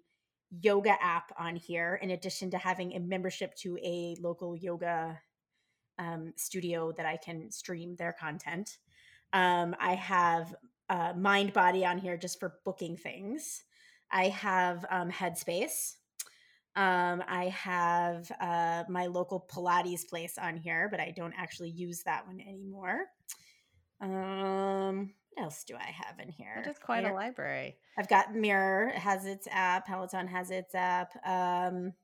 yoga 0.61 0.97
app 1.03 1.33
on 1.39 1.57
here 1.57 1.99
in 2.01 2.11
addition 2.11 2.51
to 2.53 2.59
having 2.59 2.93
a 2.95 3.01
membership 3.01 3.55
to 3.57 3.77
a 3.83 4.17
local 4.21 4.57
yoga 4.57 5.21
um, 5.99 6.33
studio 6.37 6.93
that 6.93 7.07
I 7.07 7.17
can 7.17 7.51
stream 7.51 7.97
their 7.97 8.13
content. 8.13 8.79
Um, 9.33 9.75
I 9.81 9.95
have 9.95 10.55
uh, 10.89 11.13
Mindbody 11.15 11.87
on 11.87 11.99
here 11.99 12.17
just 12.17 12.39
for 12.39 12.55
booking 12.65 12.97
things. 12.97 13.63
I 14.11 14.29
have 14.29 14.85
um, 14.91 15.11
Headspace. 15.11 15.95
Um, 16.77 17.25
I 17.27 17.49
have 17.57 18.31
uh, 18.39 18.85
my 18.89 19.07
local 19.07 19.47
Pilates 19.51 20.07
place 20.09 20.37
on 20.39 20.57
here, 20.57 20.89
but 20.91 21.01
I 21.01 21.13
don't 21.17 21.35
actually 21.37 21.71
use 21.71 22.03
that 22.03 22.27
one 22.27 22.41
anymore. 22.41 23.07
Um, 24.01 25.15
what 25.33 25.45
else 25.45 25.65
do 25.65 25.75
I 25.75 25.91
have 25.91 26.21
in 26.21 26.29
here? 26.29 26.65
Is 26.69 26.79
quite 26.79 27.05
a 27.05 27.13
library. 27.13 27.77
I've 27.99 28.09
got 28.09 28.35
Mirror 28.35 28.91
has 28.91 29.25
its 29.25 29.49
app, 29.51 29.87
Peloton 29.87 30.29
has 30.29 30.51
its 30.51 30.75
app. 30.75 31.13
Um, 31.27 31.95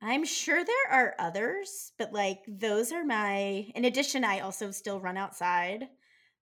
I'm 0.00 0.24
sure 0.24 0.64
there 0.64 0.90
are 0.92 1.14
others, 1.18 1.92
but 1.98 2.12
like 2.12 2.44
those 2.46 2.92
are 2.92 3.04
my. 3.04 3.70
In 3.74 3.84
addition, 3.84 4.24
I 4.24 4.40
also 4.40 4.70
still 4.70 5.00
run 5.00 5.16
outside. 5.16 5.88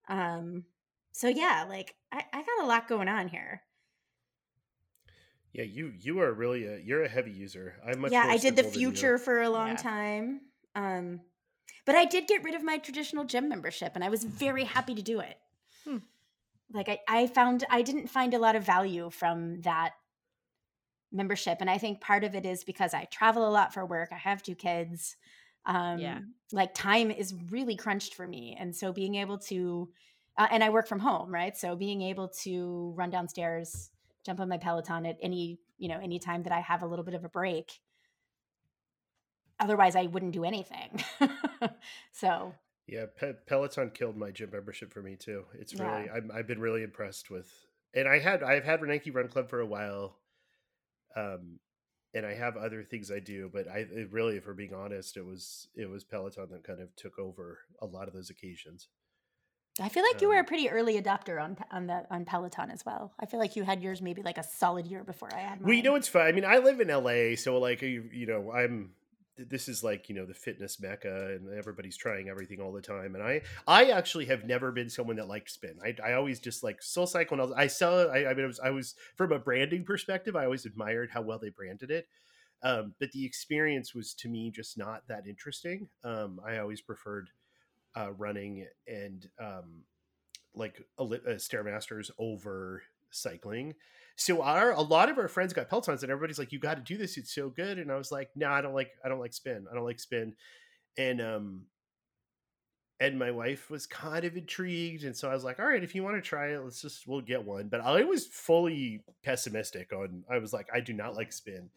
Um, 0.09 0.65
so 1.13 1.29
yeah, 1.29 1.65
like 1.69 1.95
I, 2.13 2.25
I 2.33 2.43
got 2.43 2.65
a 2.65 2.67
lot 2.67 2.89
going 2.89 3.09
on 3.09 3.29
here. 3.29 3.63
Yeah, 5.53 5.65
you 5.65 5.93
you 5.99 6.21
are 6.21 6.33
really 6.33 6.67
a 6.67 6.79
you're 6.79 7.03
a 7.05 7.09
heavy 7.09 7.31
user. 7.31 7.77
I'm 7.87 8.01
much 8.01 8.13
yeah, 8.13 8.27
I 8.29 8.37
did 8.37 8.57
the 8.57 8.63
simple 8.63 8.73
than 8.73 8.81
you. 8.81 8.91
future 8.91 9.19
for 9.19 9.41
a 9.41 9.49
long 9.49 9.69
Yeah. 9.69 9.77
time. 9.77 10.41
Um, 10.75 11.21
but 11.87 11.95
I 11.95 12.05
did 12.05 12.27
get 12.27 12.45
rid 12.45 12.55
of 12.55 12.63
my 12.63 12.79
traditional 12.79 13.25
gym 13.25 13.49
membership, 13.49 13.93
and 13.95 14.05
I 14.05 14.11
was 14.11 14.25
very 14.25 14.65
happy 14.65 14.95
to 14.95 15.03
do 15.03 15.21
it. 15.21 15.39
Hmm. 15.85 15.99
Like 16.73 16.89
I, 16.89 16.99
I 17.09 17.27
found 17.29 17.65
I 17.71 17.83
didn't 17.83 18.09
find 18.09 18.35
a 18.35 18.39
lot 18.39 18.57
of 18.57 18.65
value 18.65 19.09
from 19.11 19.63
that 19.63 19.95
membership, 21.13 21.59
and 21.61 21.71
I 21.71 21.79
think 21.79 22.01
part 22.01 22.25
of 22.25 22.35
it 22.35 22.45
is 22.47 22.65
because 22.65 22.95
I 22.95 23.05
travel 23.07 23.49
a 23.49 23.51
lot 23.51 23.73
for 23.75 23.85
work. 23.87 24.11
I 24.13 24.17
have 24.17 24.43
two 24.43 24.55
kids. 24.55 25.17
Um, 25.65 26.01
Yeah. 26.01 26.21
like 26.53 26.75
time 26.75 27.11
is 27.11 27.35
really 27.51 27.77
crunched 27.77 28.15
for 28.15 28.27
me, 28.27 28.57
and 28.59 28.75
so 28.75 28.93
being 28.93 29.17
able 29.17 29.39
to, 29.39 29.91
uh, 30.39 30.49
and 30.51 30.63
I 30.63 30.71
work 30.71 30.87
from 30.89 31.01
home, 31.01 31.33
right? 31.33 31.57
So 31.57 31.75
being 31.77 32.03
able 32.03 32.29
to 32.43 32.93
run 32.97 33.11
downstairs, 33.11 33.91
jump 34.25 34.41
on 34.41 34.49
my 34.49 34.59
Peloton 34.59 35.07
at 35.07 35.17
any 35.21 35.59
you 35.79 35.89
know 35.89 35.99
any 36.01 36.19
time 36.19 36.43
that 36.45 36.53
I 36.53 36.61
have 36.61 36.83
a 36.83 36.87
little 36.87 37.05
bit 37.05 37.15
of 37.15 37.25
a 37.25 37.29
break 37.29 37.81
otherwise 39.59 39.97
I 39.97 40.07
wouldn't 40.07 40.33
do 40.33 40.45
anything. 40.45 41.03
so 42.13 42.55
Yeah, 42.87 43.07
Pe- 43.17 43.35
Peloton 43.47 43.91
killed 43.91 44.17
my 44.17 44.31
gym 44.31 44.51
membership 44.53 44.93
for 44.93 45.03
me 45.03 45.17
too. 45.17 45.45
It's 45.55 45.79
Yeah. 45.79 45.81
really 45.81 46.09
I'm, 46.11 46.31
I've 46.33 46.47
been 46.47 46.61
really 46.61 46.83
impressed 46.83 47.31
with, 47.31 47.51
and 47.95 48.07
I 48.09 48.19
had 48.19 48.43
I've 48.43 48.65
had 48.65 48.81
Nike 48.83 49.11
Run 49.11 49.29
Club 49.29 49.49
for 49.51 49.61
a 49.61 49.67
while, 49.67 50.19
um, 51.17 51.59
and 52.15 52.25
I 52.25 52.35
have 52.35 52.57
other 52.57 52.83
things 52.83 53.11
I 53.11 53.19
do, 53.19 53.51
but 53.53 53.69
I 53.69 53.87
really, 54.11 54.37
if 54.37 54.47
we're 54.47 54.55
being 54.55 54.75
honest, 54.75 55.17
it 55.17 55.25
was 55.25 55.69
it 55.75 55.89
was 55.91 56.05
Peloton 56.05 56.49
that 56.51 56.65
kind 56.65 56.81
of 56.81 56.95
took 56.97 57.19
over 57.19 57.59
a 57.81 57.87
lot 57.87 58.09
of 58.09 58.15
those 58.15 58.31
occasions. 58.31 58.89
I 59.79 59.91
feel 59.91 60.03
like 60.03 60.23
you 60.23 60.29
were 60.29 60.39
a 60.39 60.39
Um, 60.41 60.47
pretty 60.47 60.71
early 60.71 61.01
adopter 61.01 61.43
on 61.43 61.59
on 61.71 61.87
the 61.87 62.07
on 62.11 62.25
Peloton 62.25 62.71
as 62.71 62.85
well. 62.87 63.13
I 63.21 63.27
feel 63.27 63.39
like 63.41 63.57
you 63.57 63.65
had 63.65 63.83
yours 63.83 64.01
maybe 64.01 64.23
like 64.23 64.39
a 64.39 64.43
solid 64.43 64.87
year 64.87 65.05
before 65.05 65.35
I 65.35 65.41
had 65.41 65.61
mine. 65.61 65.69
Well, 65.69 65.75
you 65.75 65.83
know 65.83 65.95
it's 65.97 66.09
fun. 66.09 66.23
I 66.27 66.33
mean, 66.33 66.45
I 66.47 66.59
live 66.59 66.81
in 66.81 66.89
LA, 66.89 67.37
so 67.37 67.59
like 67.59 67.83
you, 67.83 68.09
you 68.13 68.27
know, 68.27 68.53
I'm 68.53 68.93
this 69.39 69.69
is 69.69 69.85
like 69.85 70.09
you 70.09 70.15
know 70.15 70.27
the 70.27 70.35
fitness 70.35 70.81
mecca, 70.81 71.35
and 71.35 71.57
everybody's 71.57 71.97
trying 71.97 72.29
everything 72.29 72.61
all 72.61 72.73
the 72.73 72.81
time. 72.81 73.15
And 73.15 73.23
I, 73.23 73.43
I 73.67 73.91
actually 73.91 74.27
have 74.27 74.45
never 74.45 74.73
been 74.73 74.91
someone 74.91 75.17
that 75.17 75.29
liked 75.29 75.51
spin. 75.51 75.79
I, 75.85 75.95
I 76.05 76.13
always 76.15 76.41
just 76.41 76.63
like 76.63 76.81
SoulCycle. 76.81 77.33
And 77.33 77.55
I, 77.55 77.67
saw. 77.67 78.05
I, 78.05 78.31
I 78.31 78.35
mean, 78.35 78.45
I 78.45 78.49
was, 78.49 78.61
I 78.61 78.71
was 78.71 78.95
from 79.17 79.33
a 79.33 79.39
branding 79.39 79.85
perspective. 79.85 80.37
I 80.37 80.45
always 80.45 80.67
admired 80.67 81.11
how 81.13 81.23
well 81.23 81.39
they 81.39 81.51
branded 81.51 81.91
it. 81.91 82.09
Um, 82.63 82.95
but 82.99 83.13
the 83.13 83.25
experience 83.25 83.95
was 83.95 84.15
to 84.15 84.29
me 84.29 84.51
just 84.51 84.79
not 84.79 85.07
that 85.09 85.27
interesting. 85.27 85.89
Um, 86.03 86.41
I 86.47 86.59
always 86.59 86.81
preferred 86.81 87.31
uh, 87.97 88.13
running 88.13 88.67
and 88.87 89.29
um, 89.39 89.85
like 90.55 90.83
Oli- 90.99 91.21
uh, 91.27 91.33
stairmasters 91.33 92.11
over 92.19 92.83
cycling. 93.11 93.75
So 94.17 94.43
our 94.43 94.73
a 94.73 94.81
lot 94.81 95.09
of 95.11 95.19
our 95.19 95.29
friends 95.29 95.53
got 95.53 95.69
Pelotons, 95.69 96.03
and 96.03 96.11
everybody's 96.11 96.39
like, 96.39 96.53
"You 96.53 96.59
got 96.59 96.77
to 96.77 96.83
do 96.83 96.97
this; 96.97 97.17
it's 97.17 97.35
so 97.35 97.51
good." 97.51 97.79
And 97.79 97.93
I 97.93 97.97
was 97.97 98.11
like, 98.11 98.31
"No, 98.35 98.49
I 98.49 98.63
don't 98.63 98.75
like. 98.75 98.93
I 99.05 99.09
don't 99.09 99.21
like 99.21 99.35
spin. 99.35 99.67
I 99.71 99.75
don't 99.75 99.85
like 99.85 100.01
spin." 100.01 100.35
And 100.97 101.21
um, 101.21 101.67
and 102.99 103.19
my 103.19 103.31
wife 103.31 103.69
was 103.69 103.87
kind 103.87 104.25
of 104.25 104.37
intrigued, 104.37 105.05
and 105.05 105.15
so 105.15 105.31
I 105.31 105.35
was 105.35 105.45
like, 105.45 105.61
"All 105.61 105.67
right, 105.67 105.85
if 105.85 105.95
you 105.95 106.03
want 106.03 106.17
to 106.17 106.23
try 106.23 106.49
it, 106.49 106.65
let's 106.65 106.81
just 106.81 107.07
we'll 107.07 107.21
get 107.21 107.45
one." 107.45 107.69
But 107.69 107.83
I 107.83 108.05
was 108.05 108.27
fully 108.27 109.03
pessimistic 109.23 109.93
on. 109.93 110.25
I 110.31 110.39
was 110.39 110.53
like, 110.53 110.69
"I 110.73 110.81
do 110.81 110.95
not 110.95 111.15
like 111.15 111.33
spin." 111.33 111.69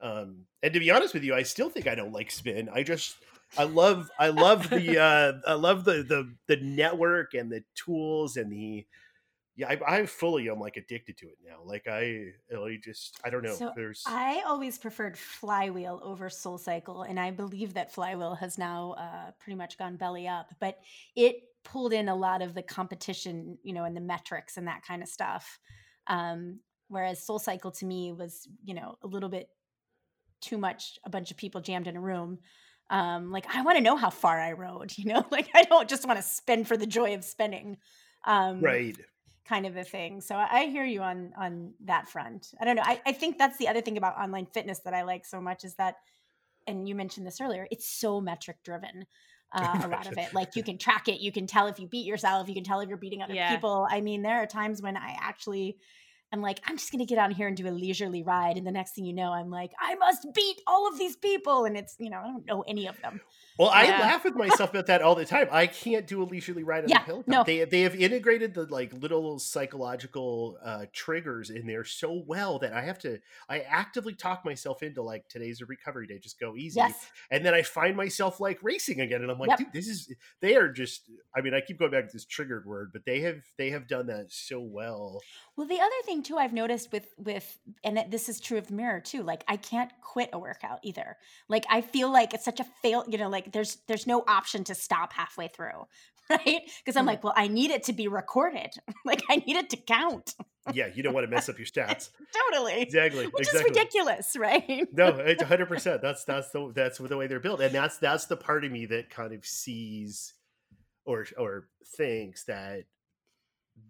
Um, 0.00 0.44
and 0.62 0.74
to 0.74 0.80
be 0.80 0.90
honest 0.90 1.14
with 1.14 1.24
you, 1.24 1.34
I 1.34 1.42
still 1.42 1.70
think 1.70 1.86
I 1.86 1.94
don't 1.94 2.12
like 2.12 2.30
spin. 2.30 2.68
I 2.72 2.82
just 2.82 3.16
I 3.56 3.64
love 3.64 4.10
I 4.18 4.28
love 4.28 4.68
the 4.68 5.00
uh 5.46 5.50
I 5.50 5.54
love 5.54 5.84
the 5.84 6.02
the 6.02 6.34
the 6.46 6.62
network 6.62 7.34
and 7.34 7.50
the 7.50 7.64
tools 7.74 8.36
and 8.36 8.52
the 8.52 8.86
yeah 9.56 9.68
I, 9.68 10.00
I 10.00 10.06
fully 10.06 10.48
am 10.50 10.60
like 10.60 10.76
addicted 10.76 11.16
to 11.18 11.26
it 11.26 11.38
now. 11.44 11.58
Like 11.64 11.86
I 11.88 12.32
I 12.54 12.78
just 12.82 13.18
I 13.24 13.30
don't 13.30 13.42
know. 13.42 13.54
So 13.54 13.72
There's 13.74 14.02
I 14.06 14.42
always 14.46 14.78
preferred 14.78 15.18
Flywheel 15.18 16.00
over 16.02 16.28
SoulCycle, 16.28 17.08
and 17.08 17.18
I 17.18 17.30
believe 17.30 17.74
that 17.74 17.92
Flywheel 17.92 18.34
has 18.34 18.58
now 18.58 18.92
uh, 18.98 19.30
pretty 19.40 19.56
much 19.56 19.78
gone 19.78 19.96
belly 19.96 20.28
up. 20.28 20.52
But 20.60 20.78
it 21.14 21.36
pulled 21.64 21.92
in 21.92 22.08
a 22.08 22.14
lot 22.14 22.42
of 22.42 22.54
the 22.54 22.62
competition, 22.62 23.58
you 23.62 23.72
know, 23.72 23.84
and 23.84 23.96
the 23.96 24.00
metrics 24.00 24.56
and 24.56 24.68
that 24.68 24.82
kind 24.86 25.02
of 25.02 25.08
stuff. 25.08 25.58
Um, 26.06 26.60
whereas 26.88 27.24
SoulCycle 27.26 27.76
to 27.78 27.86
me 27.86 28.12
was, 28.12 28.48
you 28.64 28.74
know, 28.74 28.96
a 29.02 29.06
little 29.06 29.28
bit 29.28 29.48
too 30.40 30.58
much. 30.58 30.98
A 31.04 31.10
bunch 31.10 31.30
of 31.30 31.36
people 31.36 31.60
jammed 31.60 31.88
in 31.88 31.96
a 31.96 32.00
room. 32.00 32.38
Um, 32.88 33.32
like 33.32 33.52
I 33.52 33.62
want 33.62 33.78
to 33.78 33.82
know 33.82 33.96
how 33.96 34.10
far 34.10 34.38
I 34.38 34.52
rode, 34.52 34.92
you 34.96 35.06
know, 35.06 35.24
like 35.30 35.48
I 35.54 35.62
don't 35.62 35.88
just 35.88 36.06
want 36.06 36.18
to 36.18 36.22
spin 36.22 36.64
for 36.64 36.76
the 36.76 36.86
joy 36.86 37.14
of 37.14 37.24
spinning. 37.24 37.78
Um, 38.24 38.60
right. 38.60 38.96
Kind 39.46 39.66
of 39.66 39.76
a 39.76 39.84
thing. 39.84 40.20
So 40.20 40.36
I 40.36 40.66
hear 40.66 40.84
you 40.84 41.02
on 41.02 41.32
on 41.38 41.74
that 41.84 42.08
front. 42.08 42.52
I 42.60 42.64
don't 42.64 42.76
know. 42.76 42.82
I, 42.84 43.00
I 43.06 43.12
think 43.12 43.38
that's 43.38 43.56
the 43.58 43.68
other 43.68 43.80
thing 43.80 43.96
about 43.96 44.18
online 44.18 44.46
fitness 44.46 44.80
that 44.80 44.94
I 44.94 45.02
like 45.02 45.24
so 45.24 45.40
much 45.40 45.64
is 45.64 45.74
that, 45.76 45.96
and 46.66 46.88
you 46.88 46.94
mentioned 46.94 47.26
this 47.26 47.40
earlier, 47.40 47.66
it's 47.70 47.88
so 47.88 48.20
metric 48.20 48.58
driven. 48.64 49.06
Uh, 49.52 49.78
a 49.82 49.88
lot 49.88 50.06
of 50.08 50.18
it, 50.18 50.34
like 50.34 50.56
you 50.56 50.64
can 50.64 50.76
track 50.76 51.06
it, 51.08 51.20
you 51.20 51.30
can 51.30 51.46
tell 51.46 51.68
if 51.68 51.78
you 51.78 51.86
beat 51.86 52.04
yourself, 52.04 52.48
you 52.48 52.54
can 52.54 52.64
tell 52.64 52.80
if 52.80 52.88
you're 52.88 52.98
beating 52.98 53.22
other 53.22 53.34
Yeah. 53.34 53.54
people. 53.54 53.86
I 53.88 54.00
mean, 54.00 54.22
there 54.22 54.42
are 54.42 54.46
times 54.46 54.82
when 54.82 54.96
I 54.96 55.16
actually 55.20 55.78
am 56.32 56.42
like, 56.42 56.60
I'm 56.66 56.76
just 56.76 56.90
gonna 56.90 57.06
get 57.06 57.18
on 57.18 57.30
here 57.30 57.46
and 57.46 57.56
do 57.56 57.68
a 57.68 57.70
leisurely 57.70 58.24
ride, 58.24 58.56
and 58.56 58.66
the 58.66 58.72
next 58.72 58.96
thing 58.96 59.04
you 59.04 59.14
know, 59.14 59.32
I'm 59.32 59.48
like, 59.48 59.70
I 59.80 59.94
must 59.94 60.26
beat 60.34 60.60
all 60.66 60.88
of 60.88 60.98
these 60.98 61.16
people, 61.16 61.64
and 61.64 61.76
it's 61.76 61.94
you 62.00 62.10
know, 62.10 62.18
I 62.18 62.26
don't 62.26 62.46
know 62.46 62.64
any 62.66 62.88
of 62.88 63.00
them. 63.00 63.20
Well, 63.58 63.70
I 63.72 63.86
laugh 63.88 64.24
with 64.24 64.34
myself 64.36 64.70
about 64.70 64.86
that 64.86 65.02
all 65.02 65.14
the 65.14 65.24
time. 65.24 65.48
I 65.50 65.66
can't 65.66 66.06
do 66.06 66.22
a 66.22 66.24
leisurely 66.24 66.62
ride 66.62 66.84
on 66.84 66.90
Yeah, 66.90 66.98
the 67.00 67.04
Peloton. 67.04 67.32
no. 67.32 67.44
They 67.44 67.64
they 67.64 67.80
have 67.82 67.94
integrated 67.94 68.54
the 68.54 68.64
like 68.66 68.92
little 68.92 69.38
psychological 69.38 70.58
uh, 70.64 70.86
triggers 70.92 71.50
in 71.50 71.66
there 71.66 71.84
so 71.84 72.22
well 72.26 72.58
that 72.60 72.72
I 72.72 72.82
have 72.82 72.98
to 73.00 73.18
I 73.48 73.60
actively 73.60 74.14
talk 74.14 74.44
myself 74.44 74.82
into 74.82 75.02
like 75.02 75.28
today's 75.28 75.60
a 75.60 75.66
recovery 75.66 76.06
day, 76.06 76.18
just 76.18 76.38
go 76.40 76.56
easy. 76.56 76.78
Yes, 76.78 76.94
and 77.30 77.44
then 77.44 77.54
I 77.54 77.62
find 77.62 77.96
myself 77.96 78.40
like 78.40 78.58
racing 78.62 79.00
again, 79.00 79.22
and 79.22 79.30
I'm 79.30 79.38
like, 79.38 79.50
Yep. 79.50 79.58
dude, 79.58 79.72
this 79.72 79.88
is 79.88 80.12
they 80.40 80.56
are 80.56 80.68
just. 80.68 81.10
I 81.36 81.42
mean, 81.42 81.52
I 81.54 81.60
keep 81.60 81.78
going 81.78 81.90
back 81.90 82.06
to 82.06 82.12
this 82.12 82.24
triggered 82.24 82.64
word, 82.66 82.90
but 82.92 83.04
they 83.04 83.20
have 83.20 83.42
they 83.58 83.70
have 83.70 83.86
done 83.86 84.06
that 84.06 84.32
so 84.32 84.60
well. 84.60 85.20
Well, 85.56 85.66
the 85.66 85.80
other 85.80 85.90
thing 86.04 86.22
too 86.22 86.36
I've 86.38 86.52
noticed 86.52 86.92
with 86.92 87.12
with 87.18 87.58
and 87.84 88.04
this 88.10 88.28
is 88.28 88.40
true 88.40 88.58
of 88.58 88.66
the 88.68 88.74
mirror 88.74 89.00
too. 89.00 89.22
Like 89.22 89.44
I 89.48 89.56
can't 89.56 89.90
quit 90.02 90.30
a 90.32 90.38
workout 90.38 90.80
either. 90.82 91.16
Like 91.48 91.64
I 91.70 91.80
feel 91.80 92.10
like 92.10 92.34
it's 92.34 92.44
such 92.44 92.60
a 92.60 92.64
fail. 92.82 93.04
You 93.08 93.18
know, 93.18 93.28
like 93.28 93.45
there's 93.52 93.78
there's 93.88 94.06
no 94.06 94.24
option 94.26 94.64
to 94.64 94.74
stop 94.74 95.12
halfway 95.12 95.48
through, 95.48 95.86
right? 96.30 96.62
Because 96.84 96.96
I'm 96.96 97.04
Mm. 97.04 97.08
like, 97.08 97.24
well, 97.24 97.34
I 97.36 97.48
need 97.48 97.70
it 97.70 97.84
to 97.84 97.92
be 97.92 98.08
recorded. 98.08 98.70
like 99.04 99.22
I 99.28 99.36
need 99.36 99.56
it 99.56 99.70
to 99.70 99.76
count. 99.76 100.34
Yeah, 100.72 100.88
you 100.92 101.02
don't 101.04 101.14
want 101.14 101.24
to 101.24 101.30
mess 101.30 101.48
up 101.48 101.58
your 101.58 101.66
stats. 101.66 102.10
totally, 102.50 102.82
Exactly, 102.82 103.26
which 103.26 103.46
exactly. 103.48 103.60
is 103.60 103.64
ridiculous, 103.76 104.36
right? 104.36 104.88
No, 104.92 105.08
it's 105.18 105.42
hundred 105.42 105.66
percent. 105.68 106.02
That's 106.02 106.24
that's 106.24 106.50
the 106.50 106.72
that's 106.74 106.98
the 106.98 107.16
way 107.16 107.26
they're 107.28 107.40
built, 107.40 107.60
and 107.60 107.74
that's 107.74 107.98
that's 107.98 108.26
the 108.26 108.36
part 108.36 108.64
of 108.64 108.72
me 108.72 108.86
that 108.86 109.10
kind 109.10 109.32
of 109.32 109.44
sees 109.46 110.34
or 111.04 111.26
or 111.38 111.68
thinks 111.96 112.44
that 112.46 112.84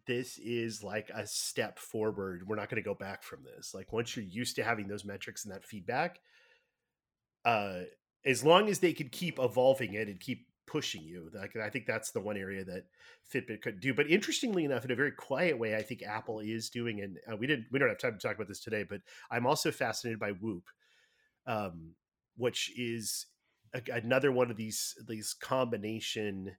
this 0.07 0.37
is 0.39 0.83
like 0.83 1.11
a 1.15 1.27
step 1.27 1.79
forward. 1.79 2.43
We're 2.47 2.57
not 2.57 2.69
going 2.69 2.83
to 2.83 2.87
go 2.87 2.95
back 2.95 3.23
from 3.23 3.45
this. 3.45 3.73
Like 3.73 3.93
once 3.93 4.15
you're 4.17 4.25
used 4.27 4.57
to 4.57 4.65
having 4.65 4.89
those 4.89 5.05
metrics 5.05 5.45
and 5.45 5.55
that 5.55 5.65
feedback, 5.65 6.19
uh, 7.45 7.83
as 8.27 8.45
long 8.45 8.69
as 8.69 8.81
they 8.81 8.93
could 8.93 9.13
keep 9.13 9.39
evolving 9.39 9.95
it 9.95 10.09
and 10.09 10.21
keep 10.21 10.47
pushing 10.67 11.03
you, 11.03 11.31
I 11.63 11.71
think 11.71 11.87
that's 11.87 12.11
the 12.11 12.21
one 12.21 12.37
area 12.37 12.65
that 12.65 12.85
Fitbit 13.33 13.63
could 13.63 13.81
do. 13.81 13.95
But 13.95 14.11
interestingly 14.11 14.65
enough, 14.65 14.85
in 14.85 14.91
a 14.91 14.97
very 14.97 15.13
quiet 15.13 15.59
way, 15.59 15.77
I 15.77 15.83
think 15.83 16.03
Apple 16.03 16.41
is 16.41 16.69
doing, 16.69 17.01
and 17.01 17.19
uh, 17.33 17.37
we 17.37 17.47
didn't 17.47 17.67
we 17.71 17.79
don't 17.79 17.89
have 17.89 17.99
time 17.99 18.19
to 18.19 18.27
talk 18.27 18.37
about 18.37 18.49
this 18.49 18.61
today, 18.61 18.85
but 18.89 19.01
I'm 19.31 19.47
also 19.47 19.71
fascinated 19.71 20.19
by 20.19 20.33
Whoop, 20.33 20.65
um, 21.47 21.95
which 22.37 22.73
is 22.77 23.27
a, 23.73 23.83
another 23.93 24.33
one 24.33 24.51
of 24.51 24.57
these 24.57 24.95
these 25.09 25.35
combination 25.35 26.57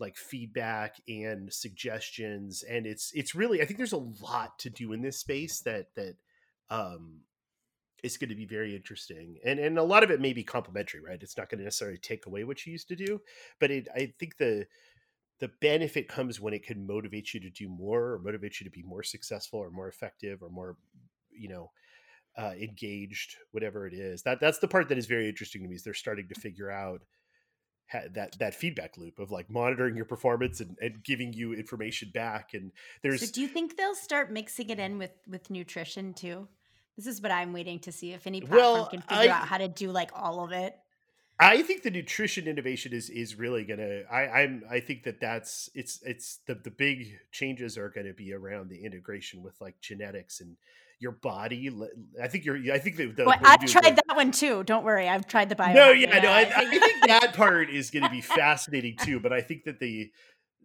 like 0.00 0.16
feedback 0.16 0.96
and 1.08 1.52
suggestions 1.52 2.62
and 2.62 2.86
it's 2.86 3.10
it's 3.14 3.34
really 3.34 3.60
i 3.60 3.64
think 3.64 3.78
there's 3.78 3.92
a 3.92 3.96
lot 4.22 4.56
to 4.58 4.70
do 4.70 4.92
in 4.92 5.02
this 5.02 5.18
space 5.18 5.60
that 5.60 5.86
that 5.96 6.14
um 6.70 7.22
is 8.02 8.16
going 8.16 8.28
to 8.28 8.34
be 8.34 8.46
very 8.46 8.74
interesting 8.76 9.38
and 9.44 9.58
and 9.58 9.78
a 9.78 9.82
lot 9.82 10.02
of 10.02 10.10
it 10.10 10.20
may 10.20 10.32
be 10.32 10.44
complementary 10.44 11.00
right 11.00 11.22
it's 11.22 11.36
not 11.36 11.48
going 11.48 11.58
to 11.58 11.64
necessarily 11.64 11.98
take 11.98 12.26
away 12.26 12.44
what 12.44 12.64
you 12.64 12.72
used 12.72 12.88
to 12.88 12.96
do 12.96 13.20
but 13.60 13.70
it 13.70 13.88
i 13.94 14.12
think 14.18 14.36
the 14.38 14.66
the 15.40 15.50
benefit 15.60 16.08
comes 16.08 16.40
when 16.40 16.54
it 16.54 16.64
can 16.64 16.86
motivate 16.86 17.32
you 17.32 17.40
to 17.40 17.50
do 17.50 17.68
more 17.68 18.12
or 18.12 18.18
motivate 18.18 18.60
you 18.60 18.64
to 18.64 18.70
be 18.70 18.82
more 18.82 19.02
successful 19.02 19.60
or 19.60 19.70
more 19.70 19.88
effective 19.88 20.42
or 20.42 20.50
more 20.50 20.76
you 21.30 21.48
know 21.48 21.70
uh, 22.36 22.52
engaged 22.60 23.36
whatever 23.50 23.86
it 23.86 23.94
is 23.94 24.22
that 24.22 24.38
that's 24.40 24.58
the 24.58 24.68
part 24.68 24.88
that 24.88 24.98
is 24.98 25.06
very 25.06 25.28
interesting 25.28 25.62
to 25.62 25.68
me 25.68 25.74
is 25.74 25.82
they're 25.82 25.94
starting 25.94 26.28
to 26.28 26.40
figure 26.40 26.70
out 26.70 27.02
ha- 27.90 28.08
that 28.12 28.38
that 28.38 28.54
feedback 28.54 28.96
loop 28.96 29.18
of 29.18 29.30
like 29.30 29.50
monitoring 29.50 29.96
your 29.96 30.04
performance 30.04 30.60
and, 30.60 30.76
and 30.80 31.02
giving 31.02 31.32
you 31.32 31.52
information 31.52 32.10
back 32.14 32.54
and 32.54 32.70
there's 33.02 33.20
So 33.20 33.32
do 33.32 33.40
you 33.40 33.48
think 33.48 33.76
they'll 33.76 33.94
start 33.94 34.30
mixing 34.30 34.70
it 34.70 34.78
in 34.78 34.98
with 34.98 35.12
with 35.26 35.50
nutrition 35.50 36.14
too? 36.14 36.48
This 36.98 37.06
is 37.06 37.22
what 37.22 37.30
I'm 37.30 37.52
waiting 37.52 37.78
to 37.80 37.92
see 37.92 38.12
if 38.12 38.26
any 38.26 38.40
platform 38.40 38.60
Well, 38.60 38.86
can 38.88 39.00
figure 39.02 39.32
I- 39.32 39.36
out 39.36 39.46
how 39.46 39.56
to 39.58 39.68
do 39.68 39.90
like 39.92 40.10
all 40.14 40.44
of 40.44 40.50
it. 40.52 40.74
I 41.40 41.62
think 41.62 41.84
the 41.84 41.90
nutrition 41.92 42.48
innovation 42.48 42.92
is 42.92 43.08
is 43.08 43.36
really 43.38 43.62
gonna. 43.62 44.00
I, 44.10 44.22
I'm. 44.42 44.64
I 44.68 44.80
think 44.80 45.04
that 45.04 45.20
that's 45.20 45.70
it's 45.72 46.00
it's 46.04 46.40
the 46.48 46.56
the 46.56 46.72
big 46.72 47.12
changes 47.30 47.78
are 47.78 47.88
going 47.90 48.08
to 48.08 48.12
be 48.12 48.32
around 48.32 48.68
the 48.70 48.84
integration 48.84 49.44
with 49.44 49.54
like 49.60 49.76
genetics 49.80 50.40
and 50.40 50.56
your 50.98 51.12
body. 51.12 51.70
I 52.20 52.26
think 52.26 52.44
you're. 52.44 52.56
I 52.74 52.80
think 52.80 52.96
the, 52.96 53.06
the 53.12 53.24
Well, 53.24 53.38
I've 53.44 53.64
tried 53.66 53.84
like- 53.84 53.96
that 54.08 54.16
one 54.16 54.32
too. 54.32 54.64
Don't 54.64 54.82
worry, 54.84 55.08
I've 55.08 55.28
tried 55.28 55.48
the 55.48 55.54
bio. 55.54 55.72
No, 55.74 55.92
hack. 55.94 56.00
yeah, 56.00 56.18
no. 56.18 56.28
I, 56.28 56.40
I 56.56 56.64
think 56.68 57.06
that 57.06 57.34
part 57.34 57.70
is 57.70 57.92
going 57.92 58.02
to 58.02 58.10
be 58.10 58.20
fascinating 58.42 58.96
too. 58.96 59.20
But 59.20 59.32
I 59.32 59.40
think 59.40 59.62
that 59.62 59.78
the 59.78 60.10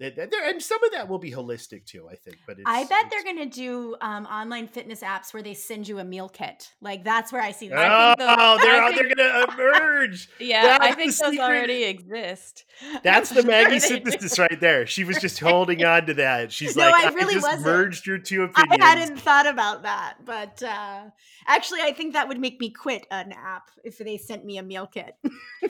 And, 0.02 0.18
and 0.18 0.32
there- 0.32 0.50
and 0.50 0.62
some 0.62 0.84
of 0.84 0.92
that 0.94 1.08
will 1.08 1.20
be 1.20 1.32
holistic 1.32 1.86
too, 1.86 2.10
I 2.10 2.16
think. 2.16 2.38
But 2.48 2.54
it's, 2.58 2.64
I 2.66 2.84
bet 2.86 3.06
it's- 3.06 3.12
they're 3.12 3.24
going 3.24 3.50
to 3.50 3.56
do 3.56 3.96
um, 4.02 4.26
online 4.26 4.68
fitness 4.68 5.02
apps 5.02 5.34
where 5.34 5.44
they 5.44 5.54
send 5.54 5.88
you 5.88 6.00
a 6.00 6.04
meal 6.04 6.28
kit. 6.30 6.72
Like 6.82 7.04
that's 7.04 7.32
where 7.32 7.42
I 7.42 7.52
see 7.52 7.68
that. 7.70 7.78
I 7.78 8.16
think 8.16 8.20
those- 8.20 8.38
Oh, 8.40 8.58
they're 8.62 8.82
I 8.82 8.88
out- 8.88 8.96
they're 8.96 9.16
gonna 9.16 9.54
emerge. 9.54 10.30
Yeah, 10.40 10.78
I 10.82 10.94
think 10.94 11.12
the 11.16 11.24
those 11.24 11.32
secret. 11.32 11.40
already 11.40 11.84
exist. 11.84 12.66
That's 13.04 13.30
the 13.30 13.44
Maggie 13.48 13.72
they 13.74 13.80
synthesis 13.80 14.40
right 14.40 14.60
there. 14.60 14.86
She 14.88 15.04
was 15.04 15.18
just 15.18 15.40
holding 15.40 15.84
on 15.86 16.08
to 16.08 16.14
that. 16.16 16.52
She's 16.52 16.76
No, 16.76 16.90
like, 16.90 17.06
I 17.06 17.10
really 17.14 17.36
just 17.36 17.46
wasn't. 17.46 17.66
merged 17.66 18.08
your 18.08 18.18
two 18.18 18.44
opinions 18.44 18.82
I 18.84 18.86
hadn't 18.86 19.18
thought 19.20 19.48
about 19.48 19.84
that, 19.84 20.16
but 20.26 20.62
uh, 20.64 21.02
actually, 21.48 21.82
I 21.82 21.94
think 21.94 22.14
that 22.14 22.28
would 22.28 22.40
make 22.40 22.60
me 22.60 22.72
quit 22.72 23.06
an 23.12 23.32
app 23.32 23.70
if 23.84 24.00
they 24.00 24.18
sent 24.18 24.44
me 24.44 24.58
a 24.58 24.64
meal 24.64 24.88
kit. 24.88 25.16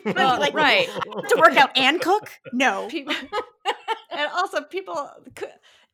I'd 0.05 0.15
Well, 0.15 0.39
like, 0.39 0.53
right. 0.53 0.87
to 0.87 1.35
work 1.37 1.57
out 1.57 1.77
and 1.77 1.99
cook? 2.01 2.29
No. 2.53 2.87
People, 2.87 3.13
and 4.15 4.31
also 4.31 4.61
people 4.61 5.09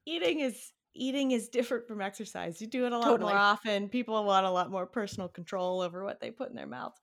eating 0.06 0.40
is 0.40 0.72
eating 0.96 1.32
is 1.32 1.50
different 1.50 1.88
from 1.88 2.02
exercise. 2.02 2.60
You 2.62 2.68
do 2.68 2.86
it 2.86 2.92
a 2.92 2.98
lot 2.98 3.06
Totally. 3.06 3.32
more 3.32 3.40
often. 3.40 3.90
People 3.90 4.24
want 4.26 4.46
a 4.46 4.52
lot 4.52 4.70
more 4.72 4.86
personal 4.86 5.30
control 5.30 5.82
over 5.82 6.04
what 6.04 6.20
they 6.20 6.32
put 6.32 6.50
in 6.50 6.56
their 6.56 6.68
mouth. 6.68 7.00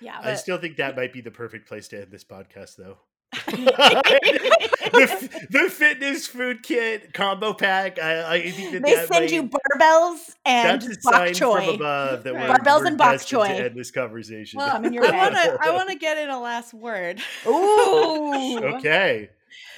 Yeah. 0.00 0.18
I 0.22 0.34
still 0.36 0.58
think 0.58 0.76
that 0.78 0.96
might 0.96 1.12
be 1.12 1.20
the 1.20 1.30
perfect 1.30 1.68
place 1.68 1.88
to 1.88 2.00
end 2.00 2.10
this 2.10 2.24
podcast, 2.24 2.76
though. 2.76 2.98
the, 3.46 5.46
the 5.50 5.70
fitness 5.70 6.26
food 6.26 6.62
kit 6.62 7.12
combo 7.14 7.52
pack. 7.54 7.98
I, 7.98 8.34
I 8.36 8.50
think 8.50 8.72
that 8.72 8.82
they 8.82 8.94
that 8.94 9.08
send 9.08 9.24
might- 9.24 9.32
you 9.32 9.42
barbells 9.44 10.34
and 10.44 10.82
that's 10.82 10.96
bok 11.04 11.14
sign 11.14 11.32
choy. 11.34 11.64
from 11.66 11.74
above 11.76 12.24
that 12.24 12.34
Right. 12.34 12.48
we're, 12.48 12.54
Barbells 12.56 12.80
we're 12.80 12.86
and 12.88 12.98
bok 12.98 13.14
choy. 13.16 13.48
to 13.48 13.64
end 13.66 13.76
this 13.76 13.90
conversation. 13.90 14.58
Well, 14.58 14.70
Coming 14.70 14.92
your 14.94 15.06
I 15.06 15.10
way. 15.10 15.16
want 15.16 15.34
to 15.34 15.58
I 15.62 15.70
want 15.70 15.88
to 15.90 15.96
get 15.96 16.18
in 16.18 16.30
a 16.30 16.40
last 16.40 16.74
word. 16.74 17.20
Ooh. 17.46 18.58
okay. 18.76 19.30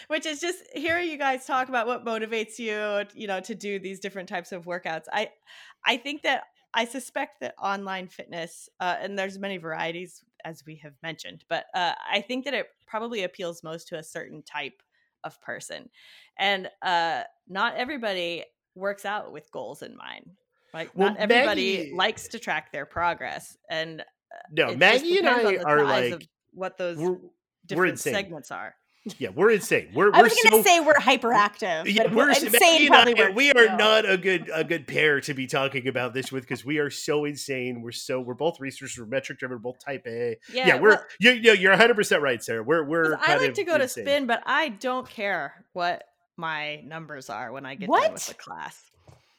Which 0.09 0.27
is 0.27 0.41
just 0.41 0.59
hearing 0.75 1.09
you 1.09 1.19
guys 1.19 1.47
talk 1.47 1.69
about 1.69 1.87
what 1.87 2.05
motivates 2.05 2.59
you 2.59 3.07
you 3.15 3.27
know 3.27 3.41
to 3.41 3.55
do 3.55 3.79
these 3.79 4.01
different 4.01 4.29
types 4.29 4.53
of 4.53 4.65
workouts 4.65 5.05
i 5.13 5.29
i 5.85 5.97
think 5.97 6.23
that 6.23 6.45
i 6.73 6.85
suspect 6.85 7.41
that 7.41 7.55
online 7.61 8.09
fitness 8.09 8.69
uh, 8.81 8.97
and 9.01 9.19
there's 9.19 9.39
many 9.39 9.57
varieties 9.57 10.23
as 10.45 10.65
we 10.67 10.77
have 10.77 10.95
mentioned 11.03 11.45
but 11.49 11.67
uh, 11.75 11.93
i 12.11 12.21
think 12.21 12.45
that 12.45 12.55
it 12.55 12.69
probably 12.87 13.25
appeals 13.25 13.63
most 13.63 13.89
to 13.89 13.99
a 13.99 14.03
certain 14.03 14.43
type 14.43 14.83
of 15.25 15.41
person 15.41 15.89
and 16.39 16.69
uh, 16.83 17.23
not 17.49 17.75
everybody 17.77 18.45
works 18.75 19.05
out 19.05 19.33
with 19.33 19.51
goals 19.53 19.83
in 19.83 19.97
mind 19.97 20.31
like 20.75 20.91
Well, 20.95 21.11
not 21.11 21.19
everybody 21.19 21.79
Maggie- 21.79 21.95
likes 21.95 22.29
to 22.29 22.39
track 22.39 22.73
their 22.73 22.85
progress 22.85 23.57
and 23.71 24.01
uh, 24.01 24.05
No, 24.51 24.77
Maggie 24.77 25.19
and 25.19 25.29
I 25.29 25.57
are 25.65 25.85
like 25.85 26.29
what 26.51 26.77
those 26.77 26.99
different 27.67 27.99
segments 27.99 28.51
are 28.51 28.75
yeah, 29.19 29.29
we're 29.35 29.51
insane. 29.51 29.91
We're 29.95 30.11
we're 30.11 30.23
was 30.23 30.33
going 30.33 30.63
to 30.63 30.69
so 30.69 30.71
say 30.71 30.81
we're 30.81 30.95
hyperactive, 30.95 31.93
Yeah, 31.93 32.13
we're 32.13 32.31
insane 32.31 32.89
probably 32.89 33.21
I, 33.21 33.31
we 33.31 33.53
are 33.53 33.77
not 33.77 34.09
a 34.09 34.17
good 34.17 34.51
a 34.53 34.65
good 34.65 34.87
pair 34.87 35.21
to 35.23 35.35
be 35.35 35.47
talking 35.47 35.89
about 35.89 36.15
this 36.15 36.33
with 36.33 36.45
because 36.45 36.65
we 36.65 36.79
are 36.79 36.91
so 36.91 37.25
insane. 37.25 37.83
We're 37.83 37.93
so 37.93 38.21
we're 38.21 38.35
both 38.35 38.61
researchers, 38.61 38.99
we're 38.99 39.07
metric 39.07 39.39
driven, 39.39 39.57
we're 39.57 39.63
both 39.73 39.79
type 39.79 40.07
A. 40.07 40.39
Yeah, 40.53 40.81
we're 40.81 40.91
well, 40.91 41.05
you, 41.21 41.33
you 41.33 41.53
you're 41.53 41.73
100 41.73 41.95
percent 41.95 42.23
right, 42.23 42.43
Sarah. 42.43 42.63
We're 42.63 42.85
we're 42.85 43.17
I 43.21 43.37
like 43.37 43.55
to 43.55 43.65
go 43.65 43.77
to 43.77 43.89
spin, 43.89 44.27
but 44.27 44.43
I 44.47 44.71
don't 44.71 45.09
care 45.09 45.65
what 45.75 46.05
my 46.37 46.81
numbers 46.81 47.29
are 47.29 47.53
when 47.53 47.67
I 47.67 47.75
get 47.75 47.91
done 47.91 48.01
with 48.01 48.11
What? 48.13 48.21
the 48.21 48.35
class. 48.35 48.91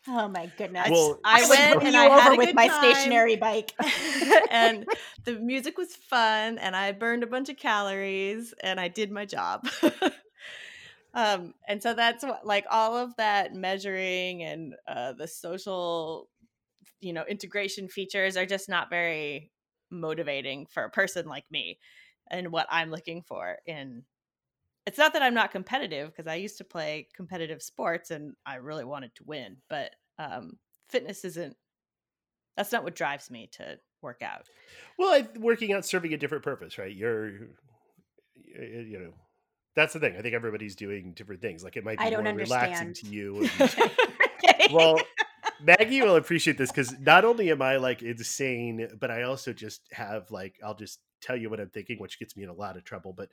Oh 0.07 0.27
my 0.27 0.45
goodness! 0.57 0.89
Well, 0.89 1.19
I 1.23 1.41
would 1.41 1.49
went 1.49 1.75
run 1.77 1.85
and 1.87 1.95
you 1.95 2.01
I 2.01 2.05
had 2.05 2.27
over 2.27 2.33
a 2.33 2.37
with 2.37 2.47
good 2.47 2.55
my 2.55 2.67
time. 2.67 2.93
stationary 2.93 3.35
bike. 3.37 3.73
and 4.51 4.85
the 5.25 5.33
music 5.39 5.77
was 5.77 5.95
fun, 5.95 6.57
and 6.59 6.75
I 6.75 6.91
burned 6.91 7.23
a 7.23 7.27
bunch 7.27 7.49
of 7.49 7.57
calories, 7.57 8.53
and 8.61 8.79
I 8.79 8.87
did 8.87 9.11
my 9.11 9.25
job. 9.25 9.67
um, 11.13 11.55
and 11.67 11.81
so 11.81 11.93
that's 11.95 12.23
what, 12.23 12.45
like, 12.45 12.65
all 12.69 12.95
of 12.95 13.15
that 13.15 13.55
measuring 13.55 14.43
and 14.43 14.75
uh, 14.87 15.13
the 15.13 15.27
social, 15.27 16.29
you 17.01 17.13
know, 17.13 17.23
integration 17.27 17.87
features 17.87 18.37
are 18.37 18.45
just 18.45 18.69
not 18.69 18.89
very 18.91 19.51
motivating 19.89 20.67
for 20.67 20.83
a 20.83 20.89
person 20.91 21.25
like 21.25 21.45
me, 21.49 21.79
and 22.29 22.51
what 22.51 22.67
I'm 22.69 22.91
looking 22.91 23.23
for 23.23 23.57
in 23.65 24.03
it's 24.85 24.97
not 24.97 25.13
that 25.13 25.21
I'm 25.21 25.33
not 25.33 25.51
competitive 25.51 26.09
because 26.09 26.27
I 26.27 26.35
used 26.35 26.57
to 26.59 26.63
play 26.63 27.07
competitive 27.15 27.61
sports 27.61 28.11
and 28.11 28.35
I 28.45 28.55
really 28.55 28.85
wanted 28.85 29.15
to 29.15 29.23
win, 29.23 29.57
but 29.69 29.91
um, 30.19 30.57
fitness 30.89 31.25
isn't. 31.25 31.55
That's 32.55 32.71
not 32.71 32.83
what 32.83 32.95
drives 32.95 33.29
me 33.29 33.49
to 33.53 33.79
work 34.01 34.21
out. 34.21 34.47
Well, 34.97 35.11
I, 35.11 35.27
working 35.39 35.73
out 35.73 35.85
serving 35.85 36.13
a 36.13 36.17
different 36.17 36.43
purpose, 36.43 36.77
right? 36.77 36.95
You're 36.95 37.31
y- 38.37 38.85
you 38.87 38.99
know 38.99 39.13
that's 39.75 39.93
the 39.93 39.99
thing. 39.99 40.15
I 40.17 40.21
think 40.21 40.35
everybody's 40.35 40.75
doing 40.75 41.13
different 41.13 41.41
things. 41.41 41.63
Like 41.63 41.75
it 41.75 41.83
might 41.83 41.97
be 41.97 42.05
I 42.05 42.09
don't 42.09 42.23
more 42.23 42.33
relaxing 42.33 42.93
to 42.93 43.07
you. 43.07 43.49
and- 43.59 43.75
well, 44.71 44.97
Maggie 45.65 46.01
will 46.01 46.15
appreciate 46.15 46.57
this 46.57 46.71
because 46.71 46.93
not 46.99 47.25
only 47.25 47.49
am 47.49 47.61
I 47.61 47.77
like 47.77 48.03
insane, 48.03 48.87
but 48.99 49.09
I 49.09 49.23
also 49.23 49.51
just 49.51 49.81
have 49.91 50.29
like 50.29 50.55
I'll 50.63 50.75
just 50.75 50.99
tell 51.21 51.35
you 51.35 51.49
what 51.49 51.59
I'm 51.59 51.69
thinking, 51.69 51.97
which 51.99 52.19
gets 52.19 52.37
me 52.37 52.43
in 52.43 52.49
a 52.49 52.53
lot 52.53 52.77
of 52.77 52.83
trouble. 52.83 53.13
But 53.13 53.29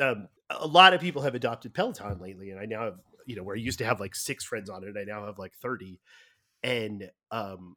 um, 0.00 0.28
a 0.48 0.66
lot 0.66 0.94
of 0.94 1.00
people 1.00 1.22
have 1.22 1.34
adopted 1.34 1.74
Peloton 1.74 2.18
lately, 2.20 2.50
and 2.50 2.58
I 2.60 2.64
now 2.64 2.84
have 2.84 2.98
you 3.26 3.36
know 3.36 3.42
where 3.42 3.56
I 3.56 3.58
used 3.58 3.78
to 3.80 3.84
have 3.84 4.00
like 4.00 4.14
six 4.14 4.44
friends 4.44 4.70
on 4.70 4.84
it, 4.84 4.96
I 4.98 5.04
now 5.04 5.26
have 5.26 5.38
like 5.38 5.52
thirty, 5.54 6.00
and 6.62 7.10
um, 7.30 7.76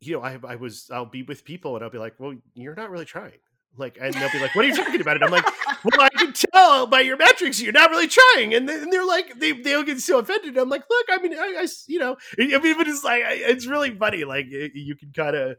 you 0.00 0.12
know 0.14 0.22
I 0.22 0.38
I 0.46 0.56
was 0.56 0.88
I'll 0.92 1.06
be 1.06 1.24
with 1.24 1.44
people 1.44 1.74
and 1.74 1.84
I'll 1.84 1.90
be 1.90 1.98
like, 1.98 2.14
well, 2.18 2.34
you're 2.54 2.76
not 2.76 2.90
really 2.90 3.04
trying. 3.04 3.38
Like, 3.78 3.98
and 4.00 4.14
they'll 4.14 4.30
be 4.32 4.40
like, 4.40 4.54
"What 4.54 4.64
are 4.64 4.68
you 4.68 4.76
talking 4.76 5.00
about?" 5.00 5.16
And 5.16 5.24
I'm 5.24 5.30
like, 5.30 5.44
"Well, 5.84 6.00
I 6.00 6.08
can 6.10 6.32
tell 6.32 6.86
by 6.86 7.00
your 7.00 7.16
metrics 7.16 7.60
you're 7.60 7.72
not 7.72 7.90
really 7.90 8.08
trying." 8.08 8.54
And, 8.54 8.68
then, 8.68 8.84
and 8.84 8.92
they're 8.92 9.04
like, 9.06 9.38
they 9.38 9.52
they'll 9.52 9.82
get 9.82 10.00
so 10.00 10.18
offended. 10.18 10.56
I'm 10.56 10.68
like, 10.68 10.84
"Look, 10.88 11.06
I 11.10 11.18
mean, 11.18 11.34
I, 11.38 11.66
you 11.86 11.98
know, 11.98 12.16
I 12.38 12.58
mean, 12.58 12.76
but 12.76 12.88
it's 12.88 13.04
like 13.04 13.22
it's 13.26 13.66
really 13.66 13.90
funny. 13.94 14.24
Like, 14.24 14.46
it, 14.48 14.72
you 14.74 14.96
can 14.96 15.12
kind 15.12 15.36
of, 15.36 15.56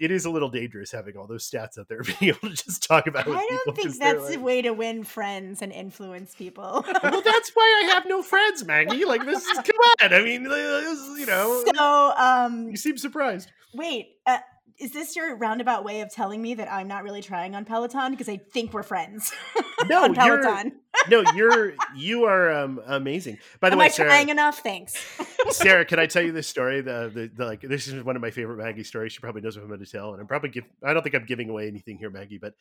it 0.00 0.10
is 0.10 0.24
a 0.24 0.30
little 0.30 0.48
dangerous 0.48 0.90
having 0.90 1.16
all 1.16 1.26
those 1.26 1.48
stats 1.48 1.78
out 1.78 1.88
there, 1.88 2.02
being 2.20 2.34
able 2.34 2.48
to 2.48 2.64
just 2.64 2.82
talk 2.86 3.06
about. 3.06 3.28
I 3.28 3.46
don't 3.64 3.76
think 3.76 3.96
that's 3.98 4.28
the 4.28 4.36
like- 4.36 4.40
way 4.44 4.62
to 4.62 4.70
win 4.72 5.04
friends 5.04 5.62
and 5.62 5.72
influence 5.72 6.34
people. 6.34 6.84
well, 7.02 7.22
that's 7.22 7.50
why 7.54 7.84
I 7.84 7.94
have 7.94 8.06
no 8.06 8.22
friends, 8.22 8.64
Maggie. 8.64 9.04
Like, 9.04 9.24
this 9.24 9.44
is 9.44 9.56
come 9.58 9.76
on. 10.02 10.14
I 10.14 10.22
mean, 10.22 10.44
this- 10.44 11.18
you 11.18 11.26
know, 11.26 11.64
so, 11.76 12.12
um, 12.16 12.68
you 12.70 12.76
seem 12.76 12.96
surprised. 12.98 13.52
wait, 13.74 14.16
uh, 14.26 14.38
is 14.80 14.92
this 14.92 15.14
your 15.14 15.36
roundabout 15.36 15.84
way 15.84 16.00
of 16.00 16.10
telling 16.12 16.40
me 16.40 16.54
that 16.54 16.72
I'm 16.72 16.88
not 16.88 17.04
really 17.04 17.22
trying 17.22 17.54
on 17.54 17.64
Peloton 17.64 18.10
because 18.12 18.28
I 18.28 18.38
think 18.38 18.72
we're 18.72 18.82
friends 18.82 19.32
No, 19.88 20.04
on 20.04 20.14
you're 20.14 20.42
Peloton? 20.42 20.72
no, 21.08 21.22
you're 21.34 21.74
you 21.94 22.24
are 22.24 22.50
um, 22.52 22.80
amazing. 22.86 23.38
By 23.60 23.70
the 23.70 23.74
Am 23.74 23.78
way, 23.78 23.86
I 23.86 23.88
Sarah, 23.88 24.08
trying 24.08 24.28
enough? 24.28 24.58
Thanks. 24.58 24.94
Sarah, 25.50 25.84
can 25.84 25.98
I 25.98 26.06
tell 26.06 26.22
you 26.22 26.32
this 26.32 26.46
story? 26.48 26.80
The, 26.80 27.10
the, 27.12 27.30
the 27.34 27.44
like 27.44 27.60
this 27.62 27.86
is 27.88 28.02
one 28.02 28.16
of 28.16 28.22
my 28.22 28.30
favorite 28.30 28.58
Maggie 28.58 28.84
stories. 28.84 29.12
She 29.12 29.20
probably 29.20 29.42
knows 29.42 29.56
what 29.56 29.62
I'm 29.62 29.68
going 29.68 29.84
to 29.84 29.90
tell, 29.90 30.12
and 30.12 30.20
I'm 30.20 30.26
probably 30.26 30.50
give. 30.50 30.64
I 30.84 30.92
don't 30.92 31.02
think 31.02 31.14
I'm 31.14 31.26
giving 31.26 31.48
away 31.48 31.66
anything 31.68 31.98
here, 31.98 32.10
Maggie. 32.10 32.38
But 32.38 32.54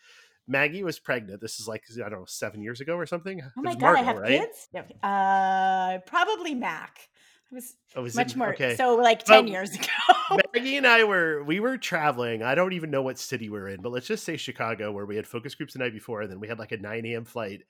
Maggie 0.47 0.83
was 0.83 0.99
pregnant. 0.99 1.41
This 1.41 1.59
is 1.59 1.67
like 1.67 1.83
I 1.95 2.09
don't 2.09 2.19
know, 2.19 2.25
seven 2.27 2.61
years 2.61 2.81
ago 2.81 2.95
or 2.95 3.05
something. 3.05 3.41
Oh 3.57 3.61
my 3.61 3.75
god, 3.75 3.95
I 3.97 4.01
have 4.01 4.17
right? 4.17 4.41
kids. 4.41 4.67
Uh, 5.03 5.99
probably 6.05 6.55
Mac. 6.55 7.09
It 7.51 7.55
was 7.55 7.75
Oh, 7.95 8.03
was 8.03 8.15
much 8.15 8.31
it- 8.31 8.37
more. 8.37 8.53
Okay. 8.53 8.75
So 8.75 8.95
like 8.95 9.23
Well, 9.27 9.41
ten 9.41 9.47
years 9.47 9.73
ago. 9.73 9.87
Maggie 10.53 10.77
and 10.77 10.85
I 10.87 11.03
were 11.03 11.43
we 11.43 11.59
were 11.59 11.77
traveling. 11.77 12.43
I 12.43 12.53
don't 12.55 12.73
even 12.73 12.91
know 12.91 13.01
what 13.01 13.17
city 13.17 13.49
we're 13.49 13.67
in, 13.69 13.81
but 13.81 13.91
let's 13.91 14.07
just 14.07 14.23
say 14.23 14.37
Chicago, 14.37 14.91
where 14.91 15.05
we 15.05 15.15
had 15.15 15.25
focus 15.27 15.55
groups 15.55 15.73
the 15.73 15.79
night 15.79 15.93
before, 15.93 16.21
and 16.21 16.31
then 16.31 16.39
we 16.39 16.47
had 16.47 16.59
like 16.59 16.71
a 16.71 16.77
9 16.77 17.05
a.m. 17.07 17.25
flight. 17.25 17.61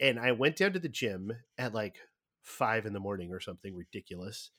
And 0.00 0.18
I 0.18 0.32
went 0.32 0.56
down 0.56 0.72
to 0.74 0.78
the 0.78 0.88
gym 0.88 1.32
at 1.58 1.72
like 1.74 1.96
five 2.42 2.86
in 2.86 2.92
the 2.92 3.00
morning 3.00 3.32
or 3.32 3.40
something 3.40 3.74
ridiculous. 3.74 4.50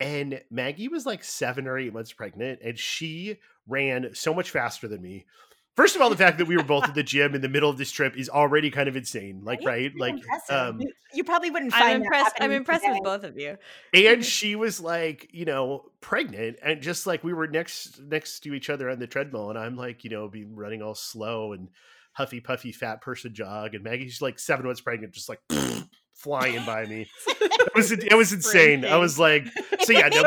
And 0.00 0.40
Maggie 0.50 0.88
was 0.88 1.06
like 1.06 1.24
seven 1.24 1.66
or 1.66 1.76
eight 1.78 1.92
months 1.92 2.12
pregnant, 2.12 2.60
and 2.62 2.78
she 2.78 3.38
ran 3.66 4.10
so 4.14 4.32
much 4.32 4.50
faster 4.50 4.86
than 4.86 5.02
me. 5.02 5.26
First 5.78 5.94
of 5.94 6.02
all, 6.02 6.10
the 6.10 6.16
fact 6.16 6.38
that 6.38 6.48
we 6.48 6.56
were 6.56 6.64
both 6.64 6.82
at 6.88 6.96
the 6.96 7.04
gym 7.04 7.36
in 7.36 7.40
the 7.40 7.48
middle 7.48 7.70
of 7.70 7.78
this 7.78 7.92
trip 7.92 8.16
is 8.18 8.28
already 8.28 8.68
kind 8.68 8.88
of 8.88 8.96
insane. 8.96 9.42
Like, 9.44 9.60
right? 9.64 9.94
Pretty 9.96 10.00
Like, 10.20 10.50
um, 10.50 10.80
You- 10.80 10.92
you 11.14 11.22
probably 11.22 11.50
wouldn't 11.50 11.70
find 11.70 11.84
I'm 11.84 12.00
that 12.00 12.04
impressed. 12.06 12.34
I'm 12.40 12.50
impressed 12.50 12.82
today. 12.82 12.94
with 12.94 13.04
both 13.04 13.22
of 13.22 13.38
you. 13.38 13.58
and 13.94 14.24
she 14.24 14.56
was 14.56 14.80
like 14.80 15.28
you 15.32 15.44
know 15.44 15.84
pregnant 16.00 16.56
and 16.64 16.82
just 16.82 17.06
like 17.06 17.22
we 17.22 17.32
were 17.32 17.46
next 17.46 18.00
next 18.00 18.40
to 18.40 18.54
each 18.54 18.68
other 18.70 18.90
on 18.90 18.98
the 18.98 19.06
treadmill 19.06 19.50
and 19.50 19.58
i'm 19.58 19.76
like 19.76 20.02
you 20.02 20.10
know 20.10 20.28
be 20.28 20.44
running 20.44 20.82
all 20.82 20.94
slow 20.96 21.52
and 21.52 21.68
huffy 22.12 22.40
puffy 22.40 22.72
fat 22.72 23.00
person 23.00 23.32
jog 23.32 23.74
and 23.74 23.84
maggie's 23.84 24.20
like 24.20 24.38
seven 24.38 24.66
months 24.66 24.80
pregnant 24.80 25.12
just 25.14 25.28
like 25.28 25.40
flying 26.18 26.64
by 26.66 26.84
me 26.84 27.08
it 27.28 27.74
was 27.74 27.92
it 27.92 28.14
was 28.16 28.32
insane 28.32 28.84
i 28.84 28.96
was 28.96 29.18
like 29.18 29.46
so 29.80 29.92
yeah 29.92 30.08
no 30.08 30.22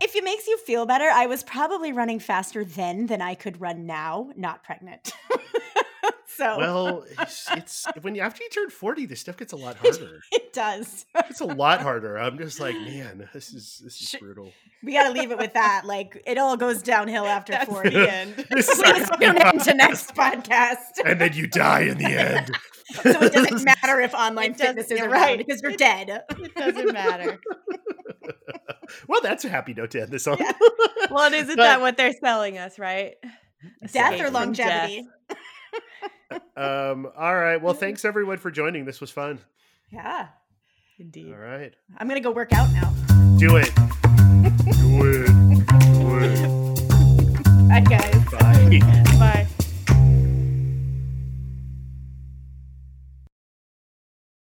if 0.00 0.14
it 0.14 0.24
makes 0.24 0.46
you 0.46 0.58
feel 0.58 0.86
better, 0.86 1.06
I 1.06 1.26
was 1.26 1.42
probably 1.42 1.92
running 1.92 2.18
faster 2.18 2.64
then 2.64 3.06
than 3.06 3.22
I 3.22 3.34
could 3.34 3.60
run 3.60 3.86
now, 3.86 4.30
not 4.36 4.62
pregnant. 4.62 5.12
so 6.26 6.58
well 6.58 7.04
it's, 7.20 7.48
it's 7.52 7.86
when 8.02 8.14
you 8.16 8.20
after 8.20 8.42
you 8.42 8.50
turn 8.50 8.68
40 8.68 9.06
this 9.06 9.20
stuff 9.20 9.36
gets 9.36 9.52
a 9.52 9.56
lot 9.56 9.76
harder 9.76 10.20
it 10.32 10.52
does. 10.52 11.06
it's 11.14 11.40
a 11.40 11.44
lot 11.46 11.80
harder 11.80 12.18
i'm 12.18 12.36
just 12.38 12.58
like 12.58 12.74
man 12.74 13.28
this 13.32 13.52
is 13.54 13.80
this 13.84 14.00
is 14.02 14.16
brutal 14.18 14.52
We 14.82 14.94
got 14.94 15.04
to 15.04 15.12
leave 15.12 15.30
it 15.30 15.38
with 15.38 15.54
that. 15.54 15.82
Like 15.86 16.20
it 16.26 16.36
all 16.36 16.56
goes 16.56 16.82
downhill 16.82 17.24
after 17.24 17.52
That's 17.52 17.70
forty. 17.70 17.90
the 17.90 18.12
end. 18.12 18.34
this 18.50 18.66
Please 18.66 19.08
tune 19.20 19.36
in 19.36 19.58
to 19.60 19.74
next 19.74 20.14
podcast. 20.14 21.00
and 21.04 21.20
then 21.20 21.34
you 21.34 21.46
die 21.46 21.82
in 21.82 21.98
the 21.98 22.06
end 22.06 22.50
so 23.02 23.22
it 23.22 23.32
doesn't 23.32 23.64
matter 23.82 24.00
if 24.00 24.14
online 24.14 24.54
fitness 24.54 24.90
isn't 24.90 25.10
right 25.10 25.38
because 25.38 25.62
you're 25.62 25.72
dead. 25.72 26.22
It 26.30 26.54
doesn't 26.54 26.92
matter. 26.92 27.40
well, 29.08 29.20
that's 29.22 29.44
a 29.44 29.48
happy 29.48 29.74
note 29.74 29.90
to 29.92 30.02
end 30.02 30.10
this 30.10 30.26
on. 30.26 30.38
Yeah. 30.38 30.52
Well, 31.10 31.24
and 31.24 31.34
isn't 31.34 31.56
that 31.56 31.80
what 31.80 31.96
they're 31.96 32.12
selling 32.12 32.58
us, 32.58 32.78
right? 32.78 33.14
Death 33.92 34.20
or 34.20 34.30
longevity. 34.30 35.06
Um. 36.56 37.06
All 37.16 37.34
right. 37.34 37.62
Well, 37.62 37.74
thanks 37.74 38.04
everyone 38.04 38.38
for 38.38 38.50
joining. 38.50 38.86
This 38.86 39.00
was 39.00 39.10
fun. 39.10 39.38
Yeah. 39.90 40.28
Indeed. 40.98 41.32
All 41.32 41.38
right. 41.38 41.72
I'm 41.96 42.08
gonna 42.08 42.20
go 42.20 42.32
work 42.32 42.52
out 42.52 42.72
now. 42.72 42.92
Do 43.38 43.56
it. 43.56 43.70
Do 43.74 45.04
it. 45.04 45.28
Do 45.94 46.18
it. 46.18 47.68
Bye, 47.68 47.80
guys. 47.80 48.24
Bye. 48.32 48.80
Bye. 49.18 49.46